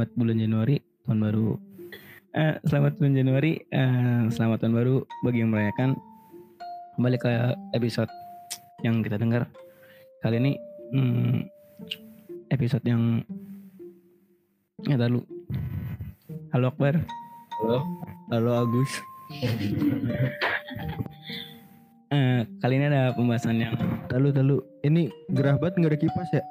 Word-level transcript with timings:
selamat 0.00 0.16
bulan 0.16 0.40
Januari 0.40 0.76
tahun 1.04 1.20
baru. 1.20 1.50
Eh, 2.32 2.54
selamat 2.64 2.92
bulan 2.96 3.14
Januari, 3.20 3.52
eh, 3.68 4.22
selamat 4.32 4.64
tahun 4.64 4.72
baru 4.80 4.96
bagi 5.20 5.44
yang 5.44 5.52
merayakan. 5.52 5.92
Kembali 6.96 7.16
ke 7.20 7.28
episode 7.76 8.08
yang 8.80 9.04
kita 9.04 9.20
dengar 9.20 9.44
kali 10.24 10.40
ini 10.40 10.52
hmm, 10.96 11.44
episode 12.48 12.80
yang 12.88 13.20
ya 14.88 14.96
lalu. 14.96 15.20
Halo 16.56 16.72
Akbar. 16.72 17.04
Halo. 17.60 17.84
Halo 18.32 18.50
Agus. 18.56 18.92
Eh, 22.10 22.42
kali 22.58 22.74
ini 22.80 22.88
ada 22.88 23.12
pembahasan 23.12 23.60
yang 23.60 23.76
Talu 24.08 24.32
talu. 24.32 24.64
Ini 24.80 25.12
gerah 25.28 25.60
banget 25.60 25.76
nggak 25.76 25.92
ada 25.92 26.00
kipas 26.00 26.30
ya? 26.32 26.42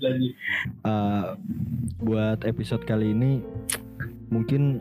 Lanjut 0.00 0.16
lanjut. 0.16 0.34
Eh, 0.88 1.26
buat 2.00 2.38
episode 2.48 2.82
kali 2.88 3.12
ini 3.12 3.44
mungkin 4.32 4.80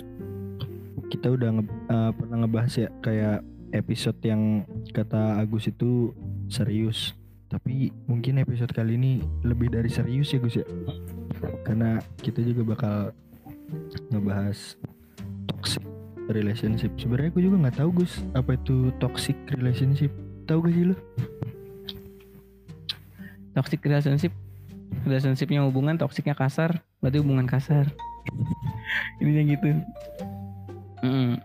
kita 1.11 1.35
udah 1.35 1.59
nge- 1.59 1.79
eh, 1.91 2.11
pernah 2.15 2.37
ngebahas 2.45 2.73
ya 2.79 2.89
kayak 3.03 3.43
episode 3.75 4.15
yang 4.23 4.63
kata 4.95 5.43
Agus 5.43 5.67
itu 5.67 6.15
serius. 6.47 7.13
Tapi 7.51 7.91
mungkin 8.07 8.39
episode 8.39 8.71
kali 8.71 8.95
ini 8.95 9.19
lebih 9.43 9.73
dari 9.73 9.91
serius 9.91 10.31
ya 10.31 10.39
Gus 10.39 10.55
ya. 10.55 10.65
Karena 11.67 11.99
kita 12.23 12.39
juga 12.45 12.77
bakal 12.77 12.95
ngebahas 14.13 14.77
toxic 15.49 15.83
relationship. 16.29 16.93
Sebenarnya 16.95 17.33
gue 17.33 17.43
juga 17.43 17.57
nggak 17.67 17.77
tahu 17.81 17.89
Gus 18.05 18.21
apa 18.37 18.55
itu 18.55 18.93
toxic 19.01 19.35
relationship. 19.51 20.13
Tahu 20.45 20.65
gak 20.65 20.73
sih 20.73 20.85
lu? 20.93 20.97
toxic 23.59 23.83
relationship 23.83 24.31
relationshipnya 25.05 25.65
hubungan 25.65 25.97
toksiknya 25.97 26.35
kasar 26.37 26.81
berarti 26.99 27.17
hubungan 27.21 27.47
kasar. 27.47 27.89
Ininya 29.21 29.43
gitu. 29.55 29.69
Mm. 30.99 31.39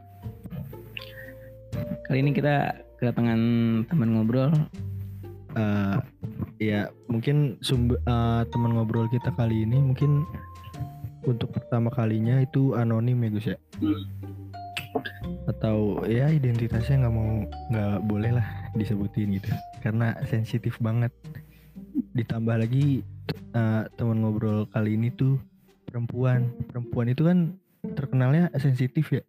kali 2.07 2.19
ini 2.23 2.31
kita 2.35 2.75
kedatangan 2.99 3.41
teman 3.87 4.15
ngobrol. 4.15 4.51
Eh 5.55 5.99
ya 6.59 6.91
mungkin 7.07 7.59
eh, 7.63 8.43
teman 8.51 8.73
ngobrol 8.75 9.07
kita 9.11 9.31
kali 9.35 9.63
ini 9.67 9.79
mungkin 9.79 10.27
untuk 11.25 11.57
pertama 11.57 11.89
kalinya 11.89 12.41
itu 12.45 12.77
anonim 12.77 13.17
ya 13.25 13.31
Gus 13.33 13.47
ya? 13.49 13.57
Atau 15.49 16.05
ya 16.07 16.31
identitasnya 16.31 17.07
nggak 17.07 17.15
mau 17.15 17.47
nggak 17.73 17.97
boleh 18.05 18.31
lah 18.39 18.47
disebutin 18.77 19.39
gitu. 19.39 19.51
Karena 19.81 20.15
sensitif 20.29 20.77
banget. 20.83 21.11
Ditambah 22.15 22.63
lagi 22.63 23.03
eh, 23.33 23.83
teman 23.95 24.21
ngobrol 24.21 24.67
kali 24.71 24.97
ini 24.99 25.09
tuh 25.15 25.39
perempuan. 25.89 26.51
Perempuan 26.71 27.07
itu 27.13 27.23
kan 27.23 27.39
terkenalnya 27.95 28.51
sensitif 28.59 29.13
ya. 29.13 29.23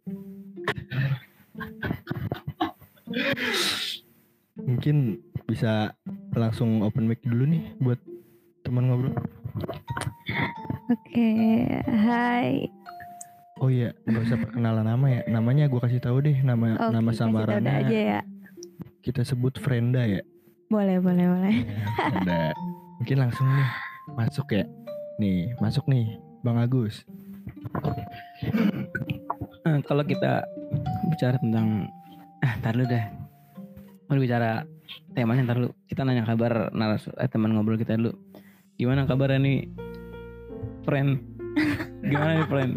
Mungkin 4.56 5.22
bisa 5.46 5.94
langsung 6.34 6.82
open 6.82 7.06
mic 7.06 7.22
dulu 7.22 7.46
nih 7.46 7.62
buat 7.78 8.00
teman 8.66 8.90
ngobrol. 8.90 9.14
Oke, 10.86 11.30
hai. 11.86 12.70
oh 13.56 13.72
iya 13.72 13.90
nggak 14.04 14.22
usah 14.26 14.38
perkenalan 14.42 14.84
nama 14.84 15.06
ya. 15.08 15.22
Namanya 15.30 15.64
gue 15.70 15.80
kasih 15.80 16.02
tahu 16.02 16.20
deh 16.22 16.36
nama 16.44 16.76
Oke, 16.76 16.92
nama 16.92 17.10
samarannya. 17.14 17.72
aja 17.88 18.00
ya. 18.18 18.20
kita 19.06 19.22
sebut 19.22 19.54
Frenda 19.62 20.02
ya. 20.02 20.18
Boleh, 20.66 20.98
boleh, 20.98 21.26
boleh. 21.30 21.54
Ya, 21.62 21.86
Frenda. 22.10 22.42
Mungkin 22.98 23.16
langsung 23.22 23.46
nih 23.46 23.68
masuk 24.14 24.46
ya? 24.54 24.64
Nih 25.18 25.50
masuk 25.58 25.88
nih 25.90 26.20
Bang 26.46 26.60
Agus. 26.60 27.02
Eh, 29.66 29.78
kalau 29.82 30.06
kita 30.06 30.46
bicara 31.10 31.40
tentang 31.42 31.90
ah 32.44 32.54
tar 32.62 32.78
lu 32.78 32.86
deh. 32.86 33.02
Mau 34.06 34.14
bicara 34.20 34.62
temanya 35.16 35.42
ntar 35.50 35.58
lu 35.58 35.74
kita 35.90 36.06
nanya 36.06 36.22
kabar 36.22 36.70
naras 36.70 37.10
eh, 37.18 37.26
teman 37.26 37.50
ngobrol 37.50 37.80
kita 37.80 37.98
dulu. 37.98 38.14
Gimana 38.78 39.08
kabarnya 39.08 39.42
nih 39.42 39.58
friend? 40.86 41.18
Gimana 42.06 42.30
nih 42.38 42.46
friend? 42.46 42.72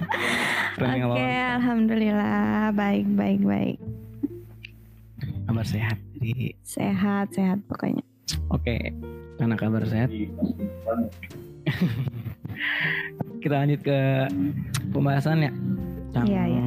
Friend 0.79 0.91
yang 0.95 1.11
Oke, 1.11 1.29
alhamdulillah. 1.59 2.71
Baik, 2.73 3.05
baik, 3.13 3.41
baik. 3.43 3.77
kabar 5.49 5.65
sehat 5.65 5.97
jadi 6.17 6.53
Sehat, 6.61 7.33
sehat 7.33 7.59
pokoknya. 7.65 8.05
Oke 8.49 8.75
karena 9.39 9.55
kabar 9.55 9.87
sehat. 9.87 10.09
Kita 13.39 13.55
lanjut 13.55 13.79
ke 13.79 14.27
pembahasan 14.91 15.47
ya 15.47 15.51
tentang 16.11 16.27
Iya, 16.27 16.43
iya. 16.49 16.61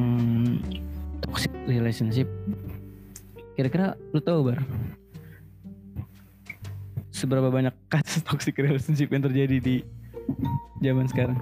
toxic 1.21 1.53
relationship. 1.69 2.25
Kira-kira 3.53 3.93
lu 4.09 4.17
tahu 4.17 4.49
bar? 4.49 4.59
Seberapa 7.13 7.53
banyak 7.53 7.75
kasus 7.87 8.25
toxic 8.27 8.57
relationship 8.57 9.13
yang 9.13 9.21
terjadi 9.21 9.61
di 9.61 9.75
zaman 10.81 11.05
sekarang? 11.05 11.37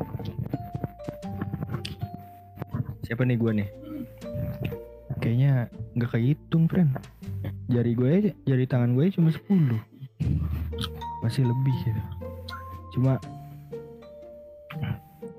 Siapa 3.08 3.24
nih 3.24 3.40
gue 3.40 3.52
nih? 3.64 3.70
Kayaknya 5.24 5.72
nggak 5.96 6.12
kehitung 6.12 6.68
friend. 6.68 6.92
Jari 7.72 7.96
gue 7.96 8.10
aja 8.12 8.32
jari 8.44 8.66
tangan 8.68 9.00
gue 9.00 9.08
cuma 9.16 9.32
10 9.32 9.91
masih 11.22 11.46
lebih 11.48 11.76
gitu 11.86 12.02
cuma 12.92 13.22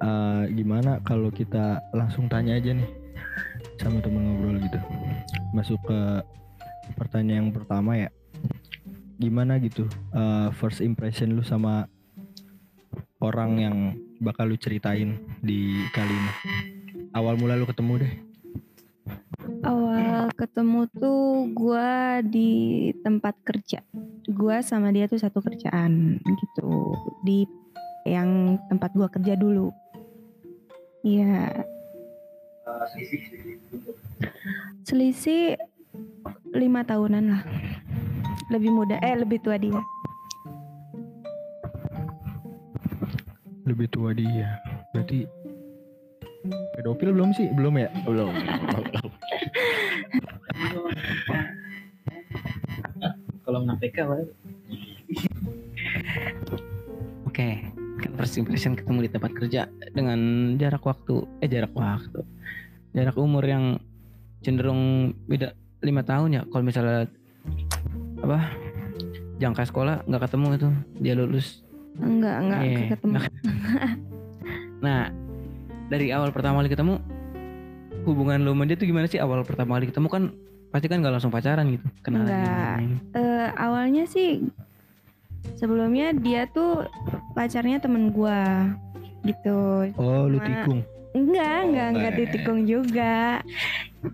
eh, 0.03 0.44
gimana 0.56 0.98
kalau 1.04 1.28
kita 1.31 1.84
langsung 1.93 2.26
tanya 2.26 2.59
aja 2.59 2.75
nih 2.75 3.03
sama 3.82 3.98
temen 3.98 4.22
ngobrol 4.22 4.59
gitu. 4.62 4.78
Masuk 5.50 5.78
ke 5.87 6.00
pertanyaan 6.94 7.48
yang 7.48 7.50
pertama 7.50 7.98
ya. 7.98 8.10
Gimana 9.19 9.59
gitu 9.62 9.87
eh, 10.15 10.48
first 10.59 10.82
impression 10.82 11.34
lu 11.34 11.43
sama 11.43 11.87
orang 13.22 13.53
yang 13.59 13.76
bakal 14.19 14.50
lu 14.50 14.59
ceritain 14.59 15.19
di 15.43 15.82
kali 15.94 16.14
ini? 16.14 16.32
Awal 17.14 17.38
mula 17.38 17.59
lu 17.59 17.66
ketemu 17.66 18.06
deh. 18.06 18.14
Awal 19.62 20.31
ketemu 20.34 20.87
tuh 20.94 21.50
gua 21.54 22.22
di 22.22 22.91
tempat 23.03 23.34
kerja. 23.43 23.82
Gua 24.31 24.62
sama 24.62 24.94
dia 24.94 25.10
tuh 25.10 25.19
satu 25.19 25.43
kerjaan 25.43 26.22
gitu 26.22 26.94
di 27.27 27.43
yang 28.06 28.62
tempat 28.71 28.94
gua 28.94 29.10
kerja 29.10 29.34
dulu. 29.34 29.75
Iya, 31.03 31.66
selisih 34.87 35.59
lima 36.55 36.87
tahunan 36.87 37.25
lah. 37.27 37.43
Lebih 38.55 38.71
muda, 38.71 39.03
eh 39.03 39.19
lebih 39.19 39.43
tua 39.43 39.59
dia. 39.59 39.82
lebih 43.62 43.87
tua 43.94 44.11
dia 44.11 44.59
berarti 44.91 45.22
pedofil 46.75 47.15
belum 47.15 47.31
sih 47.32 47.49
belum 47.55 47.78
ya 47.78 47.88
belum 48.05 48.34
Kalau 53.53 53.69
nggak 53.69 53.85
PK 53.85 53.97
oke 57.29 57.49
kan 58.01 58.11
first 58.17 58.41
impression 58.41 58.73
ketemu 58.73 59.05
di 59.05 59.11
tempat 59.13 59.29
kerja 59.37 59.61
dengan 59.93 60.17
jarak 60.57 60.81
waktu 60.81 61.29
eh 61.45 61.53
jarak 61.53 61.77
waktu 61.77 62.25
jarak 62.91 63.12
umur 63.15 63.45
yang 63.45 63.77
cenderung 64.41 65.12
beda 65.29 65.53
lima 65.85 66.00
tahun 66.00 66.32
ya 66.32 66.43
kalau 66.49 66.65
misalnya 66.65 67.12
apa 68.25 68.56
jangka 69.37 69.69
sekolah 69.69 70.00
nggak 70.09 70.23
ketemu 70.25 70.47
itu 70.55 70.69
dia 70.97 71.12
lulus 71.12 71.61
Enggak, 72.00 72.37
enggak 72.41 72.61
Iya, 72.62 72.79
ketemu. 72.88 73.12
nggak- 73.12 73.37
nah 74.88 75.12
dari 75.93 76.09
awal 76.09 76.32
pertama 76.32 76.65
kali 76.65 76.73
ketemu 76.73 76.94
hubungan 78.09 78.41
lu 78.41 78.56
sama 78.56 78.65
dia 78.65 78.81
tuh 78.81 78.88
gimana 78.88 79.05
sih 79.05 79.21
awal 79.21 79.44
pertama 79.44 79.76
kali 79.76 79.93
ketemu 79.93 80.09
kan 80.09 80.25
pasti 80.73 80.88
kan 80.88 81.05
nggak 81.05 81.12
langsung 81.12 81.29
pacaran 81.29 81.69
gitu 81.69 81.85
kenalan 82.00 82.32
Nggak. 82.32 82.76
gini. 82.81 82.97
Eh, 83.12 83.42
awalnya 83.56 84.04
sih 84.04 84.46
sebelumnya 85.56 86.12
dia 86.12 86.46
tuh 86.46 86.87
pacarnya 87.32 87.78
temen 87.78 88.10
gua 88.10 88.72
gitu. 89.22 89.90
oh 89.94 90.26
lu 90.26 90.38
tikung 90.38 90.82
Enggak, 91.12 91.28
enggak, 91.60 91.60
Oh, 91.60 91.69
enggak 91.69 91.88
enggak. 91.93 92.14
ditikung 92.25 92.60
juga. 92.64 93.44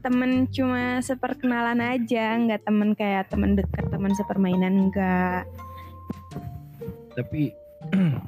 Temen 0.03 0.51
cuma 0.51 0.99
seperkenalan 0.99 1.79
aja, 1.79 2.35
enggak 2.35 2.67
temen 2.67 2.91
kayak 2.93 3.31
temen 3.31 3.55
dekat, 3.55 3.87
temen 3.87 4.11
sepermainan 4.13 4.91
enggak. 4.91 5.47
tapi 7.15 7.55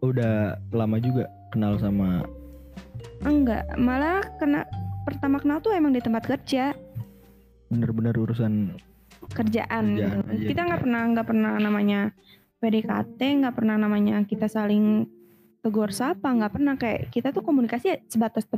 udah 0.00 0.54
lama 0.70 0.96
juga 0.98 1.26
kenal 1.50 1.78
sama 1.78 2.22
Enggak, 3.20 3.66
malah 3.74 4.22
kena 4.38 4.64
pertama 5.02 5.36
kenal 5.36 5.58
tuh 5.58 5.74
emang 5.74 5.90
di 5.90 6.00
tempat 6.00 6.24
kerja, 6.24 6.72
bener-bener 7.68 8.14
urusan 8.14 8.74
kerjaan. 9.30 9.84
Kerjaan 9.94 10.16
gitu. 10.20 10.30
aja. 10.30 10.46
Kita 10.46 10.60
nggak 10.64 10.80
pernah 10.80 11.02
nggak 11.08 11.26
pernah 11.26 11.52
namanya 11.56 12.00
PDKT 12.56 13.20
nggak 13.40 13.54
pernah 13.54 13.76
namanya 13.76 14.20
kita 14.22 14.44
saling 14.44 15.08
tegur 15.60 15.88
sapa 15.90 16.24
nggak 16.26 16.52
pernah 16.52 16.74
kayak 16.74 17.08
kita 17.08 17.30
tuh 17.30 17.40
komunikasi 17.40 17.86
ya 17.86 17.96
sebatas 18.06 18.48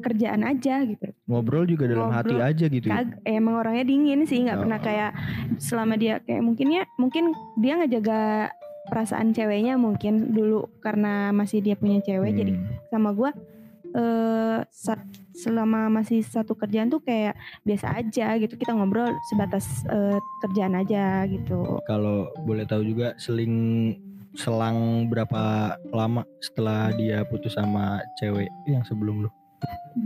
kerjaan 0.00 0.44
aja 0.44 0.84
gitu 0.84 1.08
Ngobrol 1.24 1.64
juga 1.64 1.88
dalam 1.88 2.08
hati 2.10 2.36
Ngobrol. 2.36 2.48
aja 2.52 2.64
gitu. 2.66 2.84
ya? 2.84 3.00
Kag 3.00 3.08
emang 3.22 3.54
orangnya 3.56 3.84
dingin 3.86 4.24
sih 4.24 4.44
nggak 4.44 4.56
Oh. 4.56 4.62
pernah 4.64 4.78
kayak 4.78 5.10
selama 5.56 5.96
dia 5.96 6.20
kayak 6.20 6.40
mungkin 6.40 6.68
ya 6.70 6.84
mungkin 6.96 7.24
dia 7.56 7.74
ngejaga 7.74 8.52
perasaan 8.86 9.32
ceweknya 9.32 9.76
mungkin 9.76 10.32
dulu 10.32 10.68
karena 10.80 11.32
masih 11.32 11.60
dia 11.60 11.76
punya 11.76 12.00
cewek 12.00 12.32
jadi 12.34 12.52
Hmm. 12.52 12.64
sama 12.88 13.12
gua 13.12 13.32
sa- 14.70 15.08
selama 15.34 15.88
masih 15.90 16.20
satu 16.22 16.52
kerjaan 16.54 16.90
tuh 16.92 17.02
kayak 17.02 17.34
biasa 17.64 17.96
aja 17.96 18.36
gitu. 18.38 18.54
Kita 18.54 18.76
ngobrol 18.76 19.10
sebatas 19.30 19.66
eh, 19.88 20.18
kerjaan 20.46 20.78
aja 20.78 21.24
gitu. 21.26 21.80
Kalau 21.88 22.30
boleh 22.44 22.64
tahu 22.68 22.84
juga 22.86 23.16
seling 23.18 23.96
selang 24.38 25.10
berapa 25.10 25.74
lama 25.90 26.22
setelah 26.38 26.94
dia 26.94 27.26
putus 27.26 27.58
sama 27.58 27.98
cewek 28.18 28.46
yang 28.70 28.86
sebelum 28.86 29.26
lu? 29.26 29.30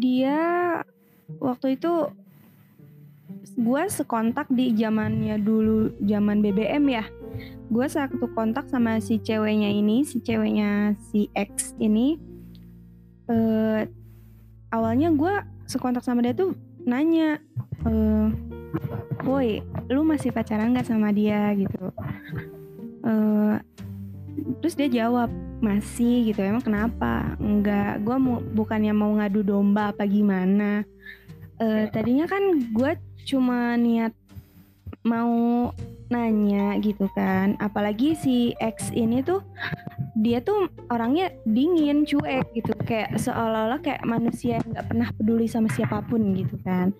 dia 0.00 0.80
waktu 1.38 1.78
itu 1.78 2.08
gua 3.54 3.86
sekontak 3.86 4.48
di 4.50 4.74
zamannya 4.74 5.38
dulu 5.38 5.94
zaman 6.02 6.42
BBM 6.42 6.84
ya. 6.90 7.04
Gua 7.70 7.86
satu 7.86 8.26
kontak 8.32 8.66
sama 8.70 8.98
si 8.98 9.18
ceweknya 9.20 9.70
ini 9.70 10.02
si 10.02 10.20
ceweknya 10.24 10.94
si 11.12 11.28
X 11.36 11.74
ini 11.78 12.18
eh 13.30 13.88
awalnya 14.68 15.08
gua 15.14 15.46
sekontak 15.64 16.04
sama 16.04 16.20
dia 16.20 16.36
tuh 16.36 16.52
nanya 16.84 17.40
woi 19.24 19.64
lu 19.88 20.04
masih 20.04 20.32
pacaran 20.32 20.72
nggak 20.72 20.88
sama 20.88 21.08
dia? 21.14 21.52
gitu. 21.56 21.92
Eh 23.04 23.56
terus 24.60 24.74
dia 24.76 24.88
jawab 24.90 25.30
masih 25.64 26.32
gitu. 26.32 26.44
Emang 26.44 26.64
kenapa? 26.64 27.36
Enggak 27.40 28.04
gue 28.04 28.16
mau 28.20 28.42
bukannya 28.42 28.92
mau 28.92 29.12
ngadu 29.16 29.40
domba 29.40 29.94
apa 29.94 30.04
gimana? 30.04 30.84
Eh 31.60 31.88
tadinya 31.88 32.28
kan 32.28 32.42
gue 32.72 32.92
cuma 33.24 33.78
niat 33.80 34.12
mau 35.04 35.72
nanya 36.12 36.76
gitu 36.84 37.08
kan. 37.16 37.56
Apalagi 37.60 38.16
si 38.18 38.52
X 38.60 38.92
ini 38.92 39.24
tuh 39.24 39.40
dia 40.14 40.38
tuh 40.38 40.70
orangnya 40.94 41.34
dingin 41.42 42.06
cuek 42.06 42.54
gitu. 42.54 42.70
Kayak 42.86 43.18
seolah-olah 43.18 43.82
kayak 43.82 44.06
manusia 44.06 44.62
yang 44.62 44.66
nggak 44.70 44.86
pernah 44.86 45.08
peduli 45.10 45.46
sama 45.50 45.66
siapa 45.74 46.02
pun 46.06 46.22
gitu 46.38 46.54
kan. 46.62 46.94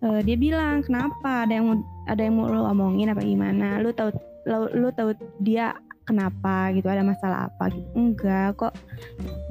Eh 0.00 0.20
dia 0.24 0.36
bilang 0.40 0.80
kenapa? 0.80 1.44
Ada 1.44 1.60
yang 1.60 1.84
ada 2.08 2.22
yang 2.24 2.34
mau 2.40 2.48
lo 2.48 2.64
omongin 2.64 3.12
apa 3.12 3.20
gimana? 3.20 3.76
Lu 3.80 3.92
tahu 3.92 4.10
lu, 4.48 4.72
lu 4.72 4.88
tahu 4.96 5.12
dia 5.44 5.76
kenapa 6.08 6.72
gitu? 6.72 6.88
Ada 6.88 7.04
masalah 7.04 7.52
apa 7.52 7.68
gitu? 7.68 7.88
Enggak 7.92 8.56
kok 8.56 8.74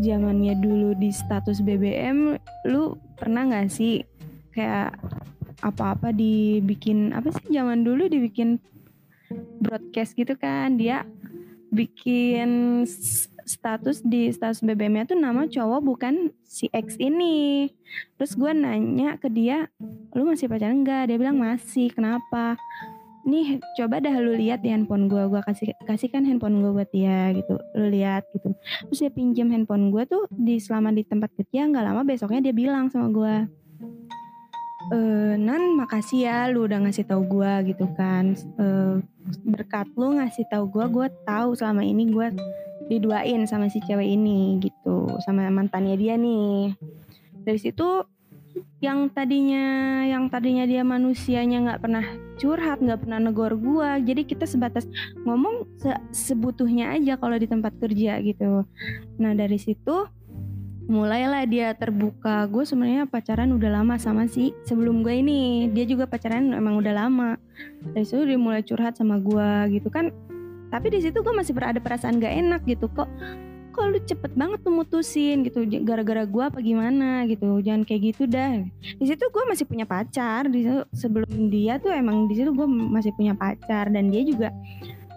zamannya 0.01 0.57
dulu 0.57 0.97
di 0.97 1.13
status 1.13 1.61
BBM 1.61 2.41
lu 2.65 2.97
pernah 3.13 3.45
nggak 3.45 3.69
sih 3.69 4.01
kayak 4.55 4.97
apa-apa 5.61 6.09
dibikin 6.11 7.13
apa 7.15 7.31
sih 7.31 7.53
zaman 7.53 7.85
dulu 7.85 8.09
dibikin 8.09 8.57
broadcast 9.61 10.17
gitu 10.17 10.33
kan? 10.37 10.77
Dia 10.77 11.05
bikin 11.75 12.81
status 13.45 14.01
di 14.01 14.33
status 14.33 14.65
BBM-nya 14.65 15.05
tuh 15.05 15.19
nama 15.19 15.45
cowok 15.45 15.81
bukan 15.85 16.33
si 16.47 16.71
X 16.73 16.97
ini. 16.97 17.69
Terus 18.17 18.33
gue 18.33 18.51
nanya 18.55 19.19
ke 19.21 19.29
dia 19.29 19.69
lu 20.17 20.25
masih 20.25 20.49
pacaran 20.49 20.81
enggak 20.81 21.11
dia 21.11 21.17
bilang 21.21 21.37
masih 21.37 21.93
kenapa? 21.93 22.57
Nih 23.25 23.61
coba 23.77 24.01
dah 24.01 24.15
lu 24.21 24.33
lihat 24.37 24.63
di 24.65 24.73
handphone 24.73 25.09
gue 25.09 25.29
gue 25.29 25.41
kasih 25.45 25.73
kasihkan 25.85 26.25
handphone 26.25 26.63
gue 26.63 26.71
buat 26.73 26.89
dia 26.89 27.35
gitu. 27.37 27.59
Lu 27.77 27.85
lihat 27.91 28.25
gitu. 28.33 28.55
Terus 28.89 28.99
dia 29.05 29.11
pinjam 29.13 29.51
handphone 29.53 29.93
gue 29.93 30.03
tuh 30.09 30.25
di 30.33 30.57
selama 30.57 30.89
di 30.95 31.05
tempat 31.05 31.29
kerja 31.37 31.69
nggak 31.69 31.85
lama 31.85 32.01
besoknya 32.01 32.39
dia 32.49 32.53
bilang 32.55 32.89
sama 32.89 33.11
gue 33.13 33.35
eh 34.93 35.33
Nan 35.39 35.77
makasih 35.79 36.19
ya 36.27 36.37
lu 36.49 36.65
udah 36.67 36.85
ngasih 36.85 37.05
tahu 37.07 37.25
gue 37.25 37.73
gitu 37.73 37.85
kan. 37.97 38.35
Eh, 38.35 38.95
berkat 39.45 39.89
lu 39.97 40.17
ngasih 40.17 40.45
tahu 40.49 40.69
gue 40.69 40.85
gue 40.89 41.07
tahu 41.25 41.57
selama 41.57 41.81
ini 41.81 42.09
gue 42.09 42.27
diduain 42.85 43.41
sama 43.49 43.65
si 43.71 43.81
cewek 43.81 44.05
ini 44.05 44.61
gitu 44.61 45.09
sama 45.25 45.49
mantannya 45.49 45.97
dia 45.97 46.15
nih. 46.17 46.77
Dari 47.45 47.59
situ 47.61 48.05
yang 48.79 49.09
tadinya 49.09 50.03
yang 50.05 50.29
tadinya 50.29 50.63
dia 50.67 50.85
manusianya 50.85 51.63
nggak 51.65 51.81
pernah 51.81 52.05
curhat 52.37 52.79
nggak 52.83 53.07
pernah 53.07 53.19
negor 53.19 53.55
gua 53.57 53.97
jadi 53.97 54.27
kita 54.27 54.45
sebatas 54.45 54.85
ngomong 55.23 55.65
se- 55.79 56.03
sebutuhnya 56.11 56.93
aja 56.93 57.17
kalau 57.17 57.35
di 57.39 57.47
tempat 57.49 57.73
kerja 57.81 58.19
gitu. 58.21 58.67
Nah 59.17 59.31
dari 59.33 59.57
situ 59.57 60.05
mulailah 60.85 61.43
dia 61.49 61.73
terbuka. 61.73 62.45
Gue 62.49 62.63
sebenarnya 62.65 63.09
pacaran 63.09 63.49
udah 63.53 63.81
lama 63.81 63.97
sama 63.97 64.29
si 64.29 64.53
sebelum 64.65 65.01
gue 65.01 65.21
ini. 65.21 65.69
Dia 65.73 65.85
juga 65.89 66.05
pacaran 66.05 66.53
emang 66.53 66.77
udah 66.77 66.93
lama. 66.93 67.29
Dari 67.93 68.05
situ 68.05 68.25
dia 68.25 68.37
mulai 68.37 68.61
curhat 68.61 68.97
sama 68.97 69.17
gua 69.17 69.65
gitu 69.69 69.89
kan. 69.89 70.13
Tapi 70.69 70.87
di 70.91 70.99
situ 71.01 71.21
gue 71.21 71.33
masih 71.33 71.53
berada 71.55 71.77
perasaan 71.81 72.21
gak 72.21 72.33
enak 72.33 72.61
gitu. 72.69 72.89
Kok 72.91 73.09
kok 73.75 73.91
lu 73.91 73.99
cepet 73.99 74.31
banget 74.39 74.63
tuh 74.63 74.71
mutusin 74.71 75.43
gitu. 75.43 75.67
Gara-gara 75.83 76.23
gua 76.23 76.47
apa 76.53 76.61
gimana 76.61 77.25
gitu. 77.27 77.59
Jangan 77.59 77.83
kayak 77.83 78.01
gitu 78.13 78.23
dah. 78.29 78.61
Di 78.81 79.05
situ 79.05 79.23
gue 79.25 79.43
masih 79.49 79.65
punya 79.65 79.85
pacar. 79.89 80.47
Di 80.47 80.63
situ 80.63 80.81
sebelum 80.93 81.49
dia 81.49 81.81
tuh 81.81 81.91
emang 81.91 82.29
di 82.29 82.37
situ 82.39 82.53
gue 82.53 82.67
masih 82.67 83.11
punya 83.17 83.33
pacar. 83.33 83.89
Dan 83.89 84.13
dia 84.13 84.21
juga 84.21 84.53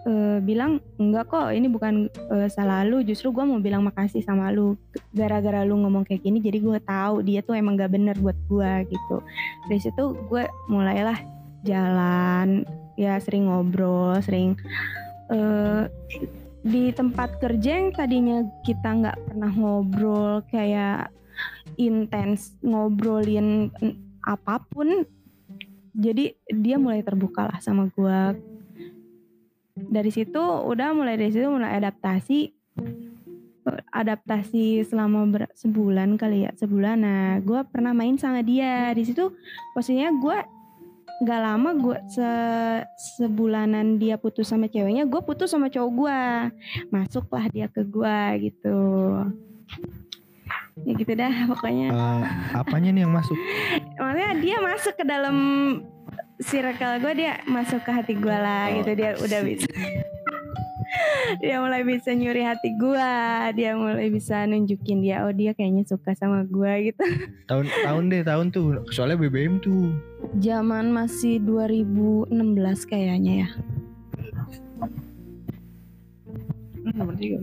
eh, 0.05 0.37
bilang 0.43 0.79
enggak 1.01 1.31
kok 1.31 1.51
ini 1.51 1.67
bukan 1.67 2.07
eh, 2.07 2.47
salah 2.51 2.85
lu. 2.85 3.01
Justru 3.03 3.33
gue 3.33 3.43
mau 3.43 3.59
bilang 3.59 3.83
makasih 3.83 4.23
sama 4.23 4.51
lu. 4.53 4.77
Gara-gara 5.11 5.65
lu 5.67 5.79
ngomong 5.81 6.05
kayak 6.07 6.23
gini 6.23 6.39
jadi 6.39 6.59
gue 6.61 6.79
tahu 6.83 7.25
dia 7.25 7.43
tuh 7.43 7.57
emang 7.57 7.75
gak 7.79 7.91
bener 7.91 8.15
buat 8.19 8.37
gue 8.47 8.71
gitu. 8.91 9.23
Dari 9.67 9.79
situ 9.81 10.15
gue 10.27 10.43
mulailah 10.69 11.19
jalan 11.63 12.63
ya 12.95 13.19
sering 13.19 13.47
ngobrol 13.47 14.15
sering 14.23 14.55
eh 15.31 15.87
di 16.59 16.91
tempat 16.91 17.39
kerja 17.39 17.79
yang 17.79 17.95
tadinya 17.95 18.43
kita 18.67 18.87
nggak 18.99 19.17
pernah 19.31 19.51
ngobrol 19.55 20.43
kayak 20.51 21.07
intens 21.79 22.59
ngobrolin 22.59 23.71
apa 24.27 24.59
pun 24.67 25.07
jadi 25.95 26.35
dia 26.51 26.75
mulai 26.75 26.99
terbuka 26.99 27.47
lah 27.47 27.59
sama 27.63 27.87
gua 27.95 28.35
dari 29.87 30.11
situ 30.11 30.41
udah 30.41 30.91
mulai 30.91 31.15
dari 31.15 31.31
situ 31.31 31.47
mulai 31.47 31.79
adaptasi. 31.79 32.51
Adaptasi 33.93 34.81
selama 34.83 35.29
ber- 35.29 35.53
sebulan 35.53 36.17
kali 36.17 36.49
ya 36.49 36.51
sebulan. 36.57 36.97
Nah 36.99 37.37
gua 37.45 37.63
pernah 37.63 37.93
main 37.93 38.17
sama 38.17 38.41
dia. 38.41 38.91
Di 38.97 39.05
situ 39.05 39.31
posisinya 39.77 40.09
gua 40.17 40.41
nggak 41.19 41.41
lama 41.43 41.69
gue 41.75 41.97
se 42.07 42.29
sebulanan 43.19 43.99
dia 43.99 44.15
putus 44.15 44.47
sama 44.47 44.71
ceweknya 44.71 45.03
gue 45.03 45.19
putus 45.19 45.51
sama 45.51 45.67
cowok 45.67 45.91
gue 45.91 46.19
masuklah 46.95 47.43
dia 47.51 47.67
ke 47.67 47.83
gue 47.83 48.19
gitu. 48.47 48.79
Ya 50.87 50.91
gitu 50.95 51.11
dah 51.19 51.33
pokoknya. 51.51 51.91
Eh, 51.91 52.23
apanya 52.55 52.95
nih 52.95 53.03
yang 53.03 53.11
masuk? 53.11 53.35
maksudnya 53.99 54.31
dia 54.39 54.57
masuk 54.63 54.93
ke 54.95 55.03
dalam 55.03 55.37
circle 56.39 57.03
gue 57.03 57.13
dia 57.19 57.43
masuk 57.45 57.83
ke 57.83 57.91
hati 57.91 58.13
gue 58.15 58.31
lah 58.31 58.71
Oh, 58.71 58.79
gitu 58.79 58.91
dia 58.95 59.11
udah 59.19 59.41
bisa 59.43 59.67
dia 61.43 61.61
mulai 61.61 61.85
bisa 61.85 62.09
nyuri 62.15 62.41
hati 62.41 62.73
gue 62.79 63.11
dia 63.53 63.77
mulai 63.77 64.09
bisa 64.09 64.47
nunjukin 64.47 65.03
dia 65.03 65.27
oh 65.27 65.33
dia 65.35 65.53
kayaknya 65.53 65.85
suka 65.85 66.15
sama 66.15 66.47
gue 66.47 66.91
gitu 66.91 67.03
Tahun 67.49 67.65
tahun 67.65 68.03
deh 68.13 68.21
tahun 68.21 68.53
tuh. 68.53 68.85
Soalnya 68.93 69.17
BBM 69.17 69.57
tuh. 69.57 69.93
zaman 70.37 70.93
masih 70.93 71.41
2016 71.41 72.29
kayaknya 72.85 73.45
ya 73.45 73.49
Nomor 76.89 77.15
tiga. 77.15 77.37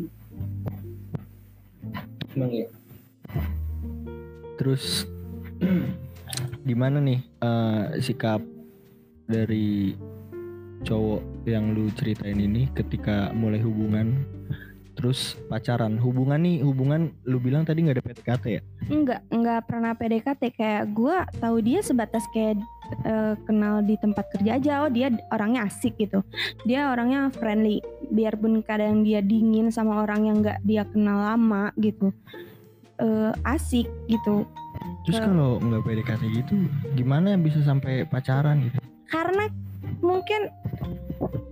Emang 2.35 2.51
ya. 2.51 2.67
Terus 4.59 5.07
gimana 6.69 6.99
nih 7.01 7.23
eh, 7.23 7.85
sikap 8.03 8.43
dari 9.27 9.95
cowok 10.83 11.47
yang 11.47 11.75
lu 11.75 11.91
ceritain 11.95 12.39
ini 12.39 12.71
ketika 12.73 13.35
mulai 13.35 13.59
hubungan 13.59 14.23
terus 14.97 15.37
pacaran 15.53 16.01
hubungan 16.01 16.41
nih 16.41 16.65
hubungan 16.65 17.13
lu 17.29 17.37
bilang 17.37 17.69
tadi 17.69 17.85
nggak 17.85 18.01
ada 18.01 18.05
PDKT 18.07 18.45
ya 18.49 18.63
Enggak, 18.89 19.21
enggak 19.29 19.61
pernah 19.69 19.93
PDKT 19.93 20.43
kayak 20.57 20.85
gue 20.95 21.17
tahu 21.37 21.57
dia 21.61 21.85
sebatas 21.85 22.25
kayak 22.33 22.57
eh, 23.05 23.35
kenal 23.45 23.83
di 23.83 23.99
tempat 23.99 24.31
kerja 24.31 24.57
aja. 24.57 24.87
Oh 24.87 24.91
dia 24.91 25.11
orangnya 25.35 25.67
asik 25.67 25.99
gitu. 25.99 26.23
Dia 26.65 26.95
orangnya 26.95 27.35
friendly. 27.35 27.83
Biarpun 28.15 28.63
kadang 28.63 29.03
dia 29.03 29.19
dingin 29.21 29.75
sama 29.75 30.07
orang 30.07 30.31
yang 30.31 30.37
nggak 30.39 30.63
dia 30.63 30.87
kenal 30.87 31.19
lama 31.35 31.75
gitu. 31.77 32.15
Eh, 32.97 33.33
asik 33.45 33.91
gitu. 34.07 34.47
terus 35.05 35.19
Ke- 35.19 35.27
kalau 35.29 35.59
nggak 35.61 35.83
PDKT 35.83 36.23
gitu 36.41 36.55
gimana 36.95 37.35
bisa 37.37 37.61
sampai 37.61 38.07
pacaran 38.07 38.65
gitu 38.65 38.79
Karena 39.09 39.49
mungkin 40.03 40.51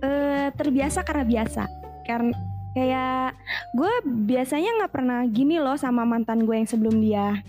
eh, 0.03 0.47
terbiasa 0.53 1.01
karena 1.01 1.25
biasa. 1.25 1.63
karena 2.05 2.37
kayak 2.77 3.33
gue 3.73 3.93
biasanya 4.29 4.77
nggak 4.77 4.93
pernah 4.93 5.25
gini 5.25 5.57
loh 5.57 5.73
sama 5.73 6.05
mantan 6.05 6.45
gue 6.45 6.53
yang 6.53 6.69
sebelum 6.69 7.01
dia. 7.01 7.41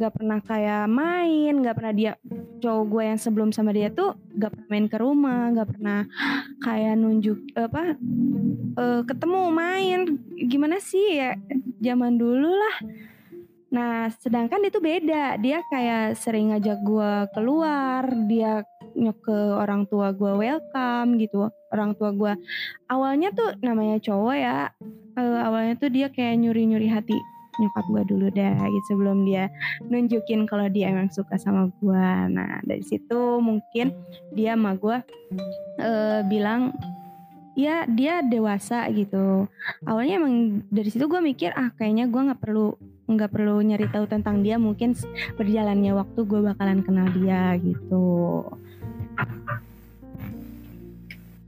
Nggak 0.00 0.12
pernah 0.16 0.38
kayak 0.40 0.88
main 0.88 1.52
nggak 1.60 1.76
pernah 1.76 1.92
dia 1.92 2.12
cowok 2.62 2.84
gue 2.88 3.02
yang 3.04 3.20
sebelum 3.20 3.52
sama 3.52 3.76
dia 3.76 3.92
tuh 3.92 4.16
nggak 4.32 4.50
pernah 4.54 4.68
main 4.72 4.86
ke 4.88 4.96
rumah 4.96 5.42
nggak 5.52 5.68
pernah 5.76 6.00
kayak 6.64 6.94
nunjuk 6.96 7.38
apa 7.52 8.00
eh, 8.80 9.00
ketemu 9.04 9.40
main. 9.52 10.00
Gimana 10.48 10.80
sih 10.80 11.20
ya 11.20 11.36
zaman 11.84 12.16
dulu 12.16 12.48
lah. 12.48 12.76
Nah 13.76 14.08
sedangkan 14.08 14.64
itu 14.64 14.80
beda. 14.80 15.36
Dia 15.36 15.60
kayak 15.68 16.16
sering 16.16 16.56
ngajak 16.56 16.80
gue 16.80 17.12
keluar 17.36 18.08
dia 18.24 18.64
ke 18.94 19.36
orang 19.56 19.88
tua 19.88 20.12
gue 20.12 20.32
welcome 20.36 21.18
gitu. 21.18 21.48
Orang 21.72 21.96
tua 21.96 22.12
gue 22.12 22.32
awalnya 22.92 23.32
tuh 23.32 23.56
namanya 23.64 23.96
cowok 24.00 24.36
ya 24.36 24.68
eh, 25.16 25.40
awalnya 25.40 25.74
tuh 25.80 25.88
dia 25.88 26.12
kayak 26.12 26.40
nyuri 26.40 26.68
nyuri 26.68 26.88
hati 26.88 27.16
nyokap 27.60 27.84
gue 27.84 28.02
dulu 28.08 28.26
dah 28.32 28.56
gitu 28.64 28.96
sebelum 28.96 29.28
dia 29.28 29.52
nunjukin 29.84 30.48
kalau 30.48 30.72
dia 30.72 30.88
emang 30.88 31.12
suka 31.12 31.36
sama 31.36 31.68
gue 31.84 32.08
nah 32.32 32.64
dari 32.64 32.80
situ 32.80 33.40
mungkin 33.44 33.92
dia 34.32 34.56
sama 34.56 34.72
gue 34.76 34.96
eh, 35.80 36.20
bilang 36.28 36.72
ya 37.52 37.84
dia 37.84 38.24
dewasa 38.24 38.88
gitu. 38.96 39.44
Awalnya 39.84 40.24
emang 40.24 40.64
dari 40.72 40.88
situ 40.88 41.04
gue 41.04 41.20
mikir 41.20 41.52
ah 41.52 41.68
kayaknya 41.76 42.08
gue 42.08 42.20
nggak 42.32 42.40
perlu 42.40 42.76
nggak 43.12 43.28
perlu 43.28 43.60
nyari 43.60 43.86
tahu 43.92 44.08
tentang 44.08 44.40
dia 44.40 44.56
mungkin 44.56 44.96
berjalannya 45.36 45.92
waktu 45.92 46.20
gue 46.24 46.40
bakalan 46.40 46.80
kenal 46.80 47.12
dia 47.12 47.60
gitu 47.60 48.40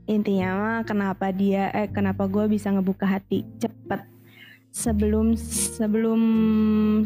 intinya 0.05 0.49
mah 0.57 0.79
kenapa 0.85 1.33
dia 1.33 1.69
eh 1.73 1.89
kenapa 1.89 2.29
gue 2.29 2.45
bisa 2.49 2.69
ngebuka 2.73 3.05
hati 3.05 3.45
cepet? 3.57 4.01
Sebelum 4.75 5.39
sebelum 5.39 6.19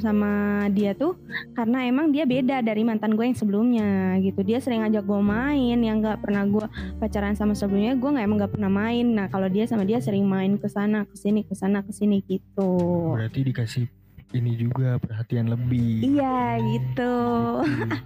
sama 0.02 0.66
dia 0.74 0.98
tuh 0.98 1.22
karena 1.54 1.86
emang 1.86 2.10
dia 2.10 2.26
beda 2.26 2.66
dari 2.66 2.82
mantan 2.82 3.14
gue 3.14 3.30
yang 3.30 3.38
sebelumnya 3.38 4.18
gitu. 4.26 4.42
Dia 4.42 4.58
sering 4.58 4.82
ngajak 4.82 5.06
gue 5.06 5.22
main 5.22 5.78
yang 5.78 6.02
nggak 6.02 6.18
pernah 6.18 6.50
gue 6.50 6.66
pacaran 6.98 7.38
sama 7.38 7.54
sebelumnya 7.54 7.94
gue 7.94 8.10
nggak 8.10 8.26
emang 8.26 8.38
nggak 8.42 8.54
pernah 8.58 8.74
main. 8.74 9.06
Nah 9.14 9.30
kalau 9.30 9.46
dia 9.54 9.70
sama 9.70 9.86
dia 9.86 10.02
sering 10.02 10.26
main 10.26 10.58
ke 10.58 10.66
sana 10.66 11.06
ke 11.06 11.14
sini 11.14 11.46
ke 11.46 11.54
sana 11.54 11.86
ke 11.86 11.94
sini 11.94 12.26
gitu. 12.26 12.74
Berarti 13.14 13.40
dikasih 13.46 13.99
ini 14.34 14.52
juga 14.58 15.02
perhatian 15.02 15.50
lebih. 15.50 16.06
iya 16.06 16.62
gitu 16.62 17.14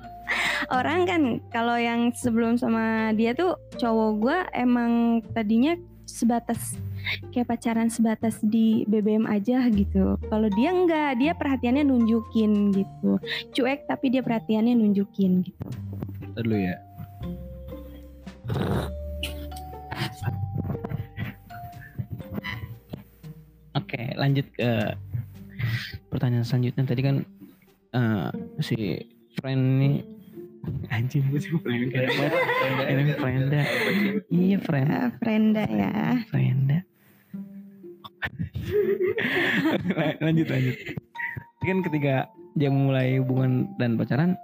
orang 0.79 1.03
kan 1.05 1.21
kalau 1.51 1.75
yang 1.75 2.15
sebelum 2.15 2.55
sama 2.55 3.11
dia 3.13 3.35
tuh 3.35 3.59
cowok 3.75 4.11
gue 4.23 4.37
emang 4.55 5.19
tadinya 5.35 5.75
sebatas 6.07 6.79
kayak 7.35 7.47
pacaran 7.51 7.89
sebatas 7.91 8.39
di 8.39 8.87
BBM 8.87 9.27
aja 9.27 9.67
gitu. 9.67 10.15
Kalau 10.31 10.47
dia 10.55 10.71
enggak, 10.71 11.19
dia 11.19 11.35
perhatiannya 11.35 11.83
nunjukin 11.83 12.71
gitu. 12.71 13.19
Cuek 13.51 13.91
tapi 13.91 14.07
dia 14.07 14.23
perhatiannya 14.23 14.71
nunjukin 14.79 15.43
gitu. 15.43 15.67
Ntar 16.31 16.43
dulu 16.47 16.55
ya. 16.55 16.79
Oke, 23.73 24.13
lanjut 24.15 24.45
ke 24.53 24.93
pertanyaan 26.09 26.45
selanjutnya. 26.45 26.83
Tadi 26.85 27.01
kan 27.01 27.15
eh, 27.93 28.29
si 28.59 28.75
friend 29.37 29.63
ini 29.81 29.91
anjing 30.87 31.27
gue 31.27 31.39
sih 31.43 31.51
friend 31.59 31.91
ini 31.91 33.13
frienda 33.19 33.61
iya 34.31 34.57
friend. 34.63 34.87
Ah, 34.87 35.09
Frenda 35.19 35.63
ya. 35.67 36.23
frienda 36.31 36.77
lanjut 40.23 40.47
lanjut. 40.47 40.75
Tapi 41.59 41.65
kan 41.67 41.79
ketika 41.83 42.15
dia 42.55 42.71
memulai 42.71 43.19
hubungan 43.19 43.67
dan 43.75 43.99
pacaran 43.99 44.39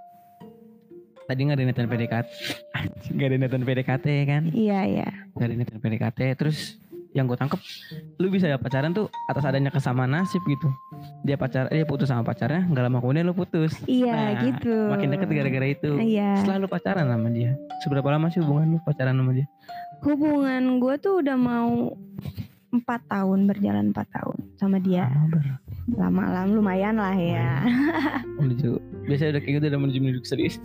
tadi 1.24 1.40
nggak 1.46 1.56
ada 1.56 1.64
niatan 1.64 1.88
PDKT 1.88 2.28
Anjing, 2.74 3.12
nggak 3.16 3.28
ada 3.30 3.36
niatan 3.38 3.62
PDKT 3.64 4.06
kan? 4.26 4.42
Iya 4.52 4.80
ya. 4.84 5.08
nggak 5.32 5.46
ada 5.46 5.54
niatan 5.56 5.78
PDKT 5.80 6.20
terus 6.36 6.76
yang 7.10 7.26
gue 7.26 7.34
tangkep 7.34 7.58
lu 8.16 8.30
bisa 8.30 8.54
pacaran 8.54 8.90
tuh 8.90 9.10
atas 9.26 9.42
adanya 9.42 9.68
kesamaan 9.68 10.10
nasib 10.12 10.38
gitu 10.44 10.70
dia 11.20 11.34
pacar 11.34 11.66
dia 11.66 11.82
putus 11.82 12.06
sama 12.06 12.22
pacarnya 12.22 12.62
nggak 12.64 12.84
lama 12.86 12.98
kemudian 12.98 13.26
lu 13.26 13.34
putus 13.34 13.74
Iya 13.84 14.14
Nah, 14.14 14.30
gitu. 14.44 14.74
makin 14.86 15.10
deket 15.10 15.26
gara-gara 15.28 15.66
itu 15.68 15.90
Iya. 15.92 16.38
setelah 16.38 16.58
lu 16.58 16.68
pacaran 16.68 17.06
sama 17.06 17.28
dia 17.28 17.58
seberapa 17.80 18.06
lama 18.08 18.30
sih 18.30 18.38
hubungan 18.38 18.74
lu 18.74 18.80
pacaran 18.80 19.12
sama 19.12 19.32
dia 19.32 19.46
Hubungan 20.00 20.78
gue 20.78 20.94
tuh 20.96 21.18
udah 21.18 21.34
mau 21.34 21.92
empat 22.70 23.02
tahun 23.04 23.44
berjalan 23.44 23.90
empat 23.90 24.06
tahun 24.14 24.38
sama 24.54 24.78
dia. 24.78 25.10
Lama, 25.10 25.26
Ber. 25.28 25.44
Lama-lama 25.90 26.50
lumayan 26.54 26.94
lah 26.96 27.12
ya. 27.12 27.66
menuju 28.38 28.78
biasanya 29.10 29.34
udah 29.34 29.42
kayak 29.42 29.54
gitu 29.58 29.66
udah 29.66 29.80
menuju 29.82 29.98
menuju 29.98 30.20
serius 30.22 30.56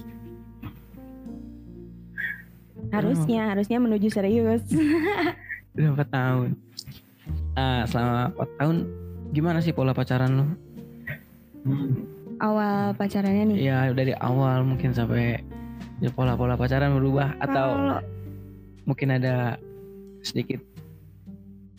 harusnya 2.91 3.49
harusnya 3.49 3.77
menuju 3.77 4.07
serius. 4.07 4.61
udah 5.75 5.89
empat 5.91 6.09
tahun? 6.09 6.49
Ah 7.59 7.83
selama 7.87 8.31
empat 8.31 8.49
tahun 8.59 8.75
gimana 9.35 9.59
sih 9.59 9.75
pola 9.75 9.91
pacaran 9.91 10.31
lu? 10.39 10.45
Awal 12.39 12.93
pacarannya 12.99 13.55
nih. 13.55 13.57
ya 13.63 13.77
dari 13.95 14.11
awal 14.19 14.67
mungkin 14.67 14.91
sampai 14.91 15.39
ya 16.03 16.11
pola-pola 16.11 16.59
pacaran 16.59 16.91
berubah 16.95 17.39
atau 17.39 17.67
Kalau 17.71 17.99
mungkin 18.85 19.15
ada 19.15 19.55
sedikit 20.21 20.59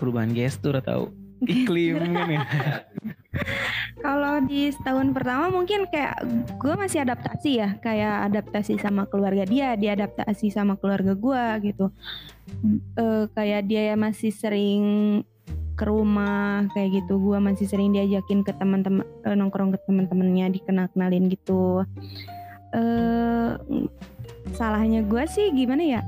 perubahan 0.01 0.33
gestur 0.33 0.77
atau 0.81 1.13
iklim 1.45 2.01
kan 2.01 2.29
ya 2.31 2.41
Kalau 3.97 4.45
di 4.45 4.69
setahun 4.69 5.17
pertama 5.17 5.49
mungkin 5.49 5.89
kayak 5.89 6.21
gue 6.61 6.75
masih 6.77 7.01
adaptasi 7.01 7.51
ya, 7.65 7.69
kayak 7.81 8.29
adaptasi 8.29 8.77
sama 8.77 9.09
keluarga 9.09 9.49
dia, 9.49 9.73
dia 9.73 9.97
adaptasi 9.97 10.53
sama 10.53 10.77
keluarga 10.77 11.17
gue 11.17 11.73
gitu. 11.73 11.89
Eh 13.01 13.25
kayak 13.33 13.65
dia 13.65 13.93
ya 13.93 13.97
masih 13.97 14.29
sering 14.29 14.85
ke 15.77 15.85
rumah 15.85 16.69
kayak 16.77 17.05
gitu, 17.05 17.21
gue 17.21 17.39
masih 17.41 17.69
sering 17.69 17.93
diajakin 17.97 18.45
ke 18.45 18.53
teman-teman 18.57 19.05
eh, 19.25 19.37
nongkrong 19.37 19.73
ke 19.73 19.79
teman-temannya, 19.89 20.53
dikenal 20.61 20.93
kenalin 20.93 21.33
gitu. 21.33 21.85
Eh 22.77 23.51
salahnya 24.53 25.01
gue 25.09 25.25
sih 25.25 25.57
gimana 25.57 25.83
ya? 25.83 26.03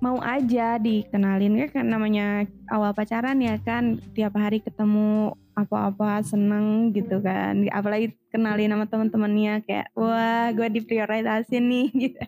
Mau 0.00 0.22
aja 0.24 0.80
dikenalin 0.80 1.58
ya 1.58 1.66
kan 1.68 1.84
namanya 1.84 2.48
awal 2.70 2.94
pacaran 2.94 3.42
ya 3.44 3.60
kan 3.60 3.98
tiap 4.14 4.38
hari 4.38 4.62
ketemu 4.62 5.36
apa-apa 5.64 6.22
seneng 6.22 6.94
gitu 6.94 7.18
kan. 7.18 7.66
Apalagi 7.74 8.14
kenalin 8.30 8.70
sama 8.70 8.86
teman-temannya 8.86 9.64
kayak 9.66 9.90
wah 9.98 10.54
gue 10.54 10.68
diprioritasin 10.78 11.64
nih 11.66 11.88
gitu. 12.06 12.22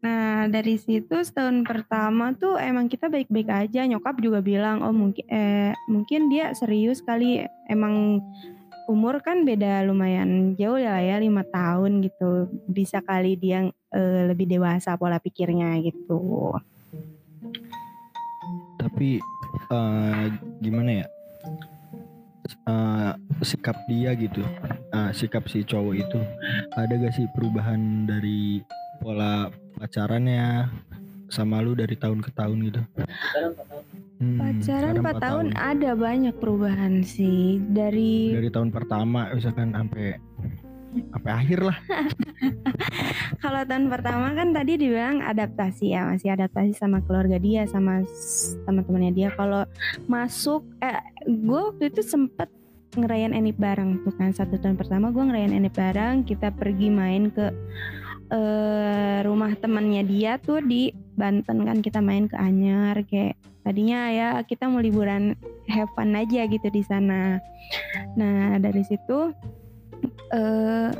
Nah 0.00 0.48
dari 0.48 0.80
situ 0.80 1.12
setahun 1.12 1.60
pertama 1.68 2.32
tuh 2.32 2.56
emang 2.56 2.88
kita 2.88 3.12
baik-baik 3.12 3.48
aja. 3.48 3.84
Nyokap 3.84 4.16
juga 4.24 4.40
bilang 4.40 4.80
oh 4.80 4.94
mungkin 4.94 5.24
eh 5.28 5.76
mungkin 5.90 6.32
dia 6.32 6.56
serius 6.56 7.04
kali. 7.04 7.44
Emang 7.68 8.24
umur 8.88 9.22
kan 9.22 9.46
beda 9.46 9.86
lumayan 9.86 10.56
jauh 10.56 10.80
ya 10.80 10.98
ya 11.04 11.20
lima 11.20 11.44
tahun 11.44 12.00
gitu. 12.00 12.48
Bisa 12.64 13.04
kali 13.04 13.36
dia 13.36 13.68
eh, 13.92 14.22
lebih 14.24 14.48
dewasa 14.48 14.96
pola 14.96 15.20
pikirnya 15.20 15.76
gitu. 15.84 16.56
Tapi 18.80 19.20
eh, 19.68 20.26
gimana 20.64 21.04
ya? 21.04 21.19
Eh, 22.70 23.12
sikap 23.46 23.76
dia 23.86 24.12
gitu, 24.18 24.42
Ah, 24.90 25.14
sikap 25.14 25.46
si 25.46 25.62
cowok 25.62 25.94
itu 25.96 26.18
ada 26.74 26.92
gak 26.92 27.14
sih 27.14 27.26
perubahan 27.30 28.04
dari 28.10 28.60
pola 28.98 29.48
pacarannya 29.78 30.66
sama 31.30 31.62
lu 31.62 31.78
dari 31.78 31.94
tahun 31.94 32.20
ke 32.20 32.30
tahun 32.34 32.58
gitu? 32.68 32.82
Tahun. 32.98 33.52
Hmm, 34.20 34.36
pacaran 34.36 34.60
sekarang 34.60 34.92
4 34.92 35.00
empat 35.00 35.16
tahun 35.24 35.46
ada 35.56 35.90
banyak 35.96 36.34
perubahan 36.36 37.00
sih 37.00 37.56
dari 37.72 38.36
Dari 38.36 38.50
tahun 38.52 38.68
pertama 38.68 39.32
misalkan 39.32 39.72
sampai 39.72 40.20
sampai 40.90 41.32
akhir 41.32 41.60
lah. 41.62 41.78
Kalau 43.42 43.62
tahun 43.64 43.86
pertama 43.88 44.34
kan 44.34 44.50
tadi 44.50 44.76
dibilang 44.76 45.22
adaptasi 45.22 45.94
ya, 45.94 46.06
masih 46.06 46.34
adaptasi 46.34 46.74
sama 46.74 47.00
keluarga 47.06 47.38
dia, 47.38 47.64
sama 47.70 48.02
teman-temannya 48.66 49.12
dia. 49.14 49.28
Kalau 49.34 49.64
masuk, 50.10 50.66
eh, 50.82 51.00
gue 51.26 51.60
waktu 51.70 51.94
itu 51.94 52.02
sempet 52.02 52.50
ngerayain 52.98 53.30
enip 53.30 53.54
bareng 53.54 54.02
tuh 54.02 54.10
kan 54.18 54.34
satu 54.34 54.58
tahun 54.58 54.74
pertama 54.74 55.14
gue 55.14 55.22
ngerayain 55.22 55.54
enip 55.54 55.74
bareng, 55.78 56.26
kita 56.26 56.50
pergi 56.50 56.90
main 56.90 57.30
ke 57.30 57.54
eh, 58.34 59.18
rumah 59.22 59.54
temannya 59.58 60.02
dia 60.06 60.42
tuh 60.42 60.58
di 60.62 60.90
Banten 61.14 61.68
kan 61.68 61.84
kita 61.84 62.00
main 62.00 62.26
ke 62.26 62.34
Anyar 62.34 63.04
kayak 63.04 63.36
tadinya 63.60 64.08
ya 64.08 64.28
kita 64.40 64.72
mau 64.72 64.80
liburan 64.80 65.36
have 65.68 65.92
fun 65.92 66.16
aja 66.16 66.48
gitu 66.48 66.72
di 66.72 66.80
sana. 66.80 67.36
Nah 68.16 68.56
dari 68.56 68.80
situ 68.88 69.36
eh 70.32 70.90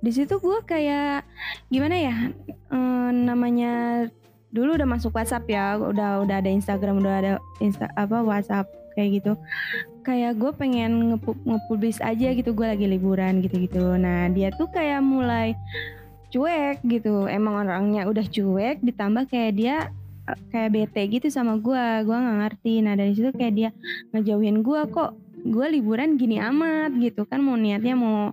di 0.00 0.10
situ 0.16 0.40
gue 0.40 0.58
kayak 0.64 1.28
gimana 1.68 1.96
ya 1.96 2.16
eh, 2.48 3.10
namanya 3.12 4.06
dulu 4.50 4.74
udah 4.74 4.88
masuk 4.88 5.14
WhatsApp 5.14 5.46
ya 5.46 5.78
udah 5.78 6.26
udah 6.26 6.36
ada 6.42 6.50
Instagram 6.50 6.98
udah 6.98 7.14
ada 7.22 7.32
Insta 7.62 7.86
apa 7.94 8.18
WhatsApp 8.24 8.66
kayak 8.98 9.22
gitu. 9.22 9.32
Kayak 10.02 10.42
gue 10.42 10.50
pengen 10.56 11.14
ngepu- 11.14 11.38
ngepublis 11.46 12.02
aja 12.02 12.34
gitu 12.34 12.50
gue 12.50 12.66
lagi 12.66 12.86
liburan 12.90 13.38
gitu-gitu. 13.44 13.94
Nah 13.94 14.26
dia 14.32 14.50
tuh 14.58 14.66
kayak 14.72 15.00
mulai 15.04 15.54
cuek 16.34 16.82
gitu. 16.82 17.30
Emang 17.30 17.62
orangnya 17.66 18.10
udah 18.10 18.26
cuek 18.26 18.82
ditambah 18.82 19.30
kayak 19.30 19.52
dia 19.54 19.76
eh, 20.26 20.38
kayak 20.50 20.70
bete 20.74 21.02
gitu 21.06 21.30
sama 21.30 21.56
gue 21.62 21.84
gue 22.02 22.16
nggak 22.16 22.38
ngerti. 22.42 22.74
Nah 22.82 22.94
dari 22.98 23.12
situ 23.14 23.30
kayak 23.30 23.54
dia 23.54 23.70
ngejauhin 24.10 24.66
gue 24.66 24.80
kok 24.90 25.14
gue 25.40 25.66
liburan 25.72 26.20
gini 26.20 26.36
amat 26.38 26.94
gitu 27.00 27.24
kan 27.24 27.40
mau 27.40 27.56
niatnya 27.56 27.94
mau 27.96 28.30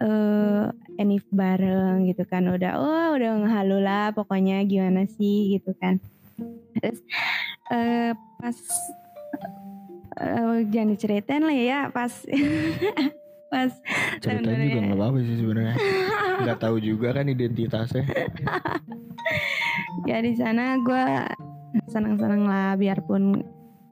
eh 0.00 0.64
enif 1.00 1.24
bareng 1.32 2.06
gitu 2.06 2.22
kan 2.28 2.46
udah 2.46 2.72
oh 2.78 3.08
udah 3.16 3.30
ngehalu 3.44 3.78
lah 3.82 4.12
pokoknya 4.14 4.62
gimana 4.68 5.08
sih 5.08 5.58
gitu 5.58 5.74
kan 5.80 5.98
terus 6.78 7.00
eh 7.72 8.12
pas 8.14 8.56
eh, 10.20 10.58
jangan 10.68 10.88
diceritain 10.94 11.44
lah 11.44 11.56
ya 11.56 11.80
pas 11.90 12.12
pas 13.54 13.70
Ceritain 14.18 14.66
juga 14.66 14.80
nggak 14.82 14.98
apa-apa 14.98 15.18
sih 15.22 15.36
sebenarnya. 15.38 15.76
Nggak 16.42 16.58
tahu 16.58 16.76
juga 16.82 17.14
kan 17.14 17.30
identitasnya. 17.30 18.02
ya 20.10 20.18
di 20.18 20.34
sana 20.34 20.82
gue 20.82 21.04
senang-senang 21.86 22.42
lah 22.50 22.74
biarpun 22.74 23.46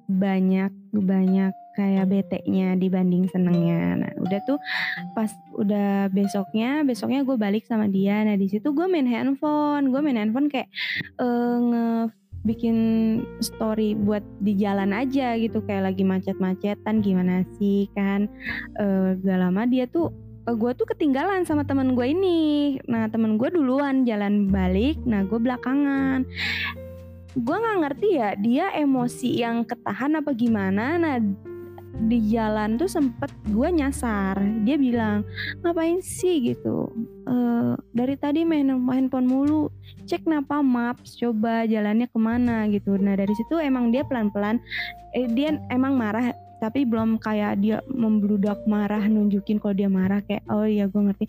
banyak 0.09 0.71
banyak 0.93 1.53
kayak 1.73 2.09
bete-nya 2.09 2.77
dibanding 2.77 3.27
senengnya. 3.33 3.97
Nah 3.97 4.13
udah 4.21 4.41
tuh 4.45 4.59
pas 5.17 5.33
udah 5.57 6.13
besoknya 6.13 6.85
besoknya 6.85 7.25
gue 7.25 7.37
balik 7.37 7.65
sama 7.65 7.89
dia. 7.89 8.23
Nah 8.25 8.37
di 8.37 8.47
situ 8.49 8.71
gue 8.73 8.87
main 8.87 9.09
handphone, 9.09 9.89
gue 9.89 10.01
main 10.05 10.21
handphone 10.21 10.53
kayak 10.53 10.69
eh, 11.21 11.57
nge 11.59 12.13
bikin 12.43 12.77
story 13.39 13.95
buat 13.95 14.23
di 14.43 14.59
jalan 14.59 14.93
aja 14.93 15.39
gitu. 15.41 15.65
Kayak 15.65 15.95
lagi 15.95 16.05
macet-macetan 16.05 17.01
gimana 17.01 17.47
sih 17.57 17.89
kan? 17.97 18.29
Eh 18.77 19.17
gak 19.23 19.39
lama 19.41 19.65
dia 19.65 19.89
tuh 19.89 20.13
gue 20.43 20.73
tuh 20.75 20.87
ketinggalan 20.91 21.47
sama 21.47 21.63
temen 21.63 21.95
gue 21.95 22.07
ini. 22.11 22.77
Nah 22.91 23.09
temen 23.09 23.39
gue 23.39 23.49
duluan 23.49 24.05
jalan 24.05 24.51
balik. 24.51 24.99
Nah 25.07 25.25
gue 25.25 25.39
belakangan 25.39 26.27
gue 27.33 27.57
nggak 27.57 27.79
ngerti 27.81 28.09
ya 28.21 28.31
dia 28.37 28.67
emosi 28.77 29.41
yang 29.41 29.65
ketahan 29.65 30.21
apa 30.21 30.37
gimana? 30.37 31.01
Nah 31.01 31.17
di 32.03 32.19
jalan 32.35 32.77
tuh 32.77 32.91
sempet 32.91 33.31
gue 33.49 33.69
nyasar. 33.73 34.37
Dia 34.67 34.77
bilang 34.77 35.25
ngapain 35.65 36.03
sih? 36.05 36.53
gitu. 36.53 36.91
"Eh, 37.25 37.73
dari 37.95 38.15
tadi 38.21 38.45
main 38.45 38.69
handphone 38.69 39.29
mulu. 39.29 39.73
Cek 40.05 40.27
napa 40.29 40.61
maps 40.61 41.17
coba 41.17 41.65
jalannya 41.65 42.11
ke 42.11 42.19
mana? 42.21 42.69
gitu. 42.69 42.99
Nah 42.99 43.17
dari 43.17 43.33
situ 43.33 43.57
emang 43.57 43.95
dia 43.95 44.05
pelan 44.05 44.29
pelan 44.29 44.59
eh, 45.17 45.29
dia 45.31 45.57
emang 45.73 45.97
marah 45.97 46.35
tapi 46.63 46.87
belum 46.87 47.19
kayak 47.19 47.59
dia 47.59 47.83
membludak 47.91 48.63
marah 48.71 49.03
nunjukin 49.03 49.59
kalau 49.59 49.75
dia 49.75 49.91
marah 49.91 50.23
kayak 50.23 50.45
oh 50.53 50.67
iya 50.69 50.85
gue 50.91 51.01
ngerti. 51.01 51.25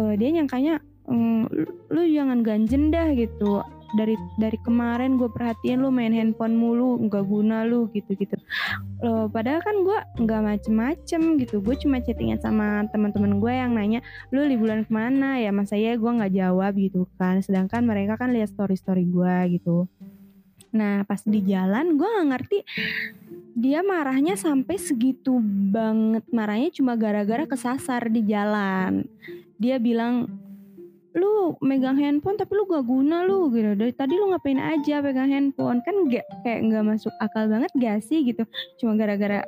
Eh, 0.00 0.12
dia 0.16 0.28
nyangkanya 0.32 0.74
"Mm, 1.02 1.44
lu 1.90 2.02
jangan 2.14 2.38
ganjen 2.46 2.94
dah 2.94 3.10
gitu 3.12 3.58
dari 3.92 4.16
dari 4.40 4.58
kemarin 4.64 5.20
gue 5.20 5.28
perhatiin 5.28 5.84
lu 5.84 5.92
main 5.92 6.12
handphone 6.12 6.56
mulu 6.56 6.96
nggak 7.06 7.24
guna 7.28 7.64
lu 7.68 7.88
gitu 7.92 8.16
gitu 8.16 8.36
Loh, 9.02 9.26
padahal 9.26 9.58
kan 9.66 9.82
gue 9.82 9.98
nggak 10.22 10.42
macem-macem 10.46 11.22
gitu. 11.42 11.58
Gue 11.58 11.74
cuma 11.74 11.98
chattingan 11.98 12.38
sama 12.38 12.86
teman-teman 12.94 13.42
gue 13.42 13.50
yang 13.50 13.74
nanya 13.74 13.98
lu 14.30 14.46
liburan 14.46 14.86
ke 14.86 14.92
mana? 14.94 15.42
Ya 15.42 15.50
mas 15.50 15.74
saya 15.74 15.98
gue 15.98 16.06
nggak 16.06 16.30
jawab 16.30 16.72
gitu 16.78 17.10
kan. 17.18 17.42
Sedangkan 17.42 17.82
mereka 17.82 18.14
kan 18.14 18.30
lihat 18.30 18.54
story 18.54 18.78
story 18.78 19.02
gue 19.10 19.58
gitu. 19.58 19.90
Nah 20.70 21.02
pas 21.02 21.18
di 21.26 21.42
jalan 21.42 21.98
gue 21.98 22.06
nggak 22.06 22.28
ngerti 22.30 22.58
dia 23.58 23.82
marahnya 23.82 24.38
sampai 24.38 24.78
segitu 24.78 25.42
banget. 25.74 26.22
Marahnya 26.30 26.70
cuma 26.70 26.94
gara-gara 26.94 27.42
kesasar 27.42 28.06
di 28.06 28.22
jalan. 28.22 29.02
Dia 29.58 29.82
bilang 29.82 30.30
lu 31.12 31.56
megang 31.60 32.00
handphone 32.00 32.40
tapi 32.40 32.56
lu 32.56 32.64
gak 32.64 32.88
guna 32.88 33.24
lu 33.28 33.52
gitu. 33.52 33.76
Dari 33.76 33.92
tadi 33.92 34.16
lu 34.16 34.32
ngapain 34.32 34.56
aja 34.56 35.04
pegang 35.04 35.28
handphone? 35.28 35.84
Kan 35.84 36.08
gak 36.08 36.24
kayak 36.44 36.60
nggak 36.72 36.84
masuk 36.88 37.12
akal 37.20 37.48
banget 37.52 37.72
gak 37.76 38.00
sih 38.00 38.24
gitu. 38.24 38.48
Cuma 38.80 38.96
gara-gara 38.96 39.44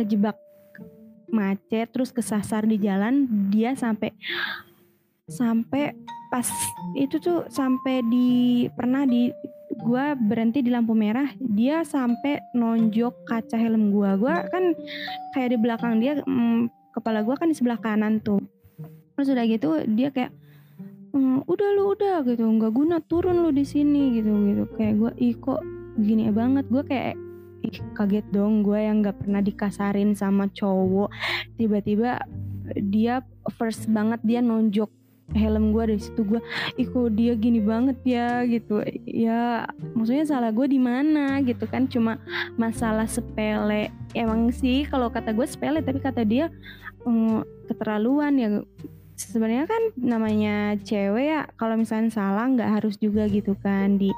kejebak 0.00 0.36
macet 1.32 1.88
terus 1.88 2.12
kesasar 2.12 2.68
di 2.68 2.76
jalan 2.76 3.24
dia 3.48 3.72
sampai 3.72 4.12
sampai 5.24 5.96
pas 6.28 6.44
itu 6.92 7.16
tuh 7.20 7.48
sampai 7.48 8.04
di 8.04 8.68
pernah 8.76 9.08
di 9.08 9.32
gua 9.80 10.12
berhenti 10.12 10.60
di 10.60 10.68
lampu 10.68 10.92
merah 10.92 11.32
dia 11.40 11.80
sampai 11.84 12.40
nonjok 12.52 13.28
kaca 13.28 13.56
helm 13.56 13.92
gua. 13.92 14.16
Gua 14.16 14.44
kan 14.48 14.76
kayak 15.32 15.56
di 15.56 15.58
belakang 15.60 16.00
dia 16.00 16.20
mm, 16.20 16.68
kepala 16.92 17.24
gua 17.24 17.36
kan 17.36 17.48
di 17.48 17.56
sebelah 17.56 17.80
kanan 17.80 18.20
tuh. 18.20 18.40
Terus 19.16 19.28
udah 19.32 19.44
gitu 19.48 19.68
dia 19.92 20.12
kayak 20.12 20.32
"Hmm, 21.12 21.44
udah 21.44 21.68
lu 21.76 21.92
udah 21.92 22.24
gitu. 22.24 22.44
Nggak 22.44 22.72
guna 22.72 22.96
turun 23.04 23.44
lu 23.44 23.50
di 23.52 23.64
sini 23.68 24.16
gitu 24.16 24.32
gitu. 24.48 24.64
Kayak 24.76 24.94
gua 24.96 25.10
ih 25.20 25.34
kok 25.36 25.60
gini 26.00 26.32
banget? 26.32 26.64
Gua 26.72 26.82
kayak 26.84 27.14
ih 27.62 27.78
kaget 27.94 28.26
dong 28.34 28.66
gue 28.66 28.74
yang 28.74 29.00
nggak 29.00 29.22
pernah 29.22 29.40
dikasarin 29.40 30.18
sama 30.18 30.50
cowok. 30.50 31.10
Tiba-tiba 31.56 32.18
dia 32.90 33.22
first 33.54 33.86
banget 33.90 34.18
dia 34.26 34.42
nonjok 34.42 34.90
helm 35.32 35.72
gue 35.72 35.94
dari 35.94 36.02
situ. 36.02 36.26
Gue 36.26 36.40
ih 36.76 36.86
kok 36.90 37.14
dia 37.14 37.32
gini 37.38 37.62
banget 37.62 37.98
ya? 38.02 38.42
Gitu. 38.44 38.82
Ya 39.06 39.70
maksudnya 39.94 40.26
salah 40.26 40.50
gue 40.50 40.66
di 40.66 40.80
mana 40.82 41.40
gitu 41.46 41.64
kan. 41.70 41.86
Cuma 41.86 42.18
masalah 42.58 43.06
sepele 43.06 43.94
emang 44.12 44.50
sih 44.52 44.84
kalau 44.90 45.08
kata 45.08 45.32
gue 45.32 45.46
sepele 45.46 45.80
tapi 45.80 46.02
kata 46.02 46.26
dia 46.26 46.50
mm, 47.06 47.70
keterlaluan 47.70 48.34
ya 48.36 48.48
sebenarnya 49.16 49.68
kan 49.68 49.82
namanya 49.98 50.76
cewek 50.82 51.24
ya 51.28 51.40
kalau 51.60 51.76
misalnya 51.78 52.10
salah 52.10 52.48
nggak 52.48 52.80
harus 52.80 52.96
juga 52.98 53.28
gitu 53.28 53.54
kan 53.60 54.00
di 54.00 54.10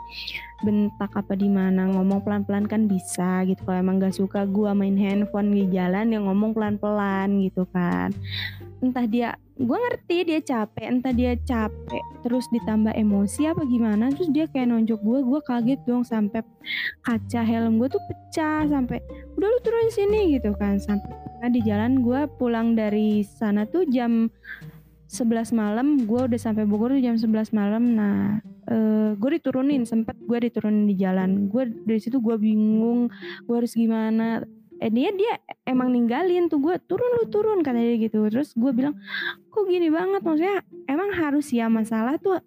bentak 0.65 1.13
apa 1.13 1.37
di 1.37 1.47
mana 1.53 1.93
ngomong 1.93 2.25
pelan-pelan 2.25 2.65
kan 2.65 2.89
bisa 2.89 3.45
gitu. 3.45 3.61
Kalau 3.69 3.79
emang 3.85 4.01
gak 4.01 4.17
suka 4.17 4.49
gua 4.49 4.73
main 4.73 4.97
handphone 4.97 5.53
di 5.53 5.69
jalan 5.69 6.09
ya 6.09 6.19
ngomong 6.25 6.57
pelan-pelan 6.57 7.45
gitu 7.45 7.69
kan. 7.69 8.17
Entah 8.81 9.05
dia 9.05 9.37
gua 9.61 9.77
ngerti 9.77 10.25
dia 10.27 10.41
capek 10.41 10.87
entah 10.89 11.15
dia 11.15 11.37
capek 11.37 12.03
terus 12.27 12.49
ditambah 12.51 12.91
emosi 12.91 13.47
apa 13.47 13.63
gimana 13.69 14.11
terus 14.11 14.27
dia 14.35 14.51
kayak 14.51 14.73
nonjok 14.73 15.01
gua 15.05 15.19
gua 15.23 15.41
kaget 15.45 15.79
dong 15.87 16.03
sampai 16.03 16.43
kaca 17.05 17.41
helm 17.45 17.79
gua 17.79 17.87
tuh 17.93 18.03
pecah 18.09 18.67
sampai 18.67 18.99
udah 19.37 19.49
lu 19.53 19.59
turun 19.61 19.93
sini 19.93 20.41
gitu 20.41 20.57
kan. 20.57 20.81
Sampai 20.81 21.13
karena 21.45 21.49
di 21.53 21.61
jalan 21.61 22.01
gua 22.01 22.25
pulang 22.25 22.73
dari 22.73 23.21
sana 23.21 23.69
tuh 23.69 23.85
jam 23.93 24.33
11 25.15 25.55
malam 25.55 26.03
gue 26.03 26.21
udah 26.27 26.41
sampai 26.41 26.67
Bogor 26.67 26.91
tuh 26.91 27.03
jam 27.03 27.15
11 27.15 27.55
malam. 27.55 27.95
Nah 27.95 28.43
eh 28.67 29.15
gue 29.15 29.31
diturunin 29.39 29.87
sempet 29.87 30.19
gue 30.19 30.39
diturunin 30.51 30.91
di 30.91 30.99
jalan. 30.99 31.47
Gue 31.47 31.71
dari 31.71 32.03
situ 32.03 32.19
gue 32.19 32.35
bingung 32.35 33.07
gue 33.47 33.55
harus 33.55 33.79
gimana. 33.79 34.43
Eh 34.83 34.91
dia 34.91 35.15
dia 35.15 35.39
emang 35.63 35.95
ninggalin 35.95 36.51
tuh 36.51 36.59
gue 36.59 36.75
turun 36.91 37.23
lu 37.23 37.31
turun 37.31 37.63
katanya 37.63 37.95
gitu. 37.95 38.27
Terus 38.27 38.51
gue 38.59 38.75
bilang 38.75 38.99
kok 39.55 39.65
gini 39.71 39.87
banget? 39.95 40.27
Maksudnya 40.27 40.67
emang 40.91 41.15
harus 41.15 41.47
ya 41.55 41.71
masalah 41.71 42.19
tuh 42.19 42.43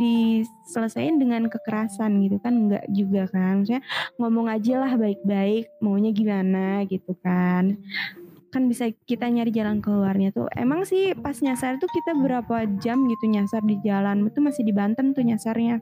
diselesain 0.00 1.20
dengan 1.20 1.46
kekerasan 1.46 2.24
gitu 2.24 2.40
kan? 2.40 2.56
Enggak 2.56 2.84
juga 2.88 3.28
kan? 3.28 3.62
Maksudnya 3.62 3.84
ngomong 4.16 4.48
aja 4.48 4.74
lah 4.80 4.96
baik-baik 4.96 5.68
maunya 5.84 6.10
gimana? 6.16 6.82
gitu 6.88 7.12
kan 7.20 7.76
kan 8.48 8.66
bisa 8.66 8.88
kita 9.04 9.28
nyari 9.28 9.52
jalan 9.52 9.84
keluarnya 9.84 10.32
tuh. 10.32 10.48
Emang 10.56 10.84
sih 10.88 11.12
pas 11.16 11.36
nyasar 11.38 11.76
tuh 11.76 11.90
kita 11.92 12.16
berapa 12.16 12.64
jam 12.80 13.04
gitu 13.04 13.24
nyasar 13.28 13.60
di 13.64 13.76
jalan? 13.84 14.28
Itu 14.28 14.40
masih 14.40 14.64
di 14.64 14.72
Banten 14.72 15.12
tuh 15.12 15.24
nyasarnya. 15.24 15.80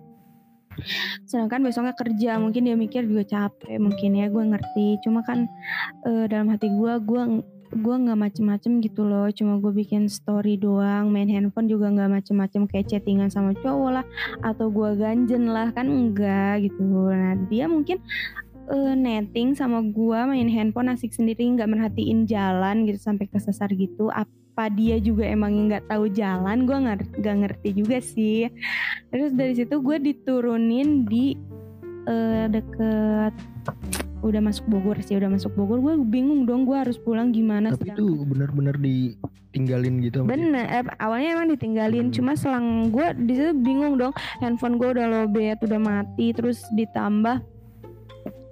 Sedangkan 1.24 1.64
besoknya 1.64 1.96
kerja 1.96 2.36
mungkin 2.36 2.68
dia 2.68 2.76
mikir 2.76 3.08
juga 3.08 3.24
capek 3.24 3.80
mungkin 3.80 4.10
ya 4.18 4.26
gue 4.28 4.44
ngerti. 4.44 5.00
Cuma 5.06 5.24
kan 5.24 5.48
eh, 6.04 6.26
dalam 6.28 6.52
hati 6.52 6.68
gue 6.68 6.92
gue 7.00 7.22
gue 7.66 7.96
nggak 7.98 8.18
macem-macem 8.18 8.78
gitu 8.84 9.02
loh. 9.08 9.26
Cuma 9.32 9.58
gue 9.58 9.72
bikin 9.72 10.06
story 10.06 10.60
doang 10.60 11.10
main 11.10 11.26
handphone 11.30 11.66
juga 11.66 11.90
nggak 11.90 12.22
macem-macem 12.22 12.68
kayak 12.70 12.86
chattingan 12.92 13.32
sama 13.32 13.56
cowok 13.58 14.02
lah 14.02 14.04
atau 14.44 14.70
gue 14.70 14.90
ganjen 15.00 15.50
lah 15.50 15.72
kan 15.72 15.88
enggak 15.88 16.66
gitu. 16.68 16.84
Nah 17.10 17.34
dia 17.48 17.66
mungkin 17.66 17.98
eh, 18.70 18.94
netting 18.94 19.54
sama 19.54 19.82
gua 19.82 20.26
main 20.26 20.48
handphone 20.50 20.90
asik 20.92 21.14
sendiri 21.14 21.46
nggak 21.56 21.70
merhatiin 21.70 22.26
jalan 22.26 22.86
gitu 22.86 22.98
sampai 22.98 23.26
kesasar 23.30 23.70
gitu. 23.74 24.10
Apa 24.10 24.72
dia 24.72 24.96
juga 24.98 25.28
emang 25.28 25.68
nggak 25.68 25.88
tahu 25.90 26.10
jalan? 26.10 26.66
Gua 26.66 26.78
nggak 26.94 27.36
ngerti 27.46 27.70
juga 27.76 27.98
sih. 28.02 28.50
Terus 29.10 29.32
dari 29.36 29.54
situ 29.54 29.78
gue 29.78 29.96
diturunin 30.00 31.06
di 31.06 31.36
eh, 32.06 32.46
deket 32.50 33.34
udah 34.24 34.40
masuk 34.42 34.66
Bogor 34.66 34.98
sih 35.02 35.14
udah 35.14 35.30
masuk 35.30 35.54
Bogor. 35.54 35.78
Gue 35.78 35.94
bingung 36.02 36.48
dong 36.48 36.66
gue 36.66 36.74
harus 36.74 36.98
pulang 36.98 37.30
gimana 37.30 37.74
Tapi 37.74 37.94
itu 37.94 38.26
benar-benar 38.26 38.78
di 38.78 39.14
ditinggalin 39.56 39.94
gitu? 40.04 40.18
Bener, 40.28 40.68
eh, 40.68 40.84
awalnya 41.00 41.40
emang 41.40 41.48
ditinggalin, 41.48 42.12
Hmm. 42.12 42.14
cuma 42.14 42.32
selang 42.36 42.92
gue 42.92 43.06
di 43.24 43.32
situ 43.40 43.56
bingung 43.56 43.96
dong, 43.96 44.12
handphone 44.44 44.76
gue 44.76 44.92
udah 44.92 45.06
lowbat, 45.08 45.64
udah 45.64 45.80
mati, 45.80 46.36
terus 46.36 46.60
ditambah 46.76 47.40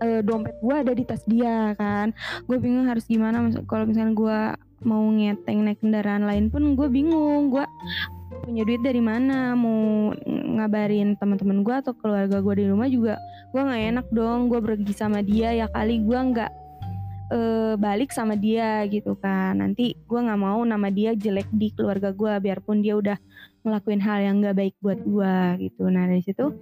eh, 0.05 0.21
dompet 0.21 0.55
gue 0.61 0.77
ada 0.77 0.93
di 0.93 1.05
tas 1.09 1.25
dia 1.25 1.73
kan, 1.81 2.13
gue 2.45 2.57
bingung 2.61 2.85
harus 2.85 3.09
gimana, 3.09 3.41
kalau 3.65 3.89
misalnya 3.89 4.13
gue 4.13 4.39
mau 4.85 5.01
ngeteng 5.09 5.65
naik 5.65 5.81
kendaraan 5.81 6.29
lain 6.29 6.53
pun 6.53 6.77
gue 6.77 6.89
bingung, 6.93 7.49
gue 7.49 7.65
punya 8.45 8.63
duit 8.69 8.85
dari 8.85 9.01
mana, 9.01 9.57
mau 9.57 10.13
ngabarin 10.29 11.17
teman-teman 11.17 11.65
gue 11.65 11.75
atau 11.81 11.97
keluarga 11.97 12.45
gue 12.45 12.55
di 12.61 12.67
rumah 12.69 12.89
juga, 12.93 13.17
gue 13.57 13.63
nggak 13.65 13.83
enak 13.97 14.07
dong, 14.13 14.53
gue 14.53 14.61
pergi 14.61 14.93
sama 14.93 15.25
dia 15.25 15.57
ya 15.57 15.67
kali 15.73 16.05
gue 16.05 16.21
nggak 16.21 16.53
eh, 17.33 17.75
balik 17.81 18.13
sama 18.13 18.37
dia 18.37 18.85
gitu 18.93 19.17
kan. 19.17 19.57
Nanti 19.57 19.97
gue 19.97 20.21
nggak 20.21 20.41
mau 20.41 20.61
nama 20.63 20.93
dia 20.93 21.17
jelek 21.17 21.49
di 21.57 21.73
keluarga 21.73 22.13
gue 22.13 22.33
biarpun 22.45 22.85
dia 22.85 23.01
udah 23.01 23.17
ngelakuin 23.65 24.03
hal 24.05 24.19
yang 24.21 24.37
nggak 24.45 24.57
baik 24.61 24.75
buat 24.85 25.01
gue 25.01 25.35
gitu. 25.65 25.89
Nah 25.89 26.05
dari 26.05 26.21
situ 26.21 26.53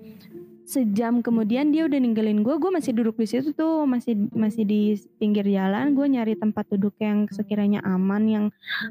sejam 0.72 1.20
kemudian 1.20 1.68
dia 1.68 1.84
udah 1.84 2.00
ninggalin 2.00 2.40
gue 2.40 2.56
gue 2.56 2.70
masih 2.72 2.96
duduk 2.96 3.20
di 3.20 3.28
situ 3.28 3.52
tuh 3.52 3.84
masih 3.84 4.16
masih 4.32 4.64
di 4.64 4.96
pinggir 5.20 5.44
jalan 5.44 5.92
gue 5.92 6.08
nyari 6.08 6.32
tempat 6.40 6.64
duduk 6.72 6.96
yang 6.96 7.28
sekiranya 7.28 7.84
aman 7.84 8.24
yang 8.24 8.44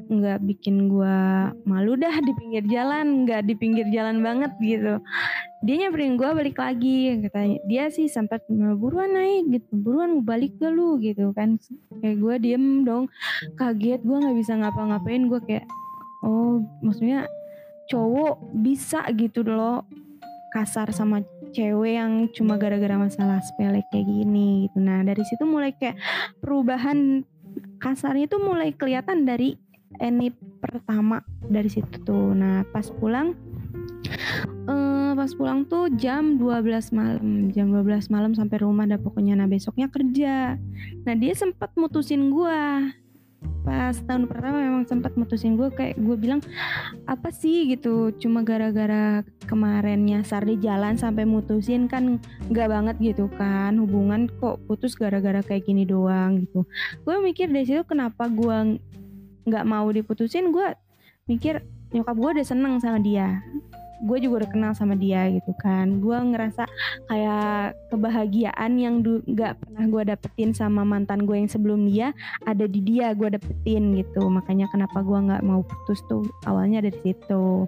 nggak 0.06 0.38
bikin 0.46 0.86
gue 0.86 1.18
malu 1.66 1.98
dah 1.98 2.14
di 2.22 2.32
pinggir 2.38 2.62
jalan 2.70 3.26
nggak 3.26 3.42
di 3.50 3.54
pinggir 3.58 3.90
jalan 3.90 4.22
banget 4.22 4.54
gitu. 4.62 5.02
Dia 5.62 5.74
nyamperin 5.78 6.14
gue 6.14 6.30
balik 6.30 6.56
lagi 6.62 7.18
katanya 7.26 7.58
dia 7.66 7.84
sih 7.90 8.06
sempat 8.06 8.46
buruan 8.78 9.18
naik 9.18 9.50
gitu 9.50 9.70
buruan 9.74 10.22
balik 10.22 10.54
ke 10.62 10.70
lu 10.70 11.02
gitu 11.02 11.34
kan. 11.34 11.58
Kayak 11.98 12.16
gue 12.22 12.34
diem 12.46 12.86
dong 12.86 13.10
kaget 13.58 14.06
gue 14.06 14.16
nggak 14.22 14.38
bisa 14.38 14.54
ngapa-ngapain 14.54 15.26
gue 15.26 15.40
kayak 15.42 15.66
oh 16.22 16.62
maksudnya 16.78 17.26
cowok 17.90 18.38
bisa 18.62 19.02
gitu 19.18 19.42
loh 19.42 19.82
kasar 20.54 20.92
sama 20.94 21.24
cewek 21.52 21.94
yang 22.00 22.26
cuma 22.32 22.56
gara-gara 22.56 22.96
masalah 22.96 23.38
sepele 23.44 23.84
kayak 23.92 24.08
gini 24.08 24.66
gitu. 24.66 24.80
Nah 24.80 25.04
dari 25.04 25.22
situ 25.28 25.44
mulai 25.44 25.76
kayak 25.76 26.00
perubahan 26.40 27.22
kasarnya 27.78 28.26
tuh 28.26 28.40
mulai 28.40 28.72
kelihatan 28.72 29.28
dari 29.28 29.60
Eni 30.00 30.32
pertama 30.58 31.20
dari 31.44 31.68
situ 31.68 32.00
tuh. 32.02 32.32
Nah 32.32 32.64
pas 32.72 32.88
pulang 32.88 33.36
eh 34.62 35.12
pas 35.12 35.28
pulang 35.36 35.68
tuh 35.68 35.92
jam 35.94 36.40
12 36.40 36.96
malam. 36.96 37.52
Jam 37.52 37.68
12 37.68 38.08
malam 38.08 38.32
sampai 38.32 38.64
rumah 38.64 38.88
dah 38.88 38.96
pokoknya. 38.96 39.36
Nah 39.36 39.46
besoknya 39.46 39.92
kerja. 39.92 40.56
Nah 41.04 41.14
dia 41.14 41.36
sempat 41.36 41.76
mutusin 41.76 42.32
gua 42.32 42.88
pas 43.62 43.94
tahun 43.94 44.26
pertama 44.26 44.58
memang 44.58 44.84
sempat 44.90 45.14
mutusin 45.14 45.54
gue 45.54 45.70
kayak 45.70 45.94
gue 45.94 46.16
bilang 46.18 46.42
apa 47.06 47.30
sih? 47.30 47.70
gitu. 47.70 48.10
Cuma 48.18 48.42
gara-gara 48.42 49.22
kemarin 49.46 50.02
nyasar 50.02 50.42
di 50.42 50.58
jalan 50.58 50.98
sampai 50.98 51.22
mutusin 51.22 51.86
kan 51.86 52.18
nggak 52.50 52.68
banget 52.68 52.96
gitu 52.98 53.30
kan. 53.38 53.78
Hubungan 53.78 54.26
kok 54.42 54.58
putus 54.66 54.98
gara-gara 54.98 55.40
kayak 55.46 55.66
gini 55.66 55.86
doang 55.86 56.42
gitu. 56.42 56.66
Gue 57.06 57.22
mikir 57.22 57.48
dari 57.48 57.64
situ 57.64 57.86
kenapa 57.86 58.26
gue 58.26 58.82
nggak 59.46 59.64
mau 59.66 59.86
diputusin. 59.94 60.50
Gue 60.50 60.74
mikir 61.30 61.62
nyokap 61.94 62.16
gue 62.18 62.30
udah 62.40 62.46
seneng 62.46 62.82
sama 62.82 62.98
dia 62.98 63.38
gue 64.02 64.18
juga 64.18 64.44
udah 64.44 64.50
kenal 64.50 64.72
sama 64.74 64.98
dia 64.98 65.30
gitu 65.30 65.54
kan. 65.62 66.02
Gue 66.02 66.18
ngerasa 66.18 66.66
kayak 67.06 67.78
kebahagiaan 67.94 68.72
yang 68.76 69.00
nggak 69.02 69.62
pernah 69.62 69.84
gue 69.86 70.02
dapetin 70.14 70.50
sama 70.50 70.82
mantan 70.82 71.22
gue 71.22 71.38
yang 71.38 71.50
sebelum 71.50 71.86
dia 71.86 72.10
ada 72.42 72.66
di 72.66 72.82
dia 72.82 73.14
gue 73.14 73.30
dapetin 73.30 73.94
gitu. 73.94 74.26
Makanya 74.26 74.66
kenapa 74.74 75.00
gue 75.00 75.18
nggak 75.18 75.42
mau 75.46 75.62
putus 75.62 76.02
tuh 76.10 76.26
awalnya 76.44 76.82
dari 76.82 76.98
situ. 77.02 77.66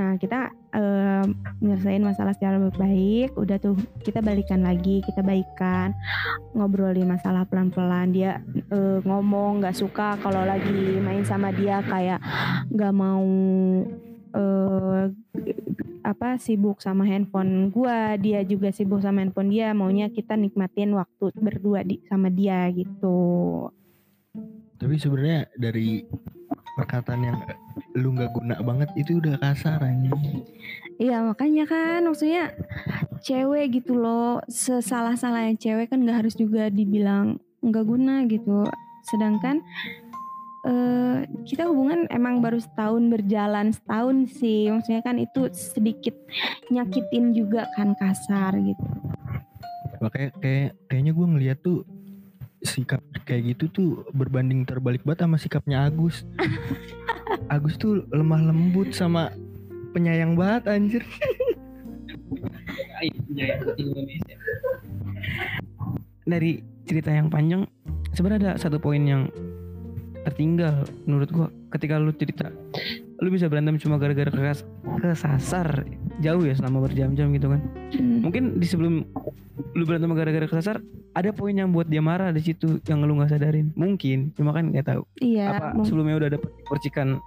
Nah 0.00 0.16
kita 0.16 0.48
eh, 0.72 1.24
nyelesain 1.60 2.02
masalah 2.02 2.32
secara 2.32 2.56
baik 2.58 3.36
udah 3.36 3.60
tuh 3.60 3.76
kita 4.00 4.24
balikan 4.24 4.64
lagi 4.64 5.04
kita 5.04 5.20
baikan. 5.20 5.92
Ngobrolin 6.56 7.06
masalah 7.06 7.44
pelan-pelan. 7.44 8.16
Dia 8.16 8.40
eh, 8.72 8.98
ngomong 9.04 9.60
nggak 9.60 9.76
suka 9.76 10.16
kalau 10.24 10.48
lagi 10.48 10.96
main 11.04 11.28
sama 11.28 11.52
dia 11.52 11.84
kayak 11.84 12.24
nggak 12.72 12.94
mau 12.96 13.28
eh 14.34 15.04
apa 16.04 16.36
sibuk 16.36 16.84
sama 16.84 17.08
handphone 17.08 17.72
gua 17.72 18.18
dia 18.20 18.44
juga 18.44 18.68
sibuk 18.74 19.00
sama 19.00 19.24
handphone 19.24 19.48
dia 19.48 19.72
maunya 19.72 20.12
kita 20.12 20.36
nikmatin 20.36 20.92
waktu 20.92 21.32
berdua 21.38 21.80
di 21.80 22.02
sama 22.10 22.28
dia 22.28 22.68
gitu 22.74 23.70
Tapi 24.74 25.00
sebenarnya 25.00 25.48
dari 25.56 26.04
perkataan 26.74 27.22
yang 27.22 27.38
lu 27.94 28.12
nggak 28.12 28.34
guna 28.34 28.58
banget 28.60 28.90
itu 28.98 29.22
udah 29.22 29.38
kasar 29.38 29.78
anjing. 29.80 30.42
Iya 30.98 31.22
makanya 31.22 31.64
kan 31.64 32.02
maksudnya 32.04 32.52
cewek 33.22 33.80
gitu 33.80 33.94
loh 33.96 34.42
sesalah-salahnya 34.50 35.56
cewek 35.56 35.88
kan 35.88 36.02
nggak 36.02 36.26
harus 36.26 36.34
juga 36.34 36.68
dibilang 36.68 37.38
nggak 37.64 37.84
guna 37.86 38.26
gitu 38.28 38.68
sedangkan 39.08 39.60
eh 40.64 41.28
kita 41.44 41.68
hubungan 41.68 42.08
emang 42.08 42.40
baru 42.40 42.56
setahun 42.56 43.04
berjalan 43.12 43.68
setahun 43.72 44.32
sih 44.32 44.72
maksudnya 44.72 45.04
kan 45.04 45.20
itu 45.20 45.52
sedikit 45.52 46.16
nyakitin 46.72 47.36
juga 47.36 47.68
kan 47.76 47.92
kasar 47.92 48.56
gitu 48.56 48.84
Makanya 50.04 50.30
kayak 50.36 50.70
kayaknya 50.84 51.12
gue 51.16 51.26
ngeliat 51.26 51.58
tuh 51.64 51.80
sikap 52.60 53.00
kayak 53.24 53.56
gitu 53.56 53.64
tuh 53.72 53.90
berbanding 54.12 54.68
terbalik 54.68 55.00
banget 55.00 55.24
sama 55.24 55.36
sikapnya 55.40 55.88
Agus. 55.88 56.28
Agus 57.54 57.80
tuh 57.80 58.04
lemah 58.12 58.52
lembut 58.52 58.92
sama 58.92 59.32
penyayang 59.96 60.36
banget 60.36 60.68
anjir. 60.68 61.02
Dari 66.24 66.60
cerita 66.84 67.08
yang 67.12 67.32
panjang 67.32 67.64
sebenarnya 68.12 68.56
ada 68.56 68.60
satu 68.60 68.76
poin 68.76 69.00
yang 69.00 69.32
tertinggal 70.24 70.88
menurut 71.04 71.28
gua 71.30 71.48
ketika 71.76 72.00
lu 72.00 72.10
cerita. 72.16 72.48
Lu 73.20 73.28
bisa 73.30 73.46
berantem 73.46 73.76
cuma 73.78 74.00
gara-gara 74.00 74.32
keras 74.32 74.64
kesasar 74.98 75.84
jauh 76.18 76.42
ya 76.42 76.54
selama 76.56 76.88
berjam-jam 76.88 77.30
gitu 77.36 77.52
kan. 77.52 77.60
Hmm. 77.94 78.24
mungkin 78.24 78.58
di 78.58 78.66
sebelum 78.66 79.04
lu 79.76 79.82
berantem 79.86 80.10
gara-gara 80.16 80.46
kesasar 80.48 80.82
ada 81.14 81.30
poin 81.30 81.54
yang 81.54 81.70
buat 81.70 81.86
dia 81.86 82.02
marah 82.02 82.34
di 82.34 82.42
situ 82.42 82.82
yang 82.90 83.04
lu 83.06 83.20
nggak 83.20 83.30
sadarin. 83.36 83.70
Mungkin 83.78 84.34
cuma 84.34 84.50
kan 84.50 84.72
nggak 84.72 84.86
tahu. 84.90 85.02
Iya 85.22 85.60
apa 85.60 85.84
sebelumnya 85.86 86.16
udah 86.18 86.30
dapet 86.34 86.50
percikan 86.66 87.20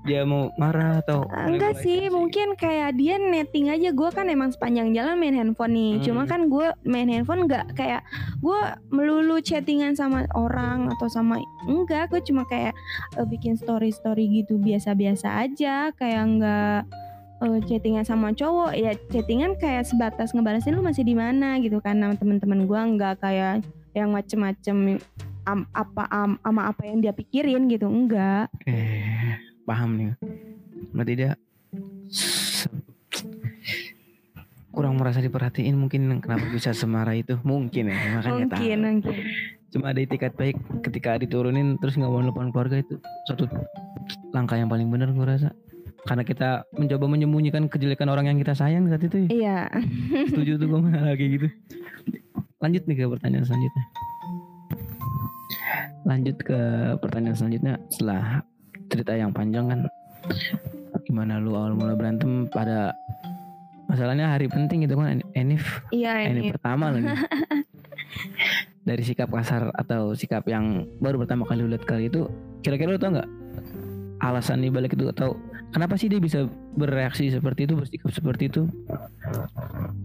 dia 0.00 0.24
mau 0.24 0.48
marah 0.56 1.04
atau 1.04 1.28
Enggak 1.28 1.76
sih, 1.84 2.08
mungkin 2.08 2.56
kayak 2.56 2.96
dia 2.96 3.20
netting 3.20 3.68
aja. 3.68 3.92
Gue 3.92 4.08
kan 4.08 4.32
emang 4.32 4.48
sepanjang 4.48 4.96
jalan 4.96 5.20
main 5.20 5.36
handphone 5.36 5.76
nih. 5.76 5.92
Hmm. 6.00 6.04
Cuma 6.04 6.22
kan 6.24 6.48
gue 6.48 6.72
main 6.88 7.04
handphone 7.04 7.44
nggak 7.44 7.76
kayak 7.76 8.00
gue 8.40 8.60
melulu 8.88 9.44
chattingan 9.44 9.92
sama 9.92 10.24
orang 10.32 10.88
atau 10.96 11.04
sama 11.12 11.36
enggak. 11.68 12.08
Gue 12.08 12.24
cuma 12.24 12.48
kayak 12.48 12.72
eh, 13.20 13.26
bikin 13.28 13.60
story 13.60 13.92
story 13.92 14.24
gitu 14.40 14.56
biasa-biasa 14.56 15.44
aja. 15.44 15.92
Kayak 15.92 16.22
nggak 16.40 16.78
eh, 17.44 17.58
chattingan 17.68 18.04
sama 18.08 18.32
cowok. 18.32 18.72
Ya 18.80 18.96
chattingan 19.12 19.60
kayak 19.60 19.84
sebatas 19.84 20.32
ngebalesin 20.32 20.80
lu 20.80 20.82
masih 20.82 21.04
di 21.04 21.12
mana 21.12 21.60
gitu 21.60 21.76
kan 21.84 22.00
sama 22.00 22.16
teman-teman 22.16 22.64
gue. 22.64 22.80
Nggak 22.96 23.20
kayak 23.20 23.68
yang 23.92 24.16
macem-macem 24.16 24.96
am- 25.44 25.68
apa 25.76 26.08
am- 26.08 26.40
ama 26.40 26.72
apa 26.72 26.88
yang 26.88 27.04
dia 27.04 27.12
pikirin 27.12 27.68
gitu. 27.68 27.84
Enggak. 27.84 28.48
eh 28.64 29.19
paham 29.70 29.90
nih. 29.94 30.08
Berarti 30.90 31.12
dia 31.14 31.30
kurang 34.70 34.96
merasa 34.96 35.18
diperhatiin 35.18 35.74
mungkin 35.74 36.18
kenapa 36.18 36.46
bisa 36.50 36.74
semarah 36.74 37.14
itu. 37.14 37.38
Mungkin 37.42 37.90
ya 37.90 37.94
makanya 38.18 38.46
Mungkin, 38.50 38.78
mungkin. 38.82 39.14
cuma 39.70 39.94
ada 39.94 40.02
itikat 40.02 40.34
baik 40.34 40.58
ketika 40.82 41.14
diturunin 41.14 41.78
terus 41.78 41.94
nggak 41.94 42.10
mau 42.10 42.18
nelfon 42.18 42.50
keluarga 42.50 42.82
itu 42.82 42.98
suatu 43.22 43.46
langkah 44.34 44.58
yang 44.58 44.66
paling 44.66 44.90
benar 44.90 45.14
gue 45.14 45.22
rasa. 45.22 45.54
Karena 46.00 46.24
kita 46.24 46.64
mencoba 46.74 47.06
menyembunyikan 47.06 47.68
kejelekan 47.68 48.08
orang 48.08 48.26
yang 48.32 48.38
kita 48.40 48.56
sayang 48.56 48.88
saat 48.88 49.04
itu 49.04 49.26
ya. 49.26 49.28
Iya. 49.30 49.58
setuju 50.32 50.58
tuh 50.58 50.66
gue 50.66 50.80
malah 50.80 51.14
kayak 51.14 51.30
gitu. 51.38 51.46
Lanjut 52.58 52.82
nih 52.88 52.96
ke 52.98 53.04
pertanyaan 53.06 53.44
selanjutnya. 53.44 53.84
Lanjut 56.08 56.36
ke 56.40 56.58
pertanyaan 56.98 57.36
selanjutnya. 57.36 57.74
Setelah 57.92 58.42
cerita 58.90 59.14
yang 59.14 59.30
panjang 59.30 59.70
kan. 59.70 59.80
Gimana 61.06 61.38
lu 61.38 61.54
awal 61.54 61.78
mula 61.78 61.94
berantem 61.94 62.50
pada 62.50 62.92
masalahnya 63.86 64.30
hari 64.30 64.46
penting 64.46 64.86
gitu 64.86 64.98
kan 64.98 65.22
Enif. 65.34 65.82
Iya 65.94 66.30
ini. 66.30 66.50
pertama 66.50 66.90
lagi. 66.90 67.06
Dari 68.88 69.02
sikap 69.06 69.30
kasar 69.30 69.70
atau 69.74 70.18
sikap 70.18 70.42
yang 70.50 70.86
baru 70.98 71.22
pertama 71.22 71.46
kali 71.46 71.62
lu 71.62 71.70
lihat 71.70 71.86
kali 71.86 72.10
itu 72.10 72.26
kira-kira 72.60 72.94
lu 72.94 73.00
tau 73.00 73.14
nggak 73.14 73.30
alasan 74.20 74.60
di 74.60 74.68
balik 74.68 74.98
itu 74.98 75.06
atau 75.08 75.38
kenapa 75.70 75.94
sih 75.98 76.10
dia 76.10 76.20
bisa 76.22 76.46
bereaksi 76.74 77.30
seperti 77.30 77.66
itu 77.66 77.74
bersikap 77.78 78.10
seperti 78.10 78.50
itu 78.50 78.62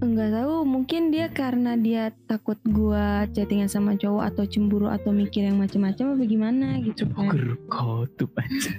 Enggak 0.04 0.30
tahu, 0.38 0.68
mungkin 0.68 1.10
dia 1.10 1.32
karena 1.32 1.74
dia 1.80 2.14
takut 2.30 2.60
gua 2.68 3.26
chattingan 3.34 3.72
sama 3.72 3.98
cowok 3.98 4.24
atau 4.34 4.44
cemburu 4.46 4.88
atau 4.92 5.10
mikir 5.10 5.48
yang 5.48 5.58
macam-macam 5.58 6.14
apa 6.14 6.24
gimana 6.30 6.68
gitu 6.84 7.10
kan. 7.10 7.32
Ger 7.34 7.58
kotub 7.72 8.30
aja 8.38 8.72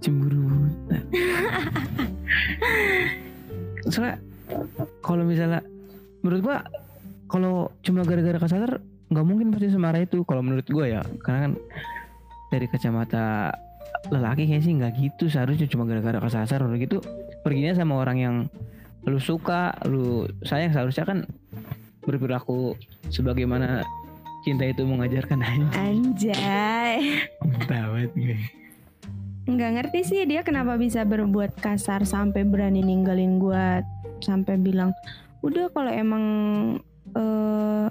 cemburu 0.00 0.48
buta. 0.48 0.98
soalnya 3.92 4.16
kalau 5.04 5.24
misalnya 5.28 5.60
menurut 6.24 6.40
gua 6.40 6.56
kalau 7.28 7.68
cuma 7.84 8.02
gara-gara 8.02 8.40
kasar 8.40 8.80
nggak 9.10 9.26
mungkin 9.26 9.52
pasti 9.52 9.68
semarah 9.70 10.00
itu 10.00 10.24
kalau 10.24 10.40
menurut 10.40 10.66
gua 10.72 10.86
ya 10.88 11.02
karena 11.20 11.50
kan 11.50 11.52
dari 12.50 12.66
kacamata 12.66 13.54
lelaki 14.08 14.48
kayaknya 14.48 14.64
sih 14.64 14.72
nggak 14.80 14.92
gitu 14.96 15.24
seharusnya 15.28 15.68
cuma 15.68 15.84
gara-gara 15.84 16.16
kasar 16.24 16.64
udah 16.64 16.78
gitu 16.80 17.04
perginya 17.44 17.76
sama 17.76 18.00
orang 18.00 18.18
yang 18.18 18.36
lu 19.04 19.20
suka 19.20 19.76
lu 19.84 20.24
sayang 20.44 20.72
seharusnya 20.72 21.04
kan 21.04 21.18
berperilaku 22.04 22.76
sebagaimana 23.12 23.84
cinta 24.40 24.64
itu 24.64 24.88
mengajarkan 24.88 25.44
aja 25.44 25.66
Anjay. 25.76 26.96
banget 27.68 28.10
gue 28.16 28.38
Nggak 29.50 29.70
ngerti 29.76 30.00
sih 30.06 30.20
dia 30.28 30.46
kenapa 30.46 30.78
bisa 30.78 31.02
berbuat 31.02 31.58
kasar 31.58 32.06
sampai 32.06 32.46
berani 32.46 32.84
ninggalin 32.84 33.40
gua 33.42 33.82
sampai 34.22 34.60
bilang 34.60 34.94
udah 35.40 35.72
kalau 35.72 35.90
emang 35.90 36.24
eh 37.16 37.88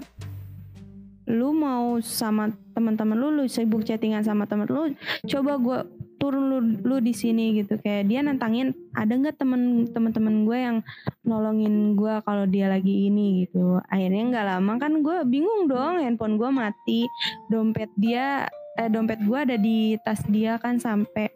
lu 1.30 1.54
mau 1.54 2.00
sama 2.02 2.50
teman-teman 2.72 3.18
lu 3.18 3.28
lu 3.34 3.44
sibuk 3.46 3.84
chattingan 3.84 4.24
sama 4.24 4.48
teman 4.48 4.66
lu 4.70 4.94
coba 5.28 5.52
gua 5.60 5.78
turun 6.20 6.44
lu 6.52 6.58
lu 6.84 6.96
di 7.00 7.16
sini 7.16 7.56
gitu. 7.56 7.80
Kayak 7.80 8.12
dia 8.12 8.20
nantangin 8.20 8.76
ada 8.92 9.10
nggak 9.16 9.40
temen 9.40 9.88
teman-teman 9.88 10.44
gue 10.44 10.58
yang 10.60 10.76
nolongin 11.24 11.96
gua 11.96 12.20
kalau 12.20 12.44
dia 12.44 12.68
lagi 12.68 13.08
ini? 13.08 13.48
Gitu. 13.48 13.80
Akhirnya 13.88 14.22
nggak 14.28 14.46
lama 14.46 14.72
kan 14.76 14.92
gue 15.00 15.16
bingung 15.24 15.66
dong 15.66 16.04
handphone 16.04 16.36
gua 16.36 16.52
mati. 16.52 17.08
Dompet 17.48 17.88
dia 17.96 18.44
eh, 18.76 18.92
dompet 18.92 19.24
gua 19.24 19.48
ada 19.48 19.56
di 19.56 19.96
tas 20.04 20.20
dia 20.28 20.60
kan 20.60 20.76
sampai 20.76 21.32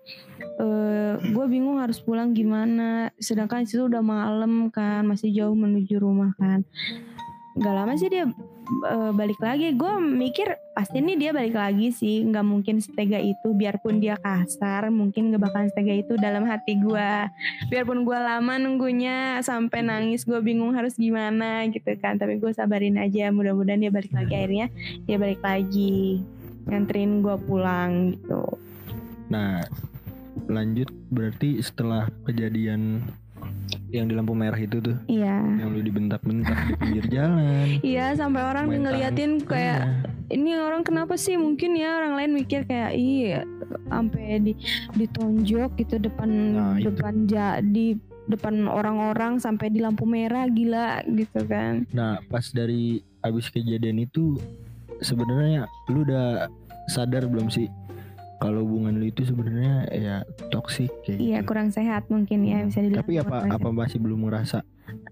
eh 0.54 1.12
gue 1.18 1.46
bingung 1.48 1.80
harus 1.80 1.98
pulang 1.98 2.36
gimana. 2.36 3.08
Sedangkan 3.16 3.64
itu 3.64 3.88
udah 3.88 4.04
malam 4.04 4.68
kan 4.68 5.08
masih 5.08 5.32
jauh 5.32 5.56
menuju 5.56 5.96
rumah 5.96 6.36
kan 6.36 6.62
nggak 7.54 7.74
lama 7.74 7.94
sih 7.94 8.10
dia 8.10 8.26
eh, 8.26 9.12
balik 9.14 9.38
lagi. 9.38 9.70
Gue 9.78 9.94
mikir 10.02 10.58
pasti 10.74 10.98
nih 10.98 11.16
dia 11.16 11.30
balik 11.30 11.54
lagi 11.54 11.94
sih. 11.94 12.26
Nggak 12.26 12.46
mungkin 12.46 12.76
setega 12.82 13.22
itu 13.22 13.54
biarpun 13.54 14.02
dia 14.02 14.18
kasar 14.18 14.90
mungkin 14.90 15.30
gak 15.30 15.42
bakalan 15.42 15.70
setega 15.70 15.94
itu 15.94 16.14
dalam 16.18 16.44
hati 16.50 16.82
gue 16.82 17.10
biarpun 17.70 18.02
gue 18.02 18.18
lama 18.18 18.58
nunggunya 18.58 19.38
sampai 19.40 19.86
nangis 19.86 20.26
gue 20.26 20.38
bingung 20.42 20.74
harus 20.74 20.98
gimana 20.98 21.62
gitu 21.70 21.94
kan. 22.02 22.18
Tapi 22.18 22.42
gue 22.42 22.50
sabarin 22.50 22.98
aja 22.98 23.30
mudah-mudahan 23.30 23.80
dia 23.86 23.92
balik 23.94 24.10
lagi. 24.10 24.34
Akhirnya 24.34 24.66
dia 25.06 25.16
balik 25.16 25.40
lagi 25.40 26.20
nganterin 26.66 27.22
gue 27.22 27.36
pulang 27.44 28.18
gitu. 28.18 28.58
Nah, 29.30 29.62
lanjut 30.50 30.90
berarti 31.08 31.62
setelah 31.62 32.10
kejadian 32.26 33.04
yang 33.94 34.06
di 34.06 34.14
lampu 34.14 34.34
merah 34.34 34.56
itu 34.56 34.76
tuh, 34.76 34.96
iya 35.06 35.38
yang 35.54 35.70
lu 35.70 35.80
dibentak-bentak 35.80 36.58
di 36.66 36.72
pinggir 36.76 37.04
jalan. 37.08 37.66
Iya 37.94 38.14
sampai 38.14 38.42
orang 38.42 38.64
main 38.66 38.82
ngeliatin 38.82 39.38
kayak 39.40 39.78
Iya. 39.80 39.88
ini 40.30 40.50
orang 40.56 40.82
kenapa 40.82 41.14
sih 41.14 41.36
mungkin 41.36 41.72
ya 41.72 41.94
orang 41.96 42.16
lain 42.16 42.30
mikir 42.34 42.64
kayak 42.64 42.92
iya 42.92 43.46
sampai 43.86 44.40
di 44.40 44.52
ditonjok 44.92 45.70
gitu 45.76 45.96
depan 45.98 46.30
Nah, 46.52 46.74
itu. 46.76 46.90
depan 46.90 47.14
ja, 47.26 47.46
di 47.58 47.94
depan 48.24 48.64
orang-orang 48.64 49.36
sampai 49.36 49.68
di 49.68 49.78
lampu 49.78 50.02
merah 50.02 50.48
gila 50.48 51.04
gitu 51.06 51.44
kan. 51.44 51.84
Nah, 51.90 52.18
pas 52.24 52.44
dari 52.48 52.98
abis 53.20 53.48
kejadian 53.48 54.00
itu 54.00 54.40
sebenarnya 54.98 55.68
lu 55.86 56.02
udah 56.02 56.48
sadar 56.86 57.24
belum 57.24 57.48
sih 57.48 57.68
kalau 58.44 58.60
hubungan 58.60 59.00
lu 59.00 59.08
itu 59.08 59.24
sebenarnya 59.24 59.88
ya 59.88 60.16
toksik 60.52 60.92
kayak 61.00 61.16
Iya 61.16 61.38
gitu. 61.40 61.48
kurang 61.48 61.72
sehat 61.72 62.12
mungkin 62.12 62.44
ya 62.44 62.60
bisa 62.68 62.84
dibilang. 62.84 63.00
Tapi 63.00 63.14
apa 63.16 63.36
kurang 63.40 63.56
apa 63.56 63.68
masih 63.72 63.98
belum 64.04 64.28
ngerasa? 64.28 64.60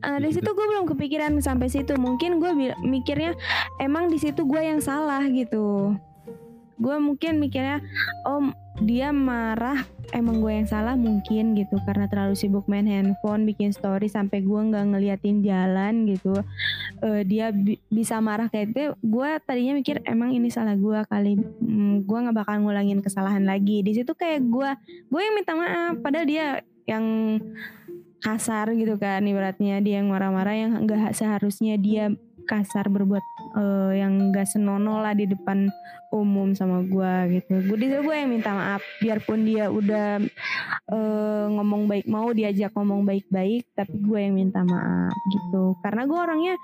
Eh, 0.05 0.18
di 0.21 0.31
situ 0.37 0.51
gue 0.53 0.66
belum 0.68 0.85
kepikiran 0.85 1.33
sampai 1.40 1.73
situ. 1.73 1.97
Mungkin 1.97 2.37
gue 2.37 2.53
mikirnya 2.85 3.33
emang 3.81 4.12
di 4.12 4.21
situ 4.21 4.45
gue 4.45 4.61
yang 4.61 4.85
salah 4.85 5.25
gitu. 5.33 5.97
Gue 6.83 6.99
mungkin 6.99 7.38
mikirnya, 7.38 7.79
oh 8.27 8.51
dia 8.83 9.14
marah, 9.14 9.87
emang 10.11 10.42
gue 10.42 10.51
yang 10.51 10.66
salah 10.66 10.99
mungkin 10.99 11.55
gitu 11.55 11.79
karena 11.87 12.11
terlalu 12.11 12.35
sibuk 12.35 12.66
main 12.66 12.85
handphone, 12.90 13.47
bikin 13.47 13.71
story 13.71 14.11
sampai 14.11 14.42
gue 14.42 14.61
nggak 14.61 14.90
ngeliatin 14.90 15.47
jalan 15.47 16.11
gitu. 16.11 16.35
Eh, 17.07 17.23
dia 17.23 17.55
bi- 17.55 17.79
bisa 17.87 18.18
marah 18.18 18.51
kayak 18.51 18.75
itu. 18.75 18.99
Gue 18.99 19.38
tadinya 19.47 19.79
mikir 19.79 20.03
emang 20.03 20.35
ini 20.35 20.51
salah 20.51 20.75
gue 20.75 20.99
kali. 21.07 21.38
Hmm, 21.38 22.03
gue 22.03 22.18
nggak 22.18 22.37
bakal 22.37 22.59
ngulangin 22.66 22.99
kesalahan 22.99 23.47
lagi. 23.47 23.87
Di 23.87 24.03
situ 24.03 24.11
kayak 24.18 24.42
gue, 24.51 24.71
gue 25.07 25.21
yang 25.23 25.35
minta 25.38 25.55
maaf. 25.55 26.03
Padahal 26.03 26.27
dia 26.27 26.47
yang 26.83 27.38
kasar 28.23 28.71
gitu 28.79 28.95
kan 29.03 29.27
ibaratnya 29.27 29.83
dia 29.83 29.99
yang 29.99 30.07
marah-marah 30.07 30.55
yang 30.55 30.73
nggak 30.87 31.11
seharusnya 31.11 31.75
dia 31.75 32.14
kasar 32.52 32.92
berbuat 32.92 33.24
eh, 33.56 34.04
yang 34.04 34.28
nggak 34.28 34.44
senonoh 34.44 35.00
lah 35.00 35.16
di 35.16 35.24
depan 35.24 35.72
umum 36.12 36.52
sama 36.52 36.84
gua 36.84 37.24
gitu. 37.32 37.64
Gue 37.64 37.78
di 37.80 37.88
gue 37.88 38.12
yang 38.12 38.28
minta 38.28 38.52
maaf. 38.52 38.84
Biarpun 39.00 39.48
dia 39.48 39.72
udah 39.72 40.20
eh, 40.92 41.44
ngomong 41.48 41.88
baik 41.88 42.04
mau 42.12 42.28
diajak 42.36 42.76
ngomong 42.76 43.08
baik-baik 43.08 43.64
tapi 43.72 43.96
gue 43.96 44.18
yang 44.20 44.36
minta 44.36 44.60
maaf 44.60 45.16
gitu. 45.32 45.80
Karena 45.80 46.04
gue 46.04 46.18
orangnya 46.20 46.54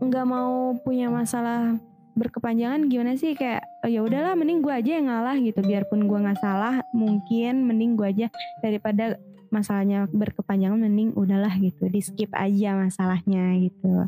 nggak 0.00 0.26
mau 0.26 0.72
punya 0.80 1.12
masalah 1.12 1.76
berkepanjangan 2.16 2.88
gimana 2.88 3.20
sih? 3.20 3.36
Kayak 3.36 3.68
"Oh, 3.84 3.90
ya 3.92 4.00
udahlah 4.00 4.32
mending 4.32 4.64
gue 4.64 4.72
aja 4.72 4.90
yang 4.96 5.12
ngalah 5.12 5.36
gitu. 5.36 5.60
Biarpun 5.60 6.08
gue 6.08 6.18
nggak 6.24 6.40
salah 6.40 6.80
mungkin 6.96 7.68
mending 7.68 8.00
gue 8.00 8.08
aja 8.08 8.26
daripada 8.64 9.20
masalahnya 9.50 10.06
berkepanjangan 10.08 10.78
mending 10.78 11.10
udahlah 11.18 11.52
gitu 11.58 11.90
di 11.90 12.00
skip 12.00 12.30
aja 12.32 12.78
masalahnya 12.78 13.58
gitu 13.58 14.06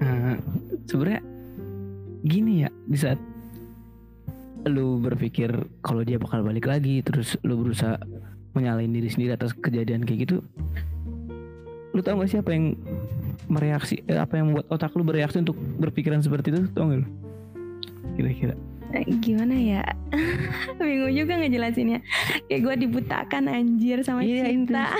Nah, 0.00 0.36
sebenarnya 0.84 1.20
gini 2.20 2.64
ya 2.64 2.70
di 2.84 2.96
saat 2.96 3.20
lu 4.64 5.00
berpikir 5.00 5.48
kalau 5.80 6.04
dia 6.04 6.20
bakal 6.20 6.44
balik 6.44 6.68
lagi 6.68 7.00
terus 7.00 7.36
lu 7.40 7.56
berusaha 7.56 7.96
menyalahin 8.52 8.92
diri 8.92 9.08
sendiri 9.08 9.32
atas 9.32 9.56
kejadian 9.56 10.04
kayak 10.04 10.28
gitu 10.28 10.44
lu 11.90 12.00
tau 12.04 12.20
gak 12.20 12.28
sih 12.28 12.38
apa 12.38 12.52
yang 12.52 12.76
mereaksi 13.48 14.04
eh, 14.04 14.14
apa 14.14 14.36
yang 14.36 14.52
membuat 14.52 14.68
otak 14.68 14.92
lu 14.94 15.02
bereaksi 15.02 15.40
untuk 15.40 15.56
berpikiran 15.56 16.20
seperti 16.20 16.52
itu 16.54 16.60
tau 16.70 16.86
gak 16.86 17.02
lu? 17.02 17.08
Kira-kira. 18.14 18.54
Eh, 18.90 19.06
gimana 19.18 19.54
ya? 19.54 19.82
Bingung 20.78 21.14
juga 21.14 21.38
ngejelasinnya. 21.38 21.98
Kayak 22.46 22.60
gue 22.62 22.74
dibutakan 22.86 23.46
anjir 23.46 24.02
sama 24.02 24.22
Iya, 24.22 24.50
cinta. 24.50 24.90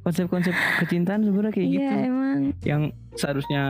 konsep-konsep 0.00 0.52
kecintaan 0.80 1.24
sebenarnya 1.24 1.52
kayak 1.52 1.68
iya 1.68 1.76
gitu. 1.76 2.08
emang. 2.08 2.40
Yang 2.64 2.82
seharusnya 3.16 3.62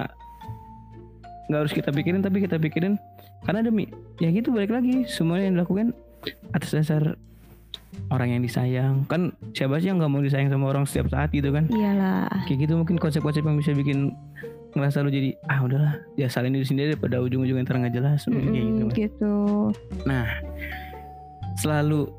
nggak 1.46 1.60
harus 1.66 1.72
kita 1.74 1.90
pikirin 1.94 2.20
tapi 2.22 2.42
kita 2.42 2.56
pikirin. 2.58 2.98
Karena 3.46 3.62
demi 3.62 3.86
ya 4.18 4.28
gitu 4.30 4.50
balik 4.50 4.74
lagi. 4.74 5.06
Semuanya 5.06 5.50
yang 5.50 5.54
dilakukan 5.60 5.94
atas 6.50 6.74
dasar 6.74 7.14
orang 8.10 8.38
yang 8.38 8.42
disayang. 8.42 9.06
Kan 9.06 9.32
siapa 9.54 9.78
sih 9.78 9.90
yang 9.90 10.02
nggak 10.02 10.10
mau 10.10 10.22
disayang 10.22 10.50
sama 10.50 10.66
orang 10.70 10.84
setiap 10.84 11.10
saat 11.10 11.30
gitu 11.30 11.54
kan? 11.54 11.70
Iyalah. 11.70 12.28
Kayak 12.50 12.66
gitu 12.66 12.72
mungkin 12.78 12.96
konsep-konsep 12.98 13.42
yang 13.46 13.56
bisa 13.58 13.72
bikin 13.72 14.14
ngerasa 14.76 15.00
lu 15.00 15.08
jadi 15.08 15.32
ah 15.48 15.64
udahlah 15.64 15.94
ya 16.20 16.28
salin 16.28 16.52
diri 16.52 16.68
sendiri 16.68 16.92
daripada 16.92 17.16
ujung-ujungnya 17.24 17.64
ntar 17.64 17.80
nggak 17.80 17.94
jelas. 17.96 18.26
Mungkin 18.28 18.50
kayak 18.52 18.66
gitu 18.66 18.82
kan. 18.82 18.96
gitu. 18.98 19.34
Nah 20.04 20.26
selalu 21.56 22.12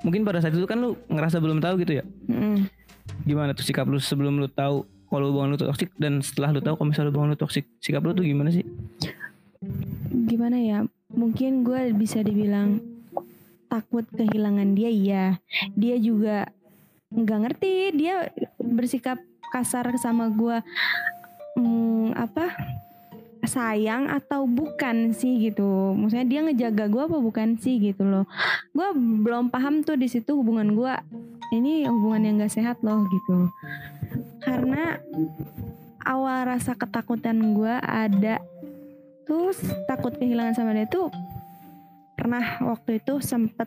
mungkin 0.00 0.24
pada 0.24 0.40
saat 0.40 0.56
itu 0.56 0.64
kan 0.64 0.80
lu 0.80 0.96
ngerasa 1.12 1.40
belum 1.40 1.60
tahu 1.60 1.80
gitu 1.84 2.00
ya? 2.00 2.04
Mm-mm. 2.28 2.68
gimana 3.28 3.52
tuh 3.52 3.64
sikap 3.64 3.84
lu 3.84 4.00
sebelum 4.00 4.40
lu 4.40 4.48
tahu 4.48 4.88
kalau 5.14 5.30
hubungan 5.30 5.54
lu 5.54 5.58
toksik 5.62 5.94
dan 5.94 6.18
setelah 6.18 6.50
lu 6.50 6.58
tahu 6.58 6.74
kalau 6.74 6.88
misalnya 6.90 7.14
hubungan 7.14 7.30
lu 7.32 7.38
toksik 7.38 7.70
sikap 7.78 8.02
lu 8.02 8.10
tuh 8.10 8.26
gimana 8.26 8.50
sih? 8.50 8.66
Gimana 10.10 10.58
ya? 10.58 10.78
Mungkin 11.14 11.62
gue 11.62 11.94
bisa 11.94 12.26
dibilang 12.26 12.82
takut 13.70 14.02
kehilangan 14.10 14.74
dia 14.74 14.90
iya. 14.90 15.24
Dia 15.78 15.94
juga 16.02 16.50
nggak 17.14 17.40
ngerti 17.46 17.94
dia 17.94 18.26
bersikap 18.58 19.22
kasar 19.54 19.86
sama 20.02 20.34
gue 20.34 20.58
hmm, 21.54 22.18
apa 22.18 22.58
sayang 23.46 24.10
atau 24.10 24.48
bukan 24.48 25.12
sih 25.12 25.50
gitu. 25.50 25.94
Maksudnya 25.96 26.26
dia 26.26 26.40
ngejaga 26.44 26.88
gue 26.90 27.02
apa 27.04 27.18
bukan 27.20 27.56
sih 27.60 27.80
gitu 27.80 28.04
loh. 28.04 28.24
Gue 28.72 28.88
belum 28.96 29.48
paham 29.48 29.86
tuh 29.86 29.96
di 29.96 30.08
situ 30.08 30.36
hubungan 30.36 30.74
gue 30.74 30.94
ini 31.54 31.86
hubungan 31.86 32.24
yang 32.24 32.34
gak 32.42 32.54
sehat 32.54 32.80
loh 32.80 33.06
gitu. 33.08 33.48
Karena 34.42 34.98
awal 36.04 36.48
rasa 36.50 36.76
ketakutan 36.76 37.56
gue 37.56 37.74
ada 37.80 38.40
terus 39.24 39.56
takut 39.88 40.12
kehilangan 40.12 40.52
sama 40.52 40.76
dia 40.76 40.84
tuh 40.84 41.08
pernah 42.14 42.62
waktu 42.62 43.02
itu 43.02 43.18
sempet 43.18 43.66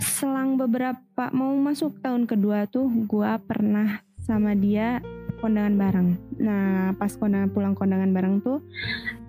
selang 0.00 0.56
beberapa 0.56 1.28
mau 1.36 1.52
masuk 1.52 2.00
tahun 2.00 2.24
kedua 2.24 2.64
tuh 2.66 2.88
gua 3.04 3.36
pernah 3.36 4.00
sama 4.24 4.56
dia 4.56 5.04
kondangan 5.44 5.76
bareng. 5.76 6.08
Nah 6.40 6.96
pas 6.96 7.12
kondangan 7.12 7.52
pulang 7.52 7.76
kondangan 7.76 8.08
bareng 8.16 8.40
tuh 8.40 8.64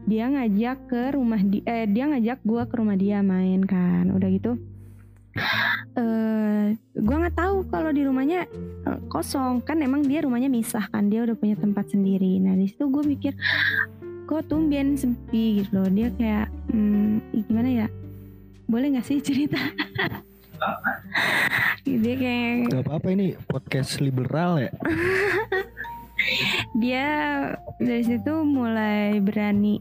dia 0.08 0.32
ngajak 0.32 0.88
ke 0.88 1.02
rumah 1.12 1.44
di 1.44 1.60
eh 1.68 1.84
dia 1.92 2.08
ngajak 2.08 2.40
gua 2.48 2.64
ke 2.64 2.80
rumah 2.80 2.96
dia 2.96 3.20
main 3.20 3.60
kan. 3.68 4.08
Udah 4.16 4.32
gitu 4.32 4.56
eh 6.00 6.80
gua 6.96 7.16
nggak 7.20 7.36
tahu 7.36 7.68
kalau 7.68 7.92
di 7.92 8.08
rumahnya 8.08 8.48
eh, 8.88 9.00
kosong 9.12 9.60
kan 9.68 9.84
emang 9.84 10.08
dia 10.08 10.24
rumahnya 10.24 10.48
misah 10.48 10.88
kan 10.88 11.12
dia 11.12 11.28
udah 11.28 11.36
punya 11.36 11.60
tempat 11.60 11.92
sendiri. 11.92 12.40
Nah 12.40 12.56
di 12.56 12.72
situ 12.72 12.88
gue 12.88 13.04
mikir 13.04 13.36
kok 14.26 14.42
tumben 14.48 14.98
sepi 14.98 15.62
gitu 15.62 15.78
loh 15.78 15.92
dia 15.92 16.10
kayak 16.16 16.48
hmm, 16.74 17.22
gimana 17.46 17.86
ya 17.86 17.88
boleh 18.66 18.98
nggak 18.98 19.06
sih 19.06 19.22
cerita 19.22 19.62
dia 21.86 22.16
kayak 22.18 22.74
Gak 22.74 22.84
apa-apa 22.90 23.08
ini 23.14 23.38
podcast 23.46 24.02
liberal 24.02 24.66
ya. 24.66 24.74
dia 26.76 27.08
dari 27.80 28.04
situ 28.04 28.34
mulai 28.44 29.20
berani. 29.20 29.80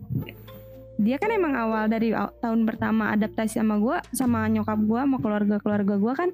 Dia 0.94 1.18
kan 1.18 1.26
emang 1.34 1.58
awal 1.58 1.90
dari 1.90 2.14
tahun 2.14 2.62
pertama 2.70 3.10
adaptasi 3.10 3.58
sama 3.58 3.82
gua 3.82 3.98
sama 4.14 4.46
nyokap 4.46 4.78
gua 4.86 5.02
sama 5.02 5.18
keluarga 5.18 5.56
keluarga 5.58 5.94
gua 5.98 6.14
kan 6.14 6.30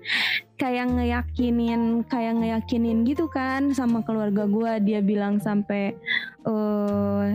kayak 0.61 0.92
ngeyakinin 0.92 2.05
kayak 2.05 2.37
ngeyakinin 2.37 3.09
gitu 3.09 3.25
kan 3.33 3.73
sama 3.73 4.05
keluarga 4.05 4.44
gua. 4.44 4.77
Dia 4.77 5.01
bilang 5.01 5.40
sampai 5.40 5.96
eh 6.44 7.27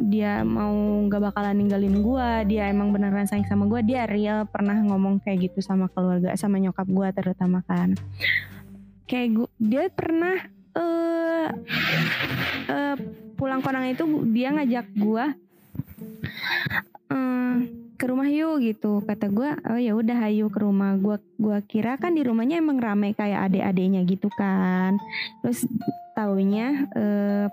dia 0.00 0.46
mau 0.46 0.72
nggak 1.08 1.32
bakalan 1.32 1.64
ninggalin 1.64 2.04
gua. 2.04 2.44
Dia 2.44 2.68
emang 2.68 2.92
beneran 2.92 3.24
sayang 3.24 3.48
sama 3.48 3.64
gua. 3.64 3.80
Dia 3.80 4.04
real 4.04 4.44
pernah 4.44 4.76
ngomong 4.84 5.24
kayak 5.24 5.48
gitu 5.48 5.64
sama 5.64 5.88
keluarga 5.88 6.36
sama 6.36 6.60
nyokap 6.60 6.86
gua 6.92 7.08
terutama 7.08 7.64
kan. 7.64 7.96
Kayak 9.08 9.42
gua, 9.42 9.48
dia 9.56 9.88
pernah 9.88 10.59
eh 10.76 11.48
eh, 12.70 12.96
pulang 13.34 13.60
kondangan 13.64 13.90
itu 13.90 14.04
dia 14.30 14.54
ngajak 14.54 14.86
gua 14.98 15.34
eh, 17.10 17.56
ke 18.00 18.04
rumah 18.08 18.28
yuk 18.28 18.64
gitu. 18.64 19.04
Kata 19.04 19.28
gua 19.28 19.58
oh 19.68 19.80
ya 19.80 19.92
udah 19.92 20.18
ayo 20.30 20.48
ke 20.48 20.58
rumah. 20.62 20.96
Gua 20.96 21.16
gua 21.36 21.58
kira 21.64 21.96
kan 22.00 22.16
di 22.16 22.22
rumahnya 22.24 22.60
emang 22.60 22.80
rame 22.80 23.12
kayak 23.12 23.50
adik-adiknya 23.50 24.04
gitu 24.06 24.28
kan. 24.34 24.96
Terus 25.44 25.66
taunya 26.14 26.86
eh, 26.96 27.46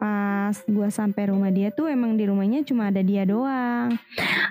pas 0.00 0.56
gua 0.64 0.88
sampai 0.88 1.28
rumah 1.28 1.52
dia 1.52 1.68
tuh 1.68 1.92
emang 1.92 2.16
di 2.16 2.24
rumahnya 2.24 2.64
cuma 2.64 2.88
ada 2.88 3.04
dia 3.04 3.28
doang. 3.28 4.00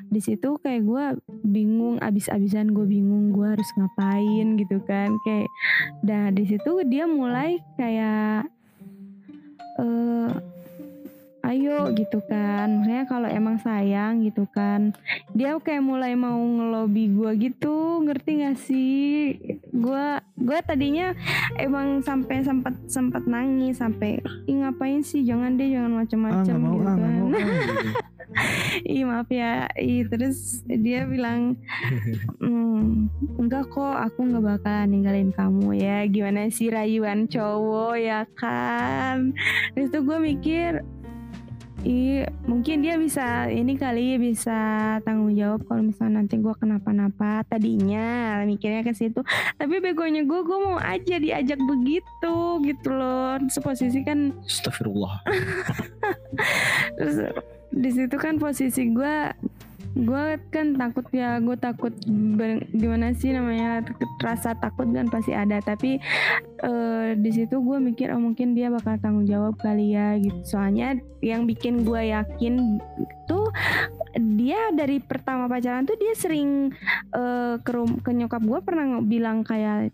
Di 0.06 0.22
situ 0.22 0.62
kayak 0.62 0.86
gua 0.86 1.18
bingung 1.42 1.98
abis-abisan 1.98 2.70
gue 2.70 2.86
bingung 2.86 3.34
gua 3.34 3.58
harus 3.58 3.70
ngapain 3.74 4.62
gitu 4.62 4.78
kan 4.86 5.10
kayak 5.26 5.50
Nah 6.06 6.30
di 6.30 6.46
situ 6.46 6.72
dia 6.86 7.10
mulai 7.10 7.58
kayak 7.76 8.46
eh 9.82 10.59
ayo 11.50 11.90
gitu 11.98 12.22
kan, 12.30 12.82
maksudnya 12.82 13.06
kalau 13.10 13.30
emang 13.30 13.58
sayang 13.58 14.22
gitu 14.22 14.46
kan, 14.54 14.94
dia 15.34 15.58
kayak 15.58 15.82
mulai 15.82 16.14
mau 16.14 16.38
ngelobi 16.38 17.10
gua 17.12 17.34
gitu, 17.34 18.06
ngerti 18.06 18.32
gak 18.46 18.58
sih? 18.62 19.36
Gua 19.74 20.22
gua 20.38 20.62
tadinya 20.62 21.12
emang 21.58 22.06
sampai 22.06 22.46
sempat 22.46 22.78
sempat 22.86 23.26
nangis 23.26 23.82
sampai 23.82 24.22
ih 24.46 24.56
ngapain 24.62 25.02
sih 25.02 25.26
jangan 25.26 25.58
deh 25.58 25.68
jangan 25.68 25.92
Ah 25.92 25.98
macem-macem 26.06 26.56
nggak 26.56 26.64
mau 26.64 26.78
gitu 26.78 26.88
ah 26.88 26.96
kan. 26.96 27.00
mau 27.02 27.28
ah. 27.28 27.40
gitu. 27.40 27.90
Ih 28.86 29.04
maaf 29.10 29.30
ya, 29.34 29.66
ih 29.74 30.06
terus 30.06 30.62
dia 30.70 31.04
bilang, 31.10 31.58
"Hmm, 32.38 33.10
enggak 33.42 33.74
kok, 33.74 33.98
aku 33.98 34.30
nggak 34.30 34.46
bakalan 34.46 34.88
ninggalin 34.94 35.30
kamu 35.34 35.76
ya. 35.76 36.06
Gimana 36.06 36.48
sih 36.54 36.70
rayuan 36.70 37.26
cowok 37.26 37.96
ya 37.98 38.30
kan? 38.38 39.34
Terus 39.74 39.90
tuh 39.90 40.06
gue 40.06 40.18
mikir, 40.22 40.86
ih 41.88 42.28
mungkin 42.48 42.84
dia 42.84 43.00
bisa 43.00 43.48
ini 43.48 43.80
kali 43.80 44.20
bisa 44.20 44.98
tanggung 45.04 45.36
jawab 45.36 45.64
kalau 45.68 45.84
misalnya 45.86 46.24
nanti 46.24 46.36
gue 46.40 46.54
kenapa-napa. 46.58 47.44
Tadinya 47.48 48.40
mikirnya 48.44 48.84
ke 48.84 48.92
situ, 48.92 49.24
tapi 49.56 49.80
begonya 49.80 50.28
gue, 50.28 50.40
gue 50.44 50.58
mau 50.60 50.78
aja 50.80 51.16
diajak 51.20 51.60
begitu 51.64 52.36
gitu 52.66 52.90
loh. 52.92 53.40
Seposisi 53.48 54.04
kan 54.04 54.36
Astagfirullah. 54.44 55.24
terus 56.98 57.18
di 57.70 57.90
situ 57.94 58.16
kan 58.18 58.42
posisi 58.42 58.90
gue 58.90 59.16
gue 60.00 60.24
kan 60.50 60.80
takut 60.80 61.06
ya 61.12 61.38
gue 61.44 61.58
takut 61.60 61.94
gimana 62.72 63.12
sih 63.16 63.36
namanya 63.36 63.84
rasa 64.24 64.56
takut 64.56 64.88
kan 64.90 65.08
pasti 65.12 65.36
ada. 65.36 65.60
Tapi 65.60 66.00
eh, 66.64 67.08
di 67.20 67.32
situ 67.36 67.60
gue 67.60 67.78
mikir 67.80 68.12
oh 68.16 68.22
mungkin 68.22 68.56
dia 68.56 68.72
bakal 68.72 68.96
tanggung 68.98 69.28
jawab 69.28 69.60
kali 69.60 69.94
ya 69.94 70.16
gitu. 70.18 70.58
Soalnya 70.58 70.98
yang 71.20 71.44
bikin 71.44 71.84
gue 71.84 72.12
yakin 72.16 72.80
tuh 73.28 73.52
dia 74.40 74.72
dari 74.74 74.98
pertama 75.04 75.46
pacaran 75.46 75.86
tuh 75.86 76.00
dia 76.00 76.14
sering 76.16 76.72
eh, 77.14 77.56
ke 77.60 77.72
ke 78.02 78.12
nyokap 78.16 78.42
gue 78.42 78.60
pernah 78.64 79.04
bilang 79.04 79.44
kayak 79.44 79.92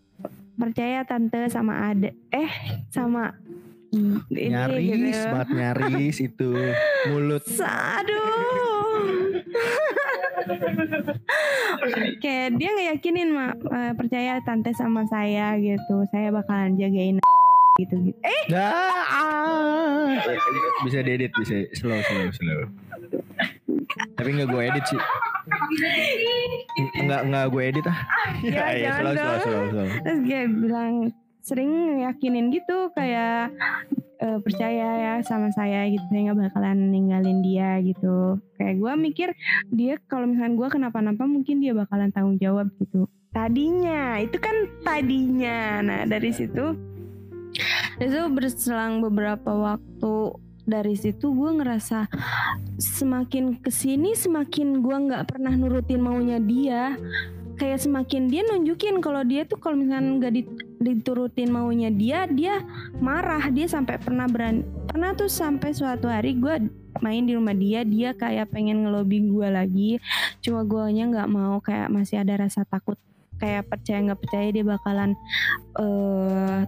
percaya 0.55 1.03
tante 1.03 1.51
sama 1.51 1.91
ade 1.91 2.15
eh 2.31 2.47
sama 2.87 3.35
ini 3.95 4.49
nyaris 4.49 4.83
gitu. 5.15 5.31
banget 5.31 5.49
nyaris 5.51 6.17
itu 6.21 6.49
mulut 7.07 7.43
Aduh. 7.45 9.41
Kayak 12.17 12.49
dia 12.55 12.69
ngeyakinin 12.71 13.29
mak 13.31 13.53
eh, 13.63 13.93
percaya 13.93 14.41
tante 14.41 14.71
sama 14.71 15.05
saya 15.05 15.55
gitu. 15.57 16.05
Saya 16.07 16.29
bakalan 16.29 16.75
jagain 16.75 17.17
gitu 17.81 17.95
gitu. 18.03 18.19
Eh 18.21 18.41
Ah, 18.51 20.15
eh, 20.15 20.37
bisa 20.83 21.01
diedit 21.01 21.31
bisa 21.33 21.65
slow 21.73 21.97
slow 21.99 22.29
slow. 22.31 22.61
Tapi 24.15 24.29
nggak 24.31 24.47
gue 24.47 24.61
edit 24.63 24.85
sih. 24.85 24.99
Nggak 27.01 27.21
nggak 27.25 27.45
gue 27.47 27.63
edit 27.65 27.85
ah. 27.85 27.99
Ya, 28.45 28.63
Iya, 28.71 28.85
jangan 28.91 29.01
slow, 29.01 29.13
slow 29.13 29.37
slow 29.39 29.63
slow. 29.67 29.87
terus 29.97 30.19
dia 30.23 30.41
bilang 30.47 30.93
sering 31.45 31.69
ngeyakinin 31.69 32.49
gitu 32.49 32.89
kayak 32.97 33.53
eh, 34.17 34.39
percaya 34.41 34.87
ya 34.97 35.13
sama 35.21 35.53
saya 35.53 35.85
gitu 35.93 36.01
saya 36.09 36.33
nggak 36.33 36.49
bakalan 36.49 36.89
ninggalin 36.89 37.45
dia 37.45 37.77
gitu. 37.85 38.41
Kayak 38.57 38.81
gue 38.81 38.93
mikir 38.97 39.29
dia 39.69 40.01
kalau 40.09 40.25
misalnya 40.25 40.57
gue 40.57 40.67
kenapa-napa 40.73 41.23
mungkin 41.29 41.61
dia 41.61 41.77
bakalan 41.77 42.09
tanggung 42.09 42.41
jawab 42.41 42.73
gitu. 42.81 43.05
Tadinya 43.29 44.17
itu 44.17 44.41
kan 44.41 44.55
tadinya. 44.81 45.85
Nah 45.85 45.99
dari 46.09 46.33
situ 46.33 46.73
itu 48.01 48.19
berselang 48.33 48.99
beberapa 48.99 49.53
waktu 49.53 50.35
dari 50.65 50.97
situ 50.97 51.29
gue 51.29 51.51
ngerasa 51.61 52.09
semakin 52.81 53.61
ke 53.61 53.69
sini 53.69 54.17
semakin 54.17 54.81
gue 54.81 54.97
nggak 55.07 55.29
pernah 55.29 55.53
nurutin 55.53 56.01
maunya 56.01 56.41
dia 56.41 56.97
kayak 57.55 57.79
semakin 57.81 58.27
dia 58.27 58.43
nunjukin 58.43 58.99
kalau 58.99 59.23
dia 59.23 59.47
tuh 59.47 59.59
kalau 59.59 59.79
misalnya 59.79 60.21
nggak 60.21 60.33
dit- 60.35 60.63
diturutin 60.79 61.49
maunya 61.49 61.89
dia 61.89 62.27
dia 62.27 62.61
marah. 62.99 63.47
Dia 63.51 63.65
sampai 63.65 63.99
pernah 63.99 64.27
berani 64.27 64.63
pernah 64.85 65.11
tuh 65.15 65.27
sampai 65.27 65.75
suatu 65.75 66.07
hari 66.07 66.37
gue 66.39 66.69
main 67.03 67.23
di 67.27 67.35
rumah 67.35 67.51
dia 67.51 67.83
dia 67.83 68.15
kayak 68.15 68.51
pengen 68.51 68.85
ngelobi 68.87 69.25
gue 69.25 69.47
lagi. 69.47 69.91
Cuma 70.43 70.63
guanya 70.67 71.09
nggak 71.09 71.29
mau 71.31 71.57
kayak 71.63 71.91
masih 71.91 72.21
ada 72.21 72.45
rasa 72.45 72.63
takut 72.67 72.99
kayak 73.35 73.67
percaya 73.67 73.99
nggak 73.99 74.21
percaya 74.23 74.47
dia 74.51 74.63
bakalan 74.63 75.11
eh 75.75 76.63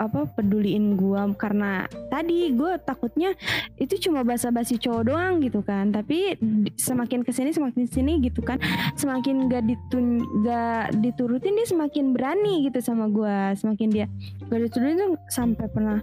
apa 0.00 0.24
peduliin 0.32 0.96
gua 0.96 1.28
karena 1.36 1.84
tadi 2.08 2.56
gue 2.56 2.80
takutnya 2.80 3.36
itu 3.76 4.00
cuma 4.08 4.24
basa-basi 4.24 4.80
cowok 4.80 5.02
doang 5.12 5.44
gitu 5.44 5.60
kan. 5.60 5.92
Tapi 5.92 6.40
semakin 6.80 7.20
ke 7.20 7.36
sini 7.36 7.52
semakin 7.52 7.84
sini 7.84 8.16
gitu 8.24 8.40
kan. 8.40 8.56
Semakin 8.96 9.52
gak 9.52 9.68
ditun 9.68 10.24
gak 10.40 10.96
diturutin 11.04 11.52
dia 11.52 11.68
semakin 11.68 12.16
berani 12.16 12.64
gitu 12.64 12.80
sama 12.80 13.12
gua. 13.12 13.52
Semakin 13.52 13.88
dia 13.92 14.06
gak 14.48 14.60
diturutin 14.72 14.96
tuh 14.96 15.10
sampai 15.28 15.68
pernah 15.68 16.00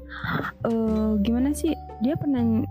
eh 0.62 1.12
gimana 1.26 1.58
sih? 1.58 1.74
Dia 2.06 2.14
pernah 2.14 2.62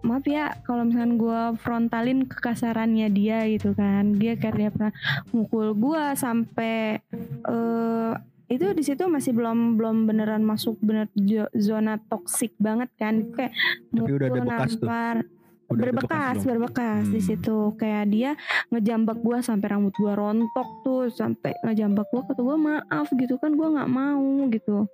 maaf 0.00 0.24
ya 0.24 0.56
kalau 0.64 0.88
misalkan 0.88 1.16
gua 1.16 1.56
frontalin 1.56 2.28
kekasarannya 2.28 3.08
dia 3.08 3.48
gitu 3.48 3.72
kan. 3.72 4.12
Dia 4.20 4.36
kayak 4.36 4.56
dia 4.60 4.68
pernah 4.68 4.92
mukul 5.32 5.72
gua 5.72 6.12
sampai 6.12 7.00
eh 7.48 8.12
itu 8.50 8.66
di 8.74 8.82
situ 8.82 9.06
masih 9.06 9.30
belum 9.30 9.78
belum 9.78 9.96
beneran 10.04 10.42
masuk 10.42 10.74
bener 10.82 11.06
zona 11.54 12.02
toksik 12.02 12.50
banget 12.58 12.90
kan. 12.94 13.30
Kayak 13.30 13.54
Tapi 13.88 14.10
udah 14.10 14.26
ada 14.26 14.40
bekas 14.42 14.70
tuh. 14.74 14.82
nampar, 14.82 15.16
Udah 15.22 15.30
ada 15.70 15.78
berbekas 15.86 16.36
berbekas 16.42 17.04
di 17.06 17.20
Hmm. 17.22 17.28
situ. 17.30 17.58
Kayak 17.78 18.04
dia 18.10 18.30
ngejambak 18.68 19.22
gua 19.22 19.38
sampai 19.38 19.70
rambut 19.70 19.94
gua 19.94 20.12
rontok 20.12 20.68
tuh 20.82 21.06
sampai 21.08 21.54
ngejambak 21.62 22.10
gua 22.10 22.26
kata 22.26 22.40
gua 22.40 22.58
maaf 22.58 23.06
gitu 23.14 23.38
kan 23.38 23.54
gua 23.54 23.70
nggak 23.70 23.86
mau 23.88 24.26
gitu. 24.50 24.90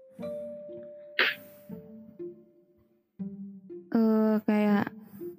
Eh 3.89 4.37
kayak 4.45 4.93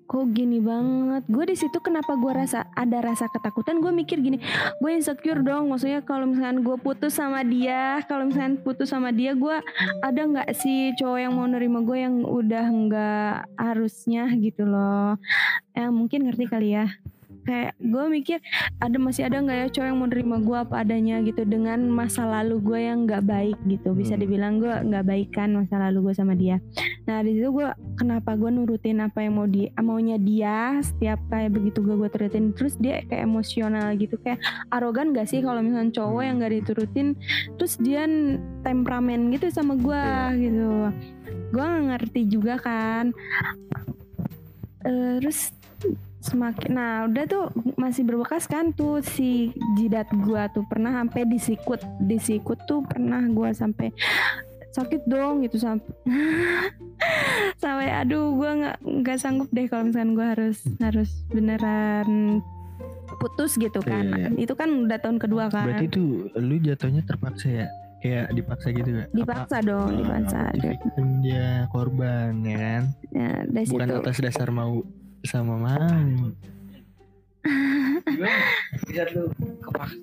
kok 0.07 0.25
gini 0.31 0.63
banget? 0.63 1.27
Gue 1.27 1.43
di 1.43 1.55
situ 1.59 1.77
kenapa 1.83 2.15
gue 2.15 2.31
rasa 2.31 2.71
ada 2.73 3.03
rasa 3.03 3.27
ketakutan 3.27 3.83
gue 3.83 3.91
mikir 3.91 4.23
gini 4.23 4.39
gue 4.79 4.91
insecure 4.95 5.43
dong. 5.43 5.67
Maksudnya 5.67 6.01
kalau 6.01 6.31
misalkan 6.31 6.63
gue 6.63 6.77
putus 6.79 7.19
sama 7.19 7.43
dia 7.43 7.99
kalau 8.07 8.31
misalkan 8.31 8.57
putus 8.63 8.89
sama 8.89 9.11
dia 9.11 9.35
gue 9.35 9.55
ada 10.01 10.21
nggak 10.23 10.49
sih 10.55 10.95
cowok 10.95 11.19
yang 11.19 11.33
mau 11.35 11.45
nerima 11.45 11.83
gue 11.83 11.97
yang 11.99 12.23
udah 12.23 12.65
nggak 12.65 13.35
harusnya 13.59 14.31
gitu 14.39 14.63
loh? 14.63 15.19
Yang 15.75 15.91
mungkin 15.91 16.19
ngerti 16.25 16.45
kali 16.47 16.79
ya 16.79 16.87
kayak 17.47 17.79
gue 17.79 18.03
mikir 18.11 18.37
ada 18.83 18.97
masih 18.99 19.31
ada 19.31 19.39
nggak 19.39 19.57
ya 19.57 19.67
cowok 19.71 19.87
yang 19.87 19.97
mau 19.97 20.07
nerima 20.11 20.37
gue 20.43 20.57
apa 20.59 20.75
adanya? 20.83 21.23
Gitu 21.23 21.47
dengan 21.47 21.87
masa 21.87 22.27
lalu 22.27 22.59
gue 22.59 22.79
yang 22.83 23.07
nggak 23.07 23.23
baik 23.23 23.57
gitu. 23.65 23.95
Bisa 23.95 24.19
Hmm. 24.19 24.21
dibilang 24.27 24.53
gue 24.59 24.69
nggak 24.69 25.05
baik 25.07 25.29
kan 25.31 25.55
masa 25.55 25.79
lalu 25.79 26.11
gue 26.11 26.13
sama 26.13 26.35
dia. 26.35 26.59
Nah 27.07 27.23
di 27.23 27.39
situ 27.39 27.49
gue 27.55 27.67
kenapa 27.95 28.35
gue 28.35 28.51
nurutin 28.51 28.99
apa 28.99 29.23
yang 29.23 29.39
mau 29.39 29.47
dia 29.47 29.71
maunya 29.79 30.19
dia 30.19 30.83
setiap 30.83 31.23
kayak 31.31 31.55
begitu 31.55 31.79
gue 31.79 31.95
gue 31.95 32.09
turutin 32.11 32.51
terus 32.51 32.75
dia 32.75 32.99
kayak 33.07 33.23
emosional 33.23 33.95
gitu 33.95 34.19
kayak 34.19 34.43
arogan 34.67 35.15
gak 35.15 35.31
sih 35.31 35.39
kalau 35.39 35.63
misalnya 35.63 35.95
cowok 35.95 36.21
yang 36.27 36.35
gak 36.43 36.51
diturutin? 36.51 37.15
Terus 37.55 37.79
dia 37.79 38.03
temperamen 38.67 39.31
gitu 39.31 39.47
sama 39.47 39.79
gue 39.79 40.03
gitu. 40.43 40.91
Gue 41.55 41.63
nggak 41.63 41.85
ngerti 41.95 42.21
juga 42.27 42.59
kan. 42.59 43.15
Eh, 44.83 45.19
terus 45.23 45.56
semakin 46.27 46.69
nah 46.75 46.93
udah 47.07 47.23
tuh 47.23 47.43
masih 47.79 48.03
berbekas 48.03 48.43
kan 48.45 48.75
tuh 48.75 48.99
si 48.99 49.55
jidat 49.79 50.11
gua 50.27 50.51
tuh 50.51 50.67
pernah 50.67 50.91
sampai 50.99 51.23
disikut 51.23 51.79
disikut 52.03 52.59
tuh 52.67 52.83
pernah 52.83 53.23
gua 53.31 53.55
sampai 53.55 53.95
sakit 54.75 55.07
dong 55.07 55.41
gitu 55.41 55.57
sampai 55.57 55.89
sampai 57.63 57.87
aduh 57.89 58.35
gua 58.35 58.51
nggak 58.53 58.77
nggak 58.83 59.17
sanggup 59.17 59.49
deh 59.49 59.65
kalau 59.65 59.89
misalkan 59.89 60.13
gua 60.13 60.35
harus 60.35 60.61
harus 60.83 61.09
beneran 61.31 62.43
putus 63.17 63.57
gitu 63.57 63.81
kan 63.81 64.05
Iya, 64.13 64.45
itu 64.45 64.53
kan 64.53 64.85
udah 64.85 64.99
tahun 65.01 65.17
kedua 65.17 65.49
kan 65.49 65.65
Berarti 65.73 65.89
itu 65.89 66.29
lu 66.37 66.55
jatuhnya 66.61 67.01
terpaksa 67.01 67.47
ya? 67.49 67.67
Kayak 67.97 68.29
dipaksa 68.29 68.67
gitu 68.69 68.89
gak? 68.93 69.07
dipaksa 69.09 69.57
dong 69.65 69.89
dipaksa 69.97 70.53
dia 71.25 71.65
korban 71.73 72.45
ya 72.45 72.57
kan? 72.61 72.83
ya, 73.09 73.31
dari 73.49 73.65
Bukan 73.65 73.87
situ 73.89 73.97
atas 74.05 74.17
dasar 74.21 74.53
mau 74.53 74.85
sama? 75.23 75.73
Di 78.87 78.91
saat 78.93 79.09
lu 79.13 79.31
kepaksa. 79.63 79.97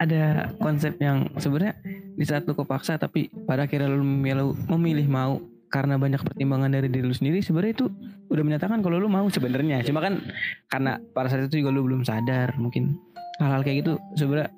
ada 0.00 0.48
konsep 0.56 0.96
yang 0.96 1.28
sebenarnya 1.36 1.76
di 2.16 2.24
saat 2.24 2.48
lu 2.48 2.56
kepaksa 2.56 2.96
tapi 2.96 3.28
pada 3.44 3.68
akhirnya 3.68 3.92
lu 3.92 4.00
memilih, 4.00 4.56
memilih 4.72 5.06
mau 5.06 5.36
karena 5.68 6.00
banyak 6.00 6.24
pertimbangan 6.24 6.72
dari 6.72 6.88
diri 6.88 7.04
lu 7.04 7.12
sendiri 7.12 7.44
sebenarnya 7.44 7.84
itu 7.84 7.86
udah 8.26 8.40
menyatakan 8.42 8.80
kalau 8.80 8.96
lu 8.96 9.12
mau 9.12 9.28
sebenarnya 9.28 9.84
cuma 9.84 10.00
kan 10.00 10.18
karena 10.66 10.96
pada 11.12 11.28
saat 11.28 11.46
itu 11.46 11.60
juga 11.60 11.70
lu 11.70 11.84
belum 11.84 12.02
sadar 12.02 12.56
mungkin 12.56 12.96
hal-hal 13.38 13.60
kayak 13.60 13.84
gitu 13.84 13.92
sebenarnya 14.16 14.48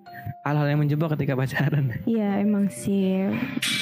hal-hal 0.46 0.66
yang 0.70 0.80
menjebak 0.80 1.10
ketika 1.18 1.34
pacaran 1.34 1.90
Iya 2.06 2.38
emang 2.38 2.70
sih 2.70 3.26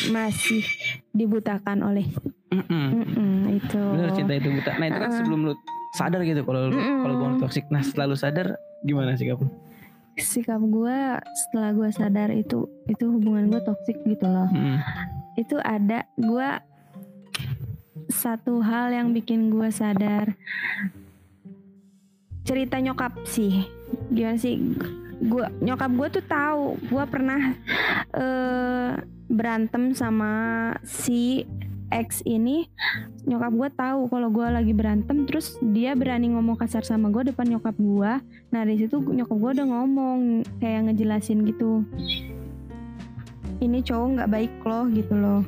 masih 0.09 0.64
dibutakan 1.12 1.85
oleh 1.85 2.09
Mm-mm. 2.51 2.87
Mm-mm, 3.05 3.33
itu. 3.53 3.79
bener 3.79 4.11
cinta 4.16 4.33
itu 4.33 4.49
buta 4.49 4.81
nah 4.81 4.87
itu 4.89 4.97
kan 4.97 5.11
Uh-uh. 5.12 5.18
sebelum 5.23 5.41
lu 5.45 5.55
sadar 5.91 6.22
gitu 6.22 6.47
kalau 6.47 6.70
lu 6.70 6.76
Mm-mm. 6.78 7.01
kalau 7.03 7.14
gua 7.18 7.30
toksik 7.43 7.66
nah 7.68 7.82
setelah 7.82 8.07
lu 8.11 8.16
sadar 8.16 8.59
gimana 8.82 9.18
sikap 9.18 9.41
lu 9.43 9.51
Sikap 10.20 10.61
gue 10.61 10.99
setelah 11.32 11.72
gue 11.72 11.88
sadar 11.97 12.28
itu 12.34 12.68
itu 12.84 13.05
hubungan 13.09 13.49
gue 13.49 13.62
toksik 13.64 14.05
gitu 14.05 14.28
loh. 14.28 14.53
Mm-mm. 14.53 14.76
Itu 15.38 15.57
ada 15.64 16.05
gue 16.20 16.49
satu 18.12 18.61
hal 18.61 18.93
yang 18.93 19.16
bikin 19.16 19.49
gue 19.49 19.70
sadar 19.72 20.34
cerita 22.43 22.82
nyokap 22.82 23.14
sih 23.24 23.64
gimana 24.11 24.36
sih 24.36 24.59
gue 25.20 25.45
nyokap 25.62 25.91
gue 25.95 26.09
tuh 26.18 26.24
tahu 26.26 26.64
gue 26.91 27.05
pernah 27.07 27.55
eh, 28.12 28.93
berantem 29.30 29.95
sama 29.95 30.32
si 30.82 31.47
ex 31.91 32.22
ini 32.26 32.70
nyokap 33.26 33.53
gue 33.53 33.70
tahu 33.74 34.01
kalau 34.09 34.28
gue 34.30 34.47
lagi 34.47 34.72
berantem 34.72 35.26
terus 35.26 35.59
dia 35.61 35.93
berani 35.99 36.32
ngomong 36.32 36.57
kasar 36.57 36.86
sama 36.86 37.11
gue 37.11 37.34
depan 37.34 37.47
nyokap 37.47 37.76
gue 37.76 38.12
nah 38.51 38.62
di 38.66 38.74
situ 38.78 38.99
nyokap 39.03 39.36
gue 39.36 39.51
udah 39.61 39.66
ngomong 39.66 40.18
kayak 40.59 40.91
ngejelasin 40.91 41.45
gitu. 41.47 41.84
Ini 43.61 43.84
cowok 43.84 44.07
nggak 44.16 44.30
baik 44.32 44.53
loh 44.64 44.88
gitu 44.88 45.12
loh. 45.12 45.45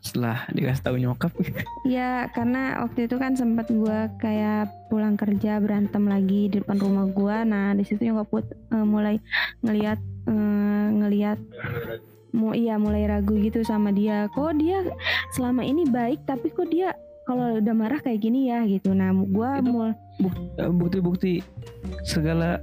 Setelah 0.00 0.48
dikasih 0.50 0.82
tahu 0.82 0.96
nyokap. 0.96 1.28
Ya 1.84 2.32
karena 2.32 2.80
waktu 2.82 3.04
itu 3.04 3.20
kan 3.20 3.36
sempat 3.36 3.68
gua 3.68 4.08
kayak 4.16 4.72
pulang 4.88 5.20
kerja 5.20 5.60
berantem 5.60 6.08
lagi 6.08 6.48
di 6.48 6.56
depan 6.64 6.80
rumah 6.80 7.06
gua. 7.12 7.44
Nah 7.44 7.76
di 7.76 7.84
situ 7.84 8.08
nyokap 8.08 8.32
gue 8.32 8.42
eh, 8.48 8.86
mulai 8.88 9.20
ngelihat 9.60 10.00
eh, 10.28 10.86
ngelihat 10.96 11.38
mau 12.30 12.54
iya 12.54 12.78
mulai 12.78 13.06
ragu 13.06 13.34
gitu 13.38 13.62
sama 13.62 13.90
dia. 13.94 14.26
Kok 14.32 14.52
dia 14.58 14.84
selama 15.34 15.62
ini 15.66 15.86
baik 15.86 16.24
tapi 16.26 16.50
kok 16.50 16.70
dia 16.70 16.94
kalau 17.26 17.62
udah 17.62 17.74
marah 17.74 18.00
kayak 18.02 18.20
gini 18.26 18.50
ya 18.50 18.66
gitu. 18.66 18.90
Nah 18.90 19.14
mul 19.14 19.94
Eh, 20.60 20.68
bukti-bukti 20.68 21.40
segala 22.04 22.60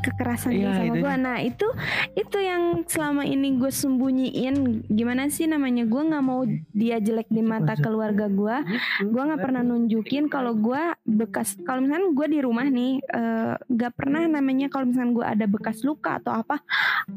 kekerasan 0.00 0.56
dia 0.56 0.72
sama 0.72 0.94
gua. 0.96 1.14
Nah 1.20 1.38
itu 1.44 1.68
itu 2.16 2.38
yang 2.40 2.84
selama 2.88 3.26
ini 3.28 3.58
gue 3.60 3.72
sembunyiin. 3.72 4.86
Gimana 4.88 5.28
sih 5.28 5.44
namanya? 5.44 5.84
Gua 5.84 6.02
nggak 6.08 6.24
mau 6.24 6.46
dia 6.72 6.96
jelek 7.02 7.28
di 7.28 7.42
mata 7.44 7.76
keluarga 7.76 8.26
gua. 8.30 8.64
gue 9.02 9.22
nggak 9.22 9.42
pernah 9.42 9.62
nunjukin 9.66 10.30
kalau 10.30 10.54
gue 10.54 10.82
bekas 11.02 11.58
kalau 11.66 11.84
misalnya 11.84 12.14
gue 12.14 12.26
di 12.30 12.38
rumah 12.40 12.66
nih 12.68 13.02
eh, 13.02 13.54
nggak 13.58 13.92
pernah 13.98 14.22
namanya 14.28 14.70
kalau 14.70 14.88
misalnya 14.88 15.12
gue 15.12 15.26
ada 15.26 15.46
bekas 15.50 15.82
luka 15.82 16.22
atau 16.22 16.32
apa 16.32 16.62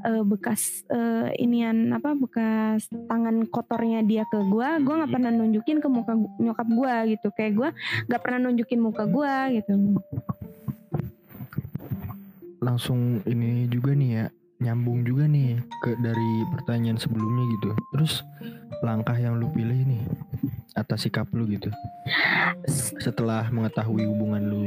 eh, 0.04 0.24
bekas 0.26 0.84
eh, 0.90 1.32
inian 1.40 1.94
apa 1.94 2.18
bekas 2.18 2.90
tangan 2.92 3.46
kotornya 3.48 4.02
dia 4.02 4.24
ke 4.28 4.40
gue 4.42 4.70
gue 4.82 4.94
nggak 4.96 5.12
pernah 5.12 5.32
nunjukin 5.32 5.80
ke 5.80 5.88
muka 5.88 6.14
nyokap 6.42 6.68
gue 6.68 6.96
gitu 7.16 7.28
kayak 7.36 7.54
gue 7.56 7.70
nggak 8.10 8.22
pernah 8.22 8.40
nunjukin 8.50 8.80
muka 8.82 9.04
gue 9.06 9.62
gitu 9.62 9.74
Langsung 12.66 13.22
ini 13.30 13.70
juga 13.70 13.94
nih 13.94 14.10
ya 14.10 14.26
nyambung 14.56 15.06
juga 15.06 15.30
nih 15.30 15.62
ke 15.84 15.94
dari 16.02 16.32
pertanyaan 16.58 16.98
sebelumnya 16.98 17.46
gitu. 17.60 17.70
Terus 17.94 18.14
langkah 18.82 19.14
yang 19.14 19.38
lu 19.38 19.54
pilih 19.54 19.86
nih 19.86 20.02
atas 20.74 21.06
sikap 21.06 21.30
lu 21.32 21.46
gitu. 21.46 21.70
Setelah 23.00 23.48
mengetahui 23.54 24.04
hubungan 24.10 24.42
lu 24.44 24.62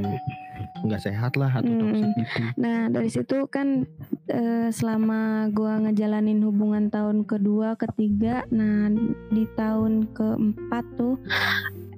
nggak 0.86 1.02
sehat 1.02 1.34
lah 1.34 1.50
atau 1.50 1.68
Hmm. 1.74 1.80
toksik 1.90 2.10
gitu. 2.22 2.40
Nah 2.54 2.86
dari 2.86 3.10
situ 3.10 3.36
kan 3.50 3.82
eh, 4.30 4.68
selama 4.70 5.50
gua 5.50 5.82
ngejalanin 5.82 6.38
hubungan 6.44 6.86
tahun 6.92 7.26
kedua, 7.26 7.74
ketiga, 7.74 8.46
nah 8.52 8.92
di 9.32 9.44
tahun 9.58 10.06
keempat 10.14 10.84
tuh 10.94 11.18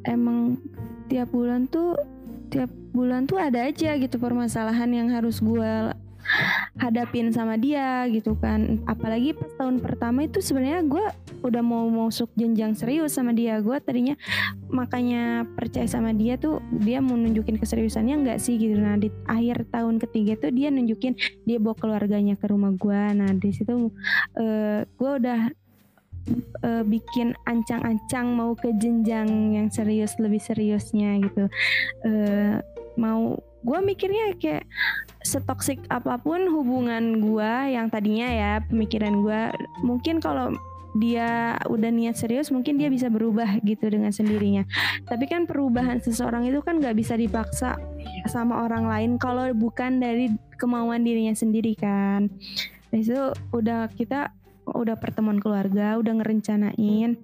emang 0.08 0.56
tiap 1.10 1.28
bulan 1.34 1.66
tuh 1.68 1.98
tiap 2.50 2.70
bulan 2.90 3.30
tuh 3.30 3.38
ada 3.38 3.70
aja 3.70 3.94
gitu 3.96 4.18
permasalahan 4.18 4.90
yang 4.90 5.08
harus 5.14 5.38
gua 5.38 5.94
hadapin 6.76 7.32
sama 7.32 7.56
dia 7.56 8.04
gitu 8.12 8.36
kan. 8.36 8.82
Apalagi 8.84 9.32
pas 9.32 9.50
tahun 9.56 9.80
pertama 9.80 10.28
itu 10.28 10.38
sebenarnya 10.44 10.84
gua 10.84 11.16
udah 11.40 11.62
mau 11.64 11.88
masuk 11.88 12.28
jenjang 12.36 12.76
serius 12.76 13.16
sama 13.16 13.32
dia. 13.32 13.56
Gua 13.64 13.80
tadinya 13.80 14.14
makanya 14.68 15.48
percaya 15.56 15.88
sama 15.88 16.12
dia 16.12 16.36
tuh 16.36 16.60
dia 16.82 17.00
mau 17.00 17.16
nunjukin 17.16 17.56
keseriusannya 17.56 18.26
nggak 18.26 18.38
sih 18.42 18.60
gitu. 18.60 18.76
Nah 18.76 19.00
di 19.00 19.08
akhir 19.26 19.70
tahun 19.72 19.96
ketiga 20.02 20.36
tuh 20.36 20.52
dia 20.52 20.68
nunjukin 20.68 21.16
dia 21.48 21.56
bawa 21.56 21.78
keluarganya 21.78 22.36
ke 22.36 22.46
rumah 22.50 22.74
gua. 22.76 23.14
Nah 23.16 23.32
di 23.32 23.50
situ 23.54 23.90
eh, 24.36 24.84
gua 25.00 25.16
udah 25.16 25.40
eh, 26.62 26.84
bikin 26.84 27.34
ancang-ancang 27.46 28.32
mau 28.34 28.52
ke 28.56 28.72
jenjang 28.76 29.56
yang 29.56 29.68
serius 29.72 30.16
lebih 30.20 30.40
seriusnya 30.40 31.20
gitu. 31.24 31.44
Eh, 32.06 32.56
mau 32.98 33.38
gua 33.60 33.84
mikirnya 33.84 34.36
kayak 34.40 34.64
setoksik 35.20 35.84
apa 35.92 36.16
pun 36.16 36.48
hubungan 36.48 37.20
gua 37.20 37.68
yang 37.68 37.92
tadinya 37.92 38.28
ya 38.28 38.52
pemikiran 38.64 39.20
gua 39.20 39.52
mungkin 39.84 40.16
kalau 40.16 40.56
dia 40.98 41.54
udah 41.70 41.90
niat 41.92 42.18
serius 42.18 42.50
mungkin 42.50 42.74
dia 42.74 42.90
bisa 42.90 43.06
berubah 43.06 43.62
gitu 43.62 43.86
dengan 43.86 44.10
sendirinya. 44.10 44.66
Tapi 45.06 45.30
kan 45.30 45.46
perubahan 45.46 46.02
seseorang 46.02 46.50
itu 46.50 46.58
kan 46.64 46.82
nggak 46.82 46.96
bisa 46.98 47.14
dipaksa 47.14 47.78
sama 48.26 48.66
orang 48.66 48.90
lain 48.90 49.10
kalau 49.20 49.46
bukan 49.54 50.02
dari 50.02 50.34
kemauan 50.58 51.06
dirinya 51.06 51.34
sendiri 51.34 51.78
kan. 51.78 52.26
Dari 52.90 53.02
situ 53.06 53.30
udah 53.54 53.86
kita 53.94 54.34
udah 54.74 54.96
pertemuan 54.98 55.38
keluarga 55.42 55.98
udah 55.98 56.12
ngerencanain 56.20 57.18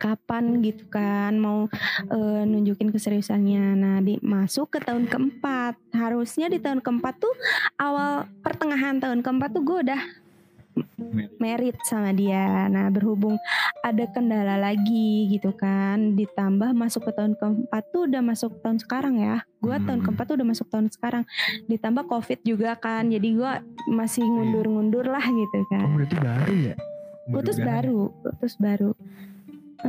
kapan 0.00 0.64
gitu 0.64 0.88
kan 0.88 1.36
mau 1.36 1.68
eh, 2.08 2.42
nunjukin 2.48 2.88
keseriusannya. 2.88 3.76
Nah 3.76 3.96
di 4.00 4.16
masuk 4.24 4.72
ke 4.72 4.78
tahun 4.80 5.04
keempat. 5.04 5.76
Harusnya 5.92 6.48
di 6.48 6.56
tahun 6.56 6.80
keempat 6.80 7.20
tuh 7.20 7.34
awal 7.76 8.24
pertengahan 8.40 8.96
tahun 8.96 9.20
keempat 9.20 9.52
tuh 9.52 9.62
gue 9.62 9.78
udah 9.92 10.00
merit 11.36 11.74
sama 11.82 12.10
dia. 12.10 12.66
Nah 12.66 12.88
berhubung 12.88 13.36
ada 13.80 14.04
kendala 14.06 14.56
lagi 14.56 15.26
gitu 15.28 15.50
kan 15.52 16.14
ditambah 16.14 16.70
masuk 16.72 17.08
ke 17.08 17.12
tahun 17.12 17.34
keempat 17.34 17.82
tuh 17.88 18.04
udah 18.04 18.20
masuk 18.20 18.60
tahun 18.60 18.78
sekarang 18.78 19.16
ya 19.16 19.42
tahun 19.60 19.82
Hmm. 19.96 20.04
keempat 20.04 20.24
tuh 20.24 20.36
udah 20.36 20.48
masuk 20.48 20.66
tahun 20.68 20.86
sekarang 20.88 21.24
ditambah 21.66 22.04
covid 22.06 22.40
juga 22.42 22.74
kan 22.74 23.08
jadi 23.08 23.28
gue 23.30 23.52
masih 23.88 24.22
ngundur-ngundur 24.22 25.04
lah 25.04 25.22
gitu 25.22 25.56
Oh 25.58 25.66
kan 25.66 25.84
berarti 25.90 26.16
baru 26.16 26.54
ya? 26.62 26.74
putus 27.26 27.56
baru 27.58 28.00
putus 28.20 28.54
baru 28.56 28.92
Eh, 29.80 29.88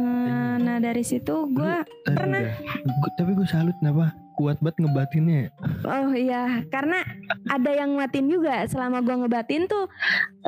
nah 0.58 0.80
dari 0.80 1.04
situ 1.04 1.52
gue 1.52 1.76
pernah. 2.06 2.40
udah. 2.40 2.56
Gua- 2.82 3.14
tapi 3.14 3.32
gue 3.34 3.44
salut 3.44 3.76
kenapa 3.76 4.16
kuat 4.42 4.58
banget 4.58 4.78
ngebatinnya. 4.82 5.38
ya. 5.38 5.50
Oh 5.86 6.10
iya, 6.18 6.44
karena 6.74 7.06
ada 7.46 7.70
yang 7.70 7.94
nguatin 7.94 8.26
juga 8.26 8.66
selama 8.66 9.06
gua 9.06 9.22
ngebatin 9.22 9.70
tuh 9.70 9.86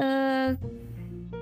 eh 0.02 0.58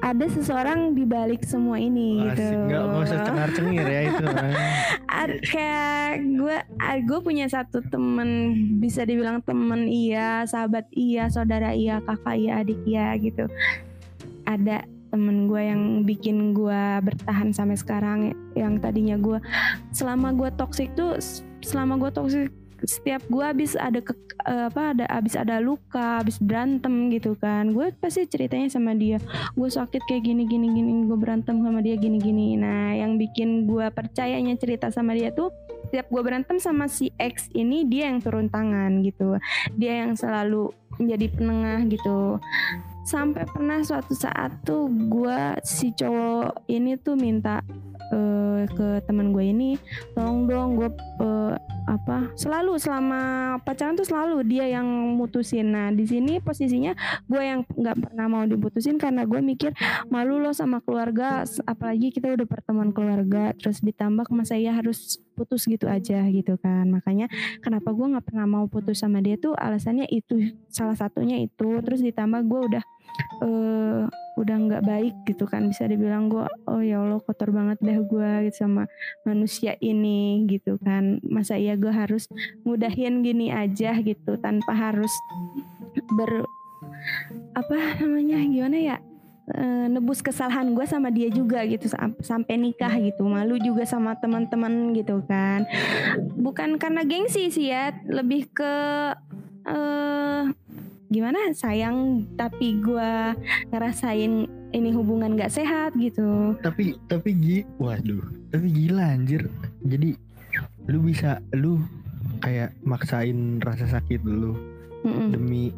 ada 0.01 0.25
seseorang 0.25 0.97
di 0.97 1.05
balik 1.05 1.45
semua 1.45 1.77
ini 1.77 2.25
gitu. 2.25 2.41
Asik, 2.41 2.57
nggak 2.57 2.81
nggak 2.89 3.03
usah 3.05 3.19
cengar 3.21 3.49
cengir 3.53 3.87
ya 3.87 4.01
itu. 4.09 4.25
Ad- 5.05 5.41
kayak 5.45 6.09
gue 6.41 6.57
gue 7.05 7.19
punya 7.21 7.45
satu 7.45 7.85
temen 7.85 8.29
bisa 8.81 9.05
dibilang 9.05 9.45
temen 9.45 9.85
iya, 9.85 10.43
sahabat 10.49 10.89
iya, 10.97 11.29
saudara 11.29 11.77
iya, 11.77 12.01
kakak 12.01 12.35
iya, 12.35 12.51
adik 12.65 12.81
iya 12.89 13.13
gitu. 13.21 13.45
Ada 14.49 14.89
temen 15.13 15.45
gue 15.45 15.61
yang 15.61 15.83
bikin 16.07 16.57
gue 16.57 16.83
bertahan 17.05 17.53
sampai 17.53 17.77
sekarang 17.77 18.19
yang 18.57 18.81
tadinya 18.81 19.19
gue 19.21 19.37
selama 19.93 20.33
gue 20.33 20.49
toxic 20.57 20.89
tuh 20.97 21.19
selama 21.61 21.97
gue 22.01 22.11
toxic 22.13 22.49
setiap 22.81 23.21
gue 23.29 23.45
habis 23.45 23.77
ada 23.77 24.01
ke, 24.01 24.13
eh, 24.49 24.65
apa 24.69 24.97
ada 24.97 25.05
habis 25.05 25.37
ada 25.37 25.61
luka 25.61 26.21
habis 26.21 26.41
berantem 26.41 27.13
gitu 27.13 27.37
kan 27.37 27.69
gue 27.73 27.93
pasti 28.01 28.25
ceritanya 28.25 28.67
sama 28.73 28.97
dia. 28.97 29.21
Gue 29.53 29.69
sakit 29.69 30.01
kayak 30.09 30.23
gini 30.25 30.49
gini 30.49 30.67
gini 30.73 31.05
gue 31.05 31.17
berantem 31.17 31.61
sama 31.61 31.85
dia 31.85 31.95
gini 31.97 32.17
gini. 32.17 32.57
Nah 32.57 32.97
yang 32.97 33.21
bikin 33.21 33.69
gue 33.69 33.85
percayanya 33.93 34.57
cerita 34.57 34.89
sama 34.89 35.13
dia 35.13 35.29
tuh 35.29 35.53
setiap 35.91 36.07
gue 36.07 36.21
berantem 36.23 36.57
sama 36.57 36.87
si 36.87 37.11
X 37.19 37.51
ini 37.53 37.85
dia 37.85 38.09
yang 38.09 38.23
turun 38.23 38.49
tangan 38.49 39.05
gitu. 39.05 39.37
Dia 39.77 40.05
yang 40.07 40.17
selalu 40.17 40.73
menjadi 40.97 41.27
penengah 41.37 41.79
gitu. 41.89 42.41
Sampai 43.01 43.49
pernah 43.49 43.81
suatu 43.81 44.13
saat 44.13 44.61
tuh 44.61 44.89
gue 44.89 45.57
si 45.65 45.93
cowok 45.93 46.69
ini 46.69 46.97
tuh 47.01 47.17
minta 47.17 47.65
eh, 48.11 48.63
ke 48.69 48.87
teman 49.07 49.31
gue 49.31 49.43
ini 49.43 49.79
tolong 50.13 50.45
dong 50.45 50.69
gue 50.77 50.89
eh, 51.23 51.55
apa 51.89 52.29
selalu 52.37 52.77
selama 52.77 53.57
pacaran 53.65 53.97
tuh 53.97 54.05
selalu 54.05 54.45
dia 54.45 54.69
yang 54.69 54.85
mutusin. 55.17 55.73
Nah 55.73 55.89
di 55.89 56.05
sini 56.05 56.37
posisinya 56.39 56.93
gue 57.25 57.41
yang 57.41 57.65
nggak 57.65 57.97
pernah 57.97 58.25
mau 58.29 58.43
diputusin 58.45 59.01
karena 59.01 59.25
gue 59.25 59.41
mikir 59.41 59.73
malu 60.07 60.37
loh 60.37 60.53
sama 60.53 60.79
keluarga 60.83 61.43
apalagi 61.65 62.13
kita 62.13 62.31
udah 62.31 62.47
pertemuan 62.47 62.93
keluarga 62.93 63.51
terus 63.57 63.81
ditambah 63.81 64.29
masa 64.31 64.55
iya 64.55 64.77
harus 64.77 65.19
putus 65.33 65.65
gitu 65.65 65.89
aja 65.89 66.21
gitu 66.29 66.55
kan. 66.61 66.85
Makanya 66.87 67.27
kenapa 67.65 67.91
gue 67.91 68.05
nggak 68.13 68.25
pernah 68.29 68.45
mau 68.45 68.65
putus 68.69 69.01
sama 69.01 69.19
dia 69.19 69.35
tuh 69.41 69.57
alasannya 69.57 70.05
itu 70.13 70.53
salah 70.69 70.95
satunya 70.95 71.41
itu. 71.41 71.81
Terus 71.81 71.99
ditambah 72.05 72.45
gue 72.45 72.59
udah 72.71 72.83
eh 73.43 74.05
udah 74.41 74.57
nggak 74.57 74.83
baik 74.83 75.15
gitu 75.29 75.45
kan. 75.45 75.69
Bisa 75.69 75.85
dibilang 75.85 76.27
gue 76.27 76.43
oh 76.65 76.81
ya 76.81 76.99
allah 76.99 77.21
kotor 77.21 77.53
banget 77.53 77.77
dah 77.79 77.97
gue 78.01 78.31
gitu 78.49 78.67
sama 78.67 78.89
manusia 79.23 79.77
ini 79.79 80.49
gitu 80.49 80.81
kan. 80.81 81.21
Masa 81.21 81.55
iya 81.55 81.77
gue 81.77 81.93
harus 81.93 82.25
mudahin 82.65 83.21
gini 83.21 83.53
aja 83.53 83.93
gitu 84.01 84.35
tanpa 84.41 84.73
harus 84.73 85.11
ber 86.17 86.45
apa 87.53 87.75
namanya 88.01 88.41
gimana 88.41 88.77
ya 88.79 88.97
Eh, 89.51 89.87
nebus 89.91 90.23
kesalahan 90.23 90.71
gue 90.71 90.85
sama 90.87 91.11
dia 91.11 91.27
juga 91.27 91.65
gitu 91.67 91.91
sam- 91.91 92.15
sampai 92.23 92.55
nikah 92.55 92.93
gitu 93.03 93.27
malu 93.27 93.59
juga 93.59 93.83
sama 93.83 94.15
teman-teman 94.15 94.95
gitu 94.95 95.19
kan. 95.27 95.67
Bukan 96.39 96.79
karena 96.79 97.03
gengsi 97.03 97.51
sih 97.51 97.67
ya 97.67 97.91
lebih 98.07 98.47
ke 98.53 98.73
eh 99.67 100.41
gimana 101.11 101.51
sayang 101.51 102.23
tapi 102.39 102.79
gue 102.79 103.11
ngerasain 103.69 104.47
ini 104.71 104.89
hubungan 104.95 105.35
gak 105.35 105.51
sehat 105.51 105.91
gitu 105.99 106.55
tapi 106.63 106.95
tapi 107.11 107.29
gi, 107.35 107.57
waduh, 107.75 108.23
tapi 108.51 108.67
gila 108.71 109.15
anjir. 109.15 109.51
Jadi 109.83 110.15
lu 110.87 110.99
bisa 111.03 111.39
lu 111.51 111.83
kayak 112.39 112.75
maksain 112.83 113.59
rasa 113.61 113.87
sakit 113.87 114.21
lu 114.25 114.55
Mm-mm. 115.01 115.29
demi 115.33 115.71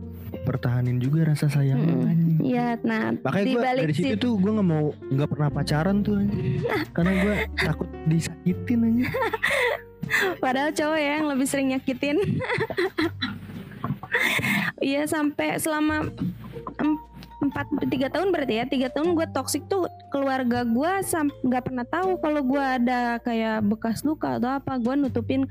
pertahanin 0.44 0.98
juga 0.98 1.30
rasa 1.30 1.50
sayang 1.50 1.82
Mm-mm. 1.82 2.10
anjing. 2.10 2.40
Iya, 2.42 2.68
nah 2.82 3.14
Makanya 3.14 3.46
gue 3.54 3.62
dari 3.86 3.94
situ 3.96 4.16
tuh 4.18 4.34
gue 4.38 4.52
nggak 4.54 4.68
mau 4.68 4.92
nggak 4.94 5.30
pernah 5.30 5.50
pacaran 5.54 6.02
tuh 6.02 6.20
anjing. 6.20 6.62
karena 6.96 7.12
gue 7.22 7.36
takut 7.58 7.90
disakitin 8.10 8.80
aja. 8.86 9.06
padahal 10.44 10.70
cowok 10.76 11.00
ya 11.00 11.12
yang 11.22 11.28
lebih 11.30 11.48
sering 11.48 11.68
nyakitin. 11.74 12.18
Iya 14.84 15.08
sampai 15.08 15.58
selama 15.58 16.10
em- 16.80 17.04
empat 17.44 17.68
tiga 17.92 18.08
tahun 18.08 18.32
berarti 18.32 18.64
ya. 18.64 18.66
Tiga 18.68 18.88
tahun 18.92 19.20
gue 19.20 19.28
toksik 19.36 19.68
tuh 19.68 19.88
keluarga 20.12 20.64
gue 20.64 20.92
nggak 21.44 21.64
pernah 21.64 21.86
tahu 21.88 22.16
kalau 22.24 22.42
gue 22.44 22.64
ada 22.64 23.20
kayak 23.20 23.64
bekas 23.68 24.04
luka 24.08 24.40
atau 24.40 24.48
apa. 24.48 24.80
Gue 24.80 24.96
nutupin 24.96 25.48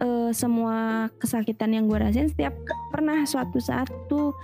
eh, 0.00 0.30
semua 0.34 1.06
kesakitan 1.22 1.70
yang 1.76 1.86
gue 1.86 1.98
rasain 1.98 2.30
setiap 2.30 2.54
pernah 2.90 3.22
suatu 3.26 3.62
saat 3.62 3.86
tuh 4.10 4.34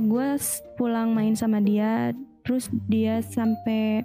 gue 0.00 0.28
pulang 0.76 1.12
main 1.12 1.32
sama 1.32 1.60
dia. 1.62 2.12
Terus 2.44 2.68
dia 2.92 3.24
sampai 3.24 4.04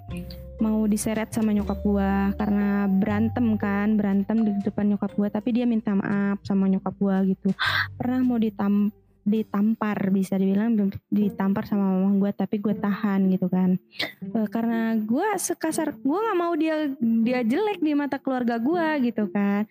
mau 0.60 0.84
diseret 0.84 1.32
sama 1.32 1.50
nyokap 1.56 1.80
gua 1.80 2.30
karena 2.36 2.84
berantem 2.86 3.56
kan 3.56 3.96
berantem 3.96 4.44
di 4.44 4.52
depan 4.62 4.92
nyokap 4.92 5.12
gua 5.16 5.28
tapi 5.32 5.56
dia 5.56 5.64
minta 5.64 5.96
maaf 5.96 6.44
sama 6.44 6.68
nyokap 6.68 6.94
gua 7.00 7.24
gitu. 7.24 7.50
Pernah 7.96 8.20
mau 8.22 8.36
ditam 8.36 8.92
ditampar 9.20 10.08
bisa 10.08 10.40
dibilang 10.40 10.90
ditampar 11.12 11.68
sama 11.68 11.92
mama 11.92 12.16
gua 12.16 12.32
tapi 12.32 12.56
gue 12.56 12.72
tahan 12.72 13.28
gitu 13.32 13.52
kan. 13.52 13.76
Eh, 14.20 14.48
karena 14.48 14.96
gua 15.00 15.36
sekasar 15.36 15.96
gua 16.00 16.18
nggak 16.24 16.38
mau 16.38 16.52
dia 16.56 16.88
dia 16.98 17.40
jelek 17.44 17.84
di 17.84 17.92
mata 17.92 18.16
keluarga 18.16 18.56
gua 18.56 18.96
gitu 19.00 19.28
kan. 19.28 19.68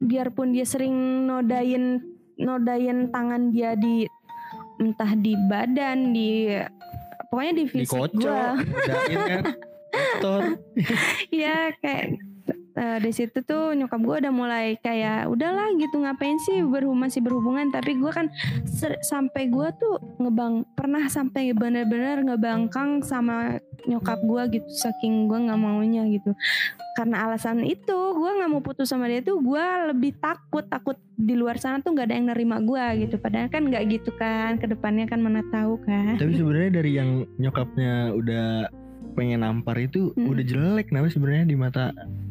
Biarpun 0.00 0.52
dia 0.52 0.64
sering 0.64 1.26
nodain 1.28 2.00
nodain 2.40 3.12
tangan 3.12 3.52
dia 3.52 3.76
di 3.76 4.08
entah 4.80 5.12
di 5.12 5.36
badan 5.48 6.12
di 6.16 6.56
pokoknya 7.28 7.52
di 7.56 7.64
fisik 7.68 8.16
kan. 8.16 8.56
Kotor. 9.90 10.42
Iya 11.36 11.74
kayak 11.78 12.06
eh, 12.80 12.98
di 13.02 13.10
situ 13.12 13.42
tuh 13.44 13.74
nyokap 13.76 14.00
gue 14.00 14.16
udah 14.26 14.32
mulai 14.32 14.78
kayak 14.80 15.28
udahlah 15.28 15.74
gitu 15.76 16.00
ngapain 16.00 16.38
sih 16.48 16.62
berhubungan 16.64 17.10
masih 17.10 17.20
berhubungan? 17.22 17.68
Tapi 17.74 17.98
gue 17.98 18.12
kan 18.12 18.30
sampai 19.04 19.50
gue 19.50 19.68
tuh 19.76 20.00
ngebang 20.22 20.64
pernah 20.74 21.06
sampai 21.10 21.52
bener-bener 21.52 22.22
ngebangkang 22.24 23.02
sama 23.04 23.58
nyokap 23.88 24.20
gue 24.20 24.60
gitu 24.60 24.68
saking 24.68 25.28
gue 25.28 25.38
nggak 25.48 25.60
maunya 25.60 26.06
gitu. 26.08 26.32
Karena 26.98 27.30
alasan 27.30 27.64
itu 27.64 27.96
gue 27.96 28.30
nggak 28.40 28.50
mau 28.50 28.60
putus 28.60 28.90
sama 28.92 29.08
dia 29.08 29.24
tuh 29.24 29.40
gue 29.40 29.64
lebih 29.94 30.16
takut 30.20 30.66
takut 30.68 30.96
di 31.16 31.36
luar 31.36 31.56
sana 31.60 31.80
tuh 31.80 31.92
nggak 31.96 32.08
ada 32.10 32.14
yang 32.16 32.28
nerima 32.32 32.60
gue 32.60 33.06
gitu. 33.06 33.16
Padahal 33.16 33.48
kan 33.48 33.68
nggak 33.68 33.84
gitu 33.88 34.10
kan 34.16 34.60
ke 34.60 34.68
depannya 34.68 35.08
kan 35.08 35.20
mana 35.22 35.40
tahu 35.48 35.80
kan. 35.84 36.20
Tapi 36.20 36.32
sebenarnya 36.36 36.70
dari 36.82 36.92
yang 36.96 37.24
nyokapnya 37.40 38.12
udah 38.12 38.68
pengen 39.10 39.40
nampar 39.40 39.76
itu 39.78 40.12
Mm. 40.12 40.26
udah 40.26 40.44
jelek 40.44 40.86
kenapa 40.86 41.06
sebenarnya 41.08 41.44
di 41.44 41.54
mata 41.54 41.84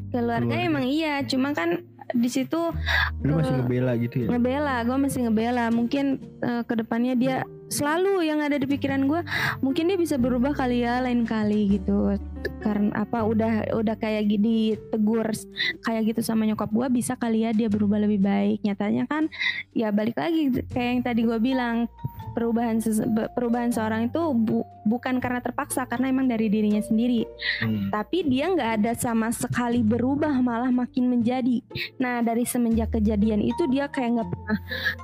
keluarga 0.09 0.47
Keluarga. 0.47 0.55
emang 0.59 0.86
iya 0.86 1.21
cuma 1.21 1.51
kan 1.51 1.84
di 2.09 2.25
situ 2.25 2.57
lu 3.21 3.38
masih 3.38 3.53
Eh, 3.53 3.57
ngebela 3.59 3.93
gitu 3.95 4.15
ya? 4.19 4.27
ngebela 4.27 4.75
gue 4.82 4.97
masih 4.97 5.19
ngebela 5.23 5.69
mungkin 5.69 6.05
eh, 6.39 6.63
ke 6.63 6.73
depannya 6.75 7.13
dia 7.13 7.36
selalu 7.69 8.25
yang 8.25 8.41
ada 8.41 8.57
di 8.57 8.65
pikiran 8.65 9.05
gue 9.05 9.21
mungkin 9.59 9.86
dia 9.86 9.93
bisa 9.93 10.17
berubah 10.17 10.57
kali 10.57 10.82
ya 10.82 10.97
lain 10.99 11.21
kali 11.21 11.69
gitu 11.71 12.17
karena 12.59 12.89
apa 12.97 13.21
udah 13.21 13.53
udah 13.71 13.93
kayak 13.93 14.25
gini 14.25 14.73
tegur 14.89 15.30
kayak 15.80 16.01
gitu 16.07 16.25
sama 16.25 16.43
nyokap 16.43 16.65
gue 16.67 16.88
bisa 16.89 17.13
kali 17.13 17.45
ya 17.45 17.53
dia 17.53 17.69
berubah 17.69 18.01
lebih 18.01 18.17
baik 18.19 18.65
nyatanya 18.65 19.05
kan 19.05 19.30
ya 19.71 19.93
balik 19.93 20.17
lagi 20.17 20.49
kayak 20.65 20.89
yang 20.89 21.03
tadi 21.05 21.21
gue 21.21 21.38
bilang 21.38 21.86
perubahan 22.30 22.77
perubahan 23.30 23.69
seorang 23.69 24.07
itu 24.07 24.21
bu- 24.32 24.63
bukan 24.82 25.17
karena 25.17 25.39
terpaksa 25.39 25.84
karena 25.84 26.07
emang 26.07 26.25
dari 26.25 26.47
dirinya 26.47 26.80
sendiri 26.80 27.23
Hmm. 27.59 27.89
tapi 27.89 28.23
dia 28.23 28.47
nggak 28.47 28.71
ada 28.80 28.91
sama 28.93 29.30
sekali 29.30 29.80
berubah 29.80 30.32
malah 30.39 30.69
makin 30.69 31.07
menjadi 31.07 31.59
nah 31.95 32.19
dari 32.19 32.43
semenjak 32.43 32.89
kejadian 32.91 33.39
itu 33.39 33.67
dia 33.67 33.86
kayak 33.86 34.09
nggak 34.15 34.30
pernah 34.30 34.57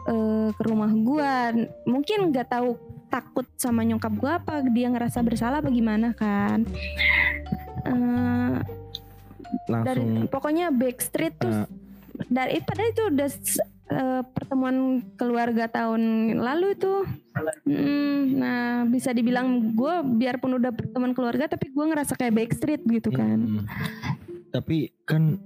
eh, 0.05 0.49
ke 0.51 0.63
rumah 0.63 0.91
gua 0.93 1.33
mungkin 1.83 2.29
nggak 2.29 2.47
tahu 2.49 2.77
takut 3.07 3.45
sama 3.55 3.81
nyokap 3.81 4.13
gua 4.13 4.31
apa 4.37 4.63
dia 4.65 4.87
ngerasa 4.87 5.19
bersalah 5.19 5.59
bagaimana 5.59 6.11
kan 6.11 6.63
Eh, 7.85 8.55
dari 9.67 10.25
pokoknya 10.25 10.69
backstreet 10.69 11.37
tuh 11.37 11.53
Eh. 11.53 11.67
dari 12.25 12.57
padahal 12.59 12.89
itu 12.89 13.03
udah 13.07 13.29
eh, 13.95 14.21
pertemuan 14.27 14.99
keluarga 15.15 15.71
tahun 15.71 16.35
lalu 16.35 16.75
tuh. 16.75 17.07
Mm, 17.63 18.19
nah 18.35 18.83
bisa 18.87 19.15
dibilang 19.15 19.75
gue 19.75 19.95
biarpun 20.19 20.59
udah 20.59 20.71
pertemuan 20.75 21.15
keluarga 21.15 21.47
tapi 21.47 21.71
gue 21.71 21.85
ngerasa 21.87 22.19
kayak 22.19 22.35
backstreet 22.35 22.83
gitu 22.83 23.09
kan. 23.15 23.39
Hmm. 23.39 23.63
Tapi 24.51 24.91
kan 25.07 25.39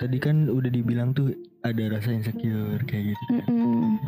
tadi 0.00 0.16
kan 0.16 0.48
udah 0.48 0.70
dibilang 0.72 1.12
tuh 1.12 1.36
ada 1.60 1.92
rasa 1.92 2.16
insecure 2.16 2.80
kayak 2.88 3.12
gitu. 3.12 3.24
kan. 3.36 3.44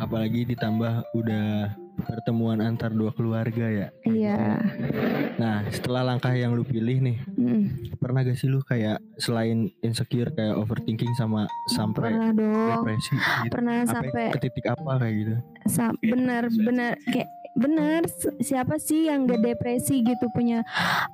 Apalagi 0.01 0.49
ditambah 0.49 1.05
udah 1.13 1.77
pertemuan 2.03 2.59
antar 2.59 2.89
dua 2.89 3.09
keluarga 3.09 3.65
ya. 3.65 3.87
Iya. 4.03 4.59
Nah, 5.35 5.65
setelah 5.67 6.05
langkah 6.05 6.31
yang 6.31 6.51
lu 6.51 6.61
pilih 6.61 6.99
nih, 7.01 7.17
Mm. 7.33 7.63
pernah 7.97 8.21
gak 8.21 8.35
sih 8.35 8.45
lu 8.45 8.61
kayak 8.61 8.99
selain 9.15 9.65
insecure 9.79 10.29
kayak 10.29 10.53
overthinking 10.53 11.11
sama 11.13 11.45
sampai 11.67 12.11
Pernah 12.11 12.31
dong. 12.31 12.69
depresi 12.77 13.13
gitu? 13.41 13.51
Pernah 13.51 13.75
Sampai 13.83 14.09
sampai 14.09 14.23
ke 14.29 14.39
titik 14.39 14.65
apa 14.67 14.91
kayak 14.97 15.15
gitu? 15.17 15.35
sa- 15.65 15.95
bener 15.97 16.43
bener 16.51 16.91
kayak 17.05 17.29
bener 17.53 18.01
s- 18.09 18.33
siapa 18.41 18.81
sih 18.81 19.05
yang 19.05 19.29
gak 19.29 19.45
depresi 19.45 20.01
gitu 20.01 20.25
punya 20.33 20.65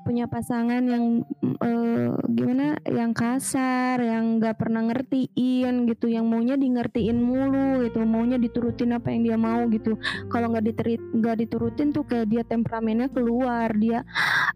punya 0.08 0.24
pasangan 0.32 0.80
yang 0.88 1.28
eh, 1.44 2.12
gimana 2.32 2.80
yang 2.88 3.12
kasar 3.12 4.00
yang 4.00 4.40
gak 4.40 4.56
pernah 4.56 4.88
ngertiin 4.88 5.84
gitu 5.92 6.08
yang 6.08 6.26
maunya 6.32 6.56
di 6.56 6.72
ngertiin 6.72 7.20
mulu 7.20 7.84
gitu 7.84 8.04
maunya 8.08 8.40
diturutin 8.40 8.96
apa 8.96 9.12
yang 9.12 9.22
dia 9.28 9.38
mau 9.38 9.68
gitu. 9.68 10.00
Kalau 10.32 10.48
nggak 10.52 10.66
diterit 10.72 11.02
nggak 11.12 11.36
diturutin 11.46 11.92
tuh 11.92 12.04
kayak 12.08 12.28
dia 12.32 12.44
temperamennya 12.48 13.12
keluar 13.12 13.70
dia 13.76 14.08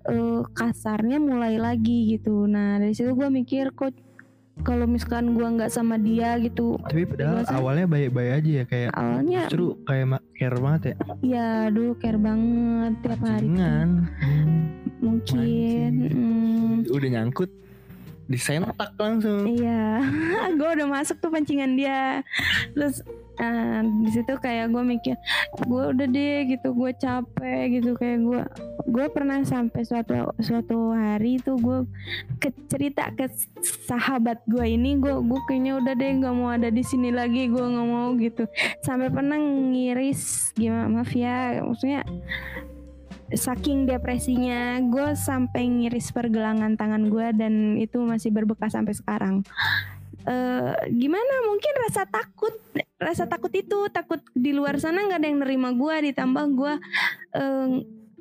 eh, 0.07 0.41
kasarnya 0.55 1.19
mulai 1.19 1.59
lagi 1.59 2.15
gitu. 2.15 2.47
Nah 2.47 2.79
dari 2.79 2.95
situ 2.95 3.11
gue 3.11 3.27
mikir 3.27 3.75
kok 3.75 3.91
kalau 4.61 4.85
misalkan 4.85 5.33
gua 5.33 5.49
nggak 5.49 5.73
sama 5.73 5.97
dia 5.97 6.37
gitu 6.37 6.77
Tapi 6.85 7.09
padahal 7.09 7.41
Masa? 7.41 7.57
awalnya 7.57 7.85
baik-baik 7.89 8.31
aja 8.37 8.51
ya 8.53 8.63
kayak 8.63 8.89
awalnya 8.93 9.41
justru 9.49 9.65
kayak 9.83 10.05
ma- 10.07 10.25
care 10.33 10.57
banget 10.57 10.81
ya. 10.85 10.95
ya 11.19 11.49
dulu 11.67 11.91
care 11.97 12.19
banget 12.19 12.93
tiap 13.01 13.21
hari 13.23 13.47
Jangan. 13.49 13.89
mungkin 15.01 15.91
mm, 16.05 16.73
Udah 16.87 17.09
nyangkut 17.09 17.49
disentak 18.23 18.95
langsung. 18.95 19.43
Iya, 19.45 19.99
gue 20.57 20.69
udah 20.79 20.87
masuk 20.87 21.19
tuh 21.19 21.27
pancingan 21.27 21.75
dia. 21.75 22.23
Terus 22.71 23.03
eh, 23.39 23.81
di 24.03 24.09
situ 24.11 24.33
kayak 24.37 24.69
gue 24.73 24.83
mikir, 24.83 25.15
gue 25.63 25.83
udah 25.95 26.07
deh 26.07 26.37
gitu, 26.49 26.73
gue 26.73 26.91
capek 26.97 27.61
gitu 27.79 27.91
kayak 27.97 28.19
gue, 28.21 28.41
gue 28.89 29.05
pernah 29.09 29.41
sampai 29.41 29.81
suatu 29.85 30.33
suatu 30.41 30.93
hari 30.93 31.41
tuh 31.41 31.57
gue 31.57 31.79
ke 32.37 32.49
cerita 32.69 33.09
ke 33.13 33.29
sahabat 33.61 34.43
gue 34.45 34.65
ini, 34.65 34.97
gue 34.97 35.13
gue 35.23 35.39
kayaknya 35.49 35.81
udah 35.81 35.93
deh 35.97 36.11
nggak 36.21 36.35
mau 36.35 36.49
ada 36.53 36.69
di 36.69 36.83
sini 36.85 37.09
lagi, 37.09 37.49
gue 37.49 37.63
nggak 37.63 37.87
mau 37.89 38.13
gitu. 38.19 38.45
Sampai 38.85 39.09
pernah 39.09 39.37
ngiris 39.39 40.53
gimana 40.53 40.89
maaf 40.89 41.11
ya, 41.13 41.63
maksudnya 41.63 42.05
saking 43.33 43.89
depresinya 43.89 44.77
gue 44.85 45.17
sampai 45.17 45.65
ngiris 45.65 46.13
pergelangan 46.13 46.77
tangan 46.77 47.09
gue 47.09 47.27
dan 47.33 47.75
itu 47.81 47.97
masih 48.05 48.29
berbekas 48.29 48.77
sampai 48.77 48.93
sekarang 48.93 49.41
eh 50.23 50.73
gimana? 50.91 51.33
Mungkin 51.47 51.73
rasa 51.89 52.07
takut. 52.07 52.53
Rasa 52.99 53.27
takut 53.27 53.51
itu 53.51 53.91
takut 53.91 54.23
di 54.31 54.55
luar 54.55 54.79
sana 54.79 55.03
nggak 55.03 55.19
ada 55.19 55.27
yang 55.27 55.39
nerima 55.43 55.75
gue 55.75 56.13
ditambah 56.13 56.45
gue 56.55 56.73
eh, 57.35 57.67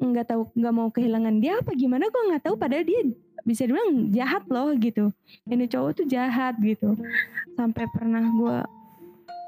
nggak 0.02 0.26
tahu 0.26 0.42
nggak 0.58 0.74
mau 0.74 0.90
kehilangan 0.90 1.38
dia 1.38 1.62
apa 1.62 1.70
gimana 1.78 2.10
gue 2.10 2.22
nggak 2.34 2.42
tahu. 2.46 2.54
Padahal 2.58 2.82
dia 2.82 3.00
bisa 3.42 3.66
dibilang 3.66 4.10
jahat 4.10 4.46
loh 4.50 4.70
gitu. 4.78 5.10
Ini 5.46 5.66
cowok 5.70 5.90
tuh 6.02 6.06
jahat 6.10 6.58
gitu. 6.62 6.98
Sampai 7.54 7.86
pernah 7.90 8.22
gue 8.22 8.58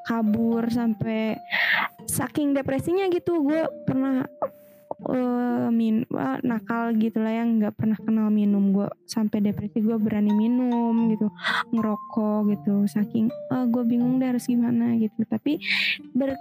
kabur 0.05 0.69
sampai 0.69 1.39
saking 2.07 2.55
depresinya 2.55 3.09
gitu. 3.11 3.41
Gue 3.43 3.67
pernah 3.89 4.27
eh 5.11 5.69
min 5.75 6.07
wah, 6.13 6.39
nakal 6.45 6.95
gitu 6.97 7.21
lah 7.21 7.43
yang 7.43 7.59
nggak 7.59 7.75
pernah 7.75 7.99
kenal 7.99 8.29
minum. 8.31 8.71
Gue 8.71 8.89
sampai 9.05 9.43
depresi 9.43 9.83
gue 9.83 9.97
berani 9.99 10.33
minum 10.33 10.95
gitu 11.11 11.29
ngerokok 11.75 12.41
gitu 12.55 12.75
saking 12.87 13.29
ah 13.51 13.67
gue 13.67 13.83
bingung 13.85 14.23
deh 14.23 14.31
harus 14.31 14.47
gimana 14.47 14.95
gitu. 14.99 15.27
Tapi 15.27 15.59
ber 16.15 16.35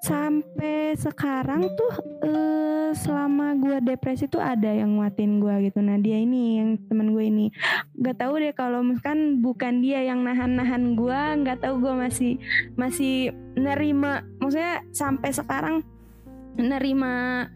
sampai 0.00 0.96
sekarang 0.96 1.68
tuh 1.76 1.92
eh 2.24 2.88
selama 2.96 3.52
gue 3.60 3.84
depresi 3.84 4.26
tuh 4.26 4.40
ada 4.40 4.72
yang 4.72 4.96
nguatin 4.96 5.38
gue 5.38 5.70
gitu. 5.70 5.78
Nah 5.84 6.00
dia 6.00 6.16
ini 6.16 6.58
yang 6.58 6.80
teman 6.88 7.12
gue 7.12 7.24
ini. 7.28 7.52
Nggak 8.00 8.16
tahu 8.16 8.40
deh 8.40 8.52
kalau 8.56 8.80
misalkan 8.80 9.44
bukan 9.44 9.84
dia 9.84 10.02
yang 10.02 10.24
nahan-nahan 10.24 10.96
gue 10.96 11.20
nggak 11.44 11.60
tahu 11.62 11.84
gue 11.84 11.94
masih 11.94 12.32
masih 12.74 13.36
nerima. 13.54 14.24
Maksudnya 14.40 14.82
sampai 14.90 15.30
sekarang 15.36 15.84
nerima 16.62 17.48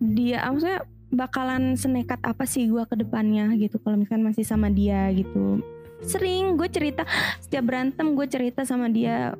dia 0.00 0.44
maksudnya 0.48 0.84
bakalan 1.12 1.78
senekat 1.78 2.18
apa 2.26 2.44
sih 2.44 2.66
gua 2.66 2.84
ke 2.84 2.98
depannya 2.98 3.54
gitu 3.56 3.78
kalau 3.80 4.00
misalkan 4.00 4.26
masih 4.26 4.42
sama 4.42 4.68
dia 4.68 5.08
gitu. 5.14 5.62
Sering 6.04 6.60
gue 6.60 6.68
cerita 6.68 7.08
setiap 7.40 7.72
berantem 7.72 8.12
gue 8.12 8.26
cerita 8.28 8.68
sama 8.68 8.92
dia 8.92 9.32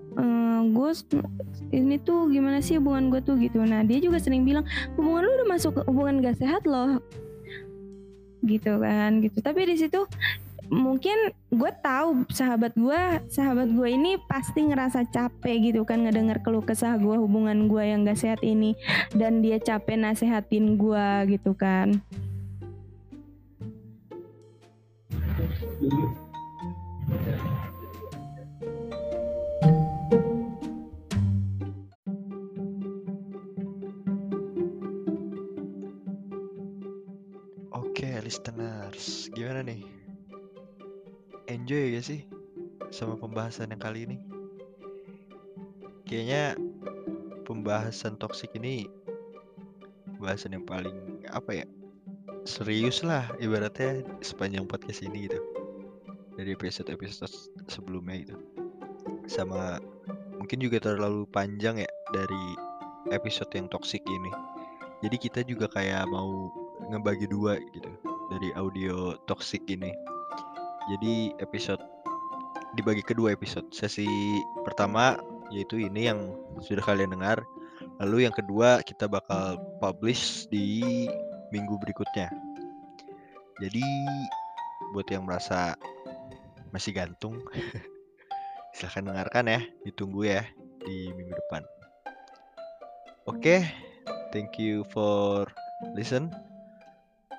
gue 0.66 0.90
ini 1.68 2.00
tuh 2.00 2.32
gimana 2.32 2.64
sih 2.64 2.80
hubungan 2.80 3.12
gue 3.12 3.20
tuh 3.20 3.36
gitu. 3.36 3.60
Nah 3.60 3.84
dia 3.84 4.00
juga 4.00 4.16
sering 4.16 4.42
bilang 4.42 4.64
hubungan 4.96 5.28
lu 5.28 5.30
udah 5.36 5.48
masuk 5.52 5.84
hubungan 5.84 6.24
gak 6.24 6.40
sehat 6.40 6.64
loh. 6.64 6.96
Gitu 8.40 8.72
kan 8.80 9.20
gitu. 9.20 9.38
Tapi 9.44 9.68
di 9.68 9.76
situ 9.76 10.00
mungkin 10.70 11.30
gue 11.54 11.72
tahu 11.82 12.26
sahabat 12.30 12.74
gue 12.74 13.00
sahabat 13.30 13.70
gue 13.70 13.88
ini 13.88 14.18
pasti 14.26 14.66
ngerasa 14.66 15.06
capek 15.08 15.70
gitu 15.70 15.86
kan 15.86 16.02
ngedenger 16.02 16.42
keluh 16.42 16.64
kesah 16.64 16.98
gue 16.98 17.14
hubungan 17.14 17.70
gue 17.70 17.82
yang 17.86 18.02
gak 18.02 18.18
sehat 18.18 18.40
ini 18.42 18.74
dan 19.14 19.42
dia 19.42 19.62
capek 19.62 19.94
nasehatin 19.98 20.74
gue 20.74 21.06
gitu 21.30 21.54
kan 21.54 22.02
Oke, 37.76 38.20
listeners, 38.20 39.32
gimana 39.32 39.64
nih? 39.64 39.95
Enjoy 41.46 41.94
gak 41.94 42.02
sih 42.02 42.26
sama 42.90 43.14
pembahasan 43.14 43.70
yang 43.70 43.78
kali 43.78 44.02
ini? 44.02 44.18
Kayaknya 46.02 46.58
pembahasan 47.46 48.18
toksik 48.18 48.50
ini 48.58 48.90
pembahasan 50.16 50.58
yang 50.58 50.66
paling 50.66 51.22
apa 51.30 51.62
ya? 51.62 51.66
Serius 52.46 53.06
lah 53.06 53.30
ibaratnya 53.38 54.02
sepanjang 54.26 54.66
podcast 54.66 55.06
ini 55.06 55.30
gitu. 55.30 55.38
Dari 56.34 56.50
episode-episode 56.50 57.30
sebelumnya 57.70 58.26
gitu. 58.26 58.36
Sama 59.30 59.78
mungkin 60.42 60.58
juga 60.58 60.82
terlalu 60.82 61.30
panjang 61.30 61.78
ya 61.78 61.90
dari 62.10 62.44
episode 63.14 63.54
yang 63.54 63.70
toksik 63.70 64.02
ini. 64.02 64.32
Jadi 65.06 65.16
kita 65.20 65.40
juga 65.46 65.70
kayak 65.70 66.10
mau 66.10 66.50
ngebagi 66.90 67.30
dua 67.30 67.54
gitu 67.70 67.90
dari 68.34 68.50
audio 68.58 69.14
toxic 69.30 69.62
ini. 69.70 69.94
Jadi 70.86 71.34
episode 71.42 71.82
dibagi 72.78 73.02
ke 73.02 73.10
dua 73.16 73.34
episode. 73.34 73.66
Sesi 73.74 74.06
pertama 74.62 75.18
yaitu 75.50 75.82
ini 75.82 76.06
yang 76.06 76.30
sudah 76.62 76.82
kalian 76.82 77.10
dengar. 77.10 77.42
Lalu 77.98 78.28
yang 78.28 78.34
kedua 78.34 78.86
kita 78.86 79.10
bakal 79.10 79.58
publish 79.82 80.46
di 80.46 80.82
minggu 81.50 81.74
berikutnya. 81.82 82.30
Jadi 83.58 83.82
buat 84.94 85.08
yang 85.10 85.26
merasa 85.26 85.74
masih 86.70 86.92
gantung 86.94 87.40
silahkan 88.76 89.10
dengarkan 89.10 89.44
ya, 89.48 89.60
ditunggu 89.82 90.28
ya 90.28 90.44
di 90.84 91.10
minggu 91.16 91.34
depan. 91.34 91.62
Oke, 93.26 93.66
thank 94.30 94.54
you 94.60 94.86
for 94.94 95.50
listen 95.98 96.30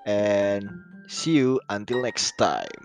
and 0.03 0.67
see 1.07 1.39
you 1.39 1.63
until 1.71 2.03
next 2.03 2.35
time. 2.35 2.83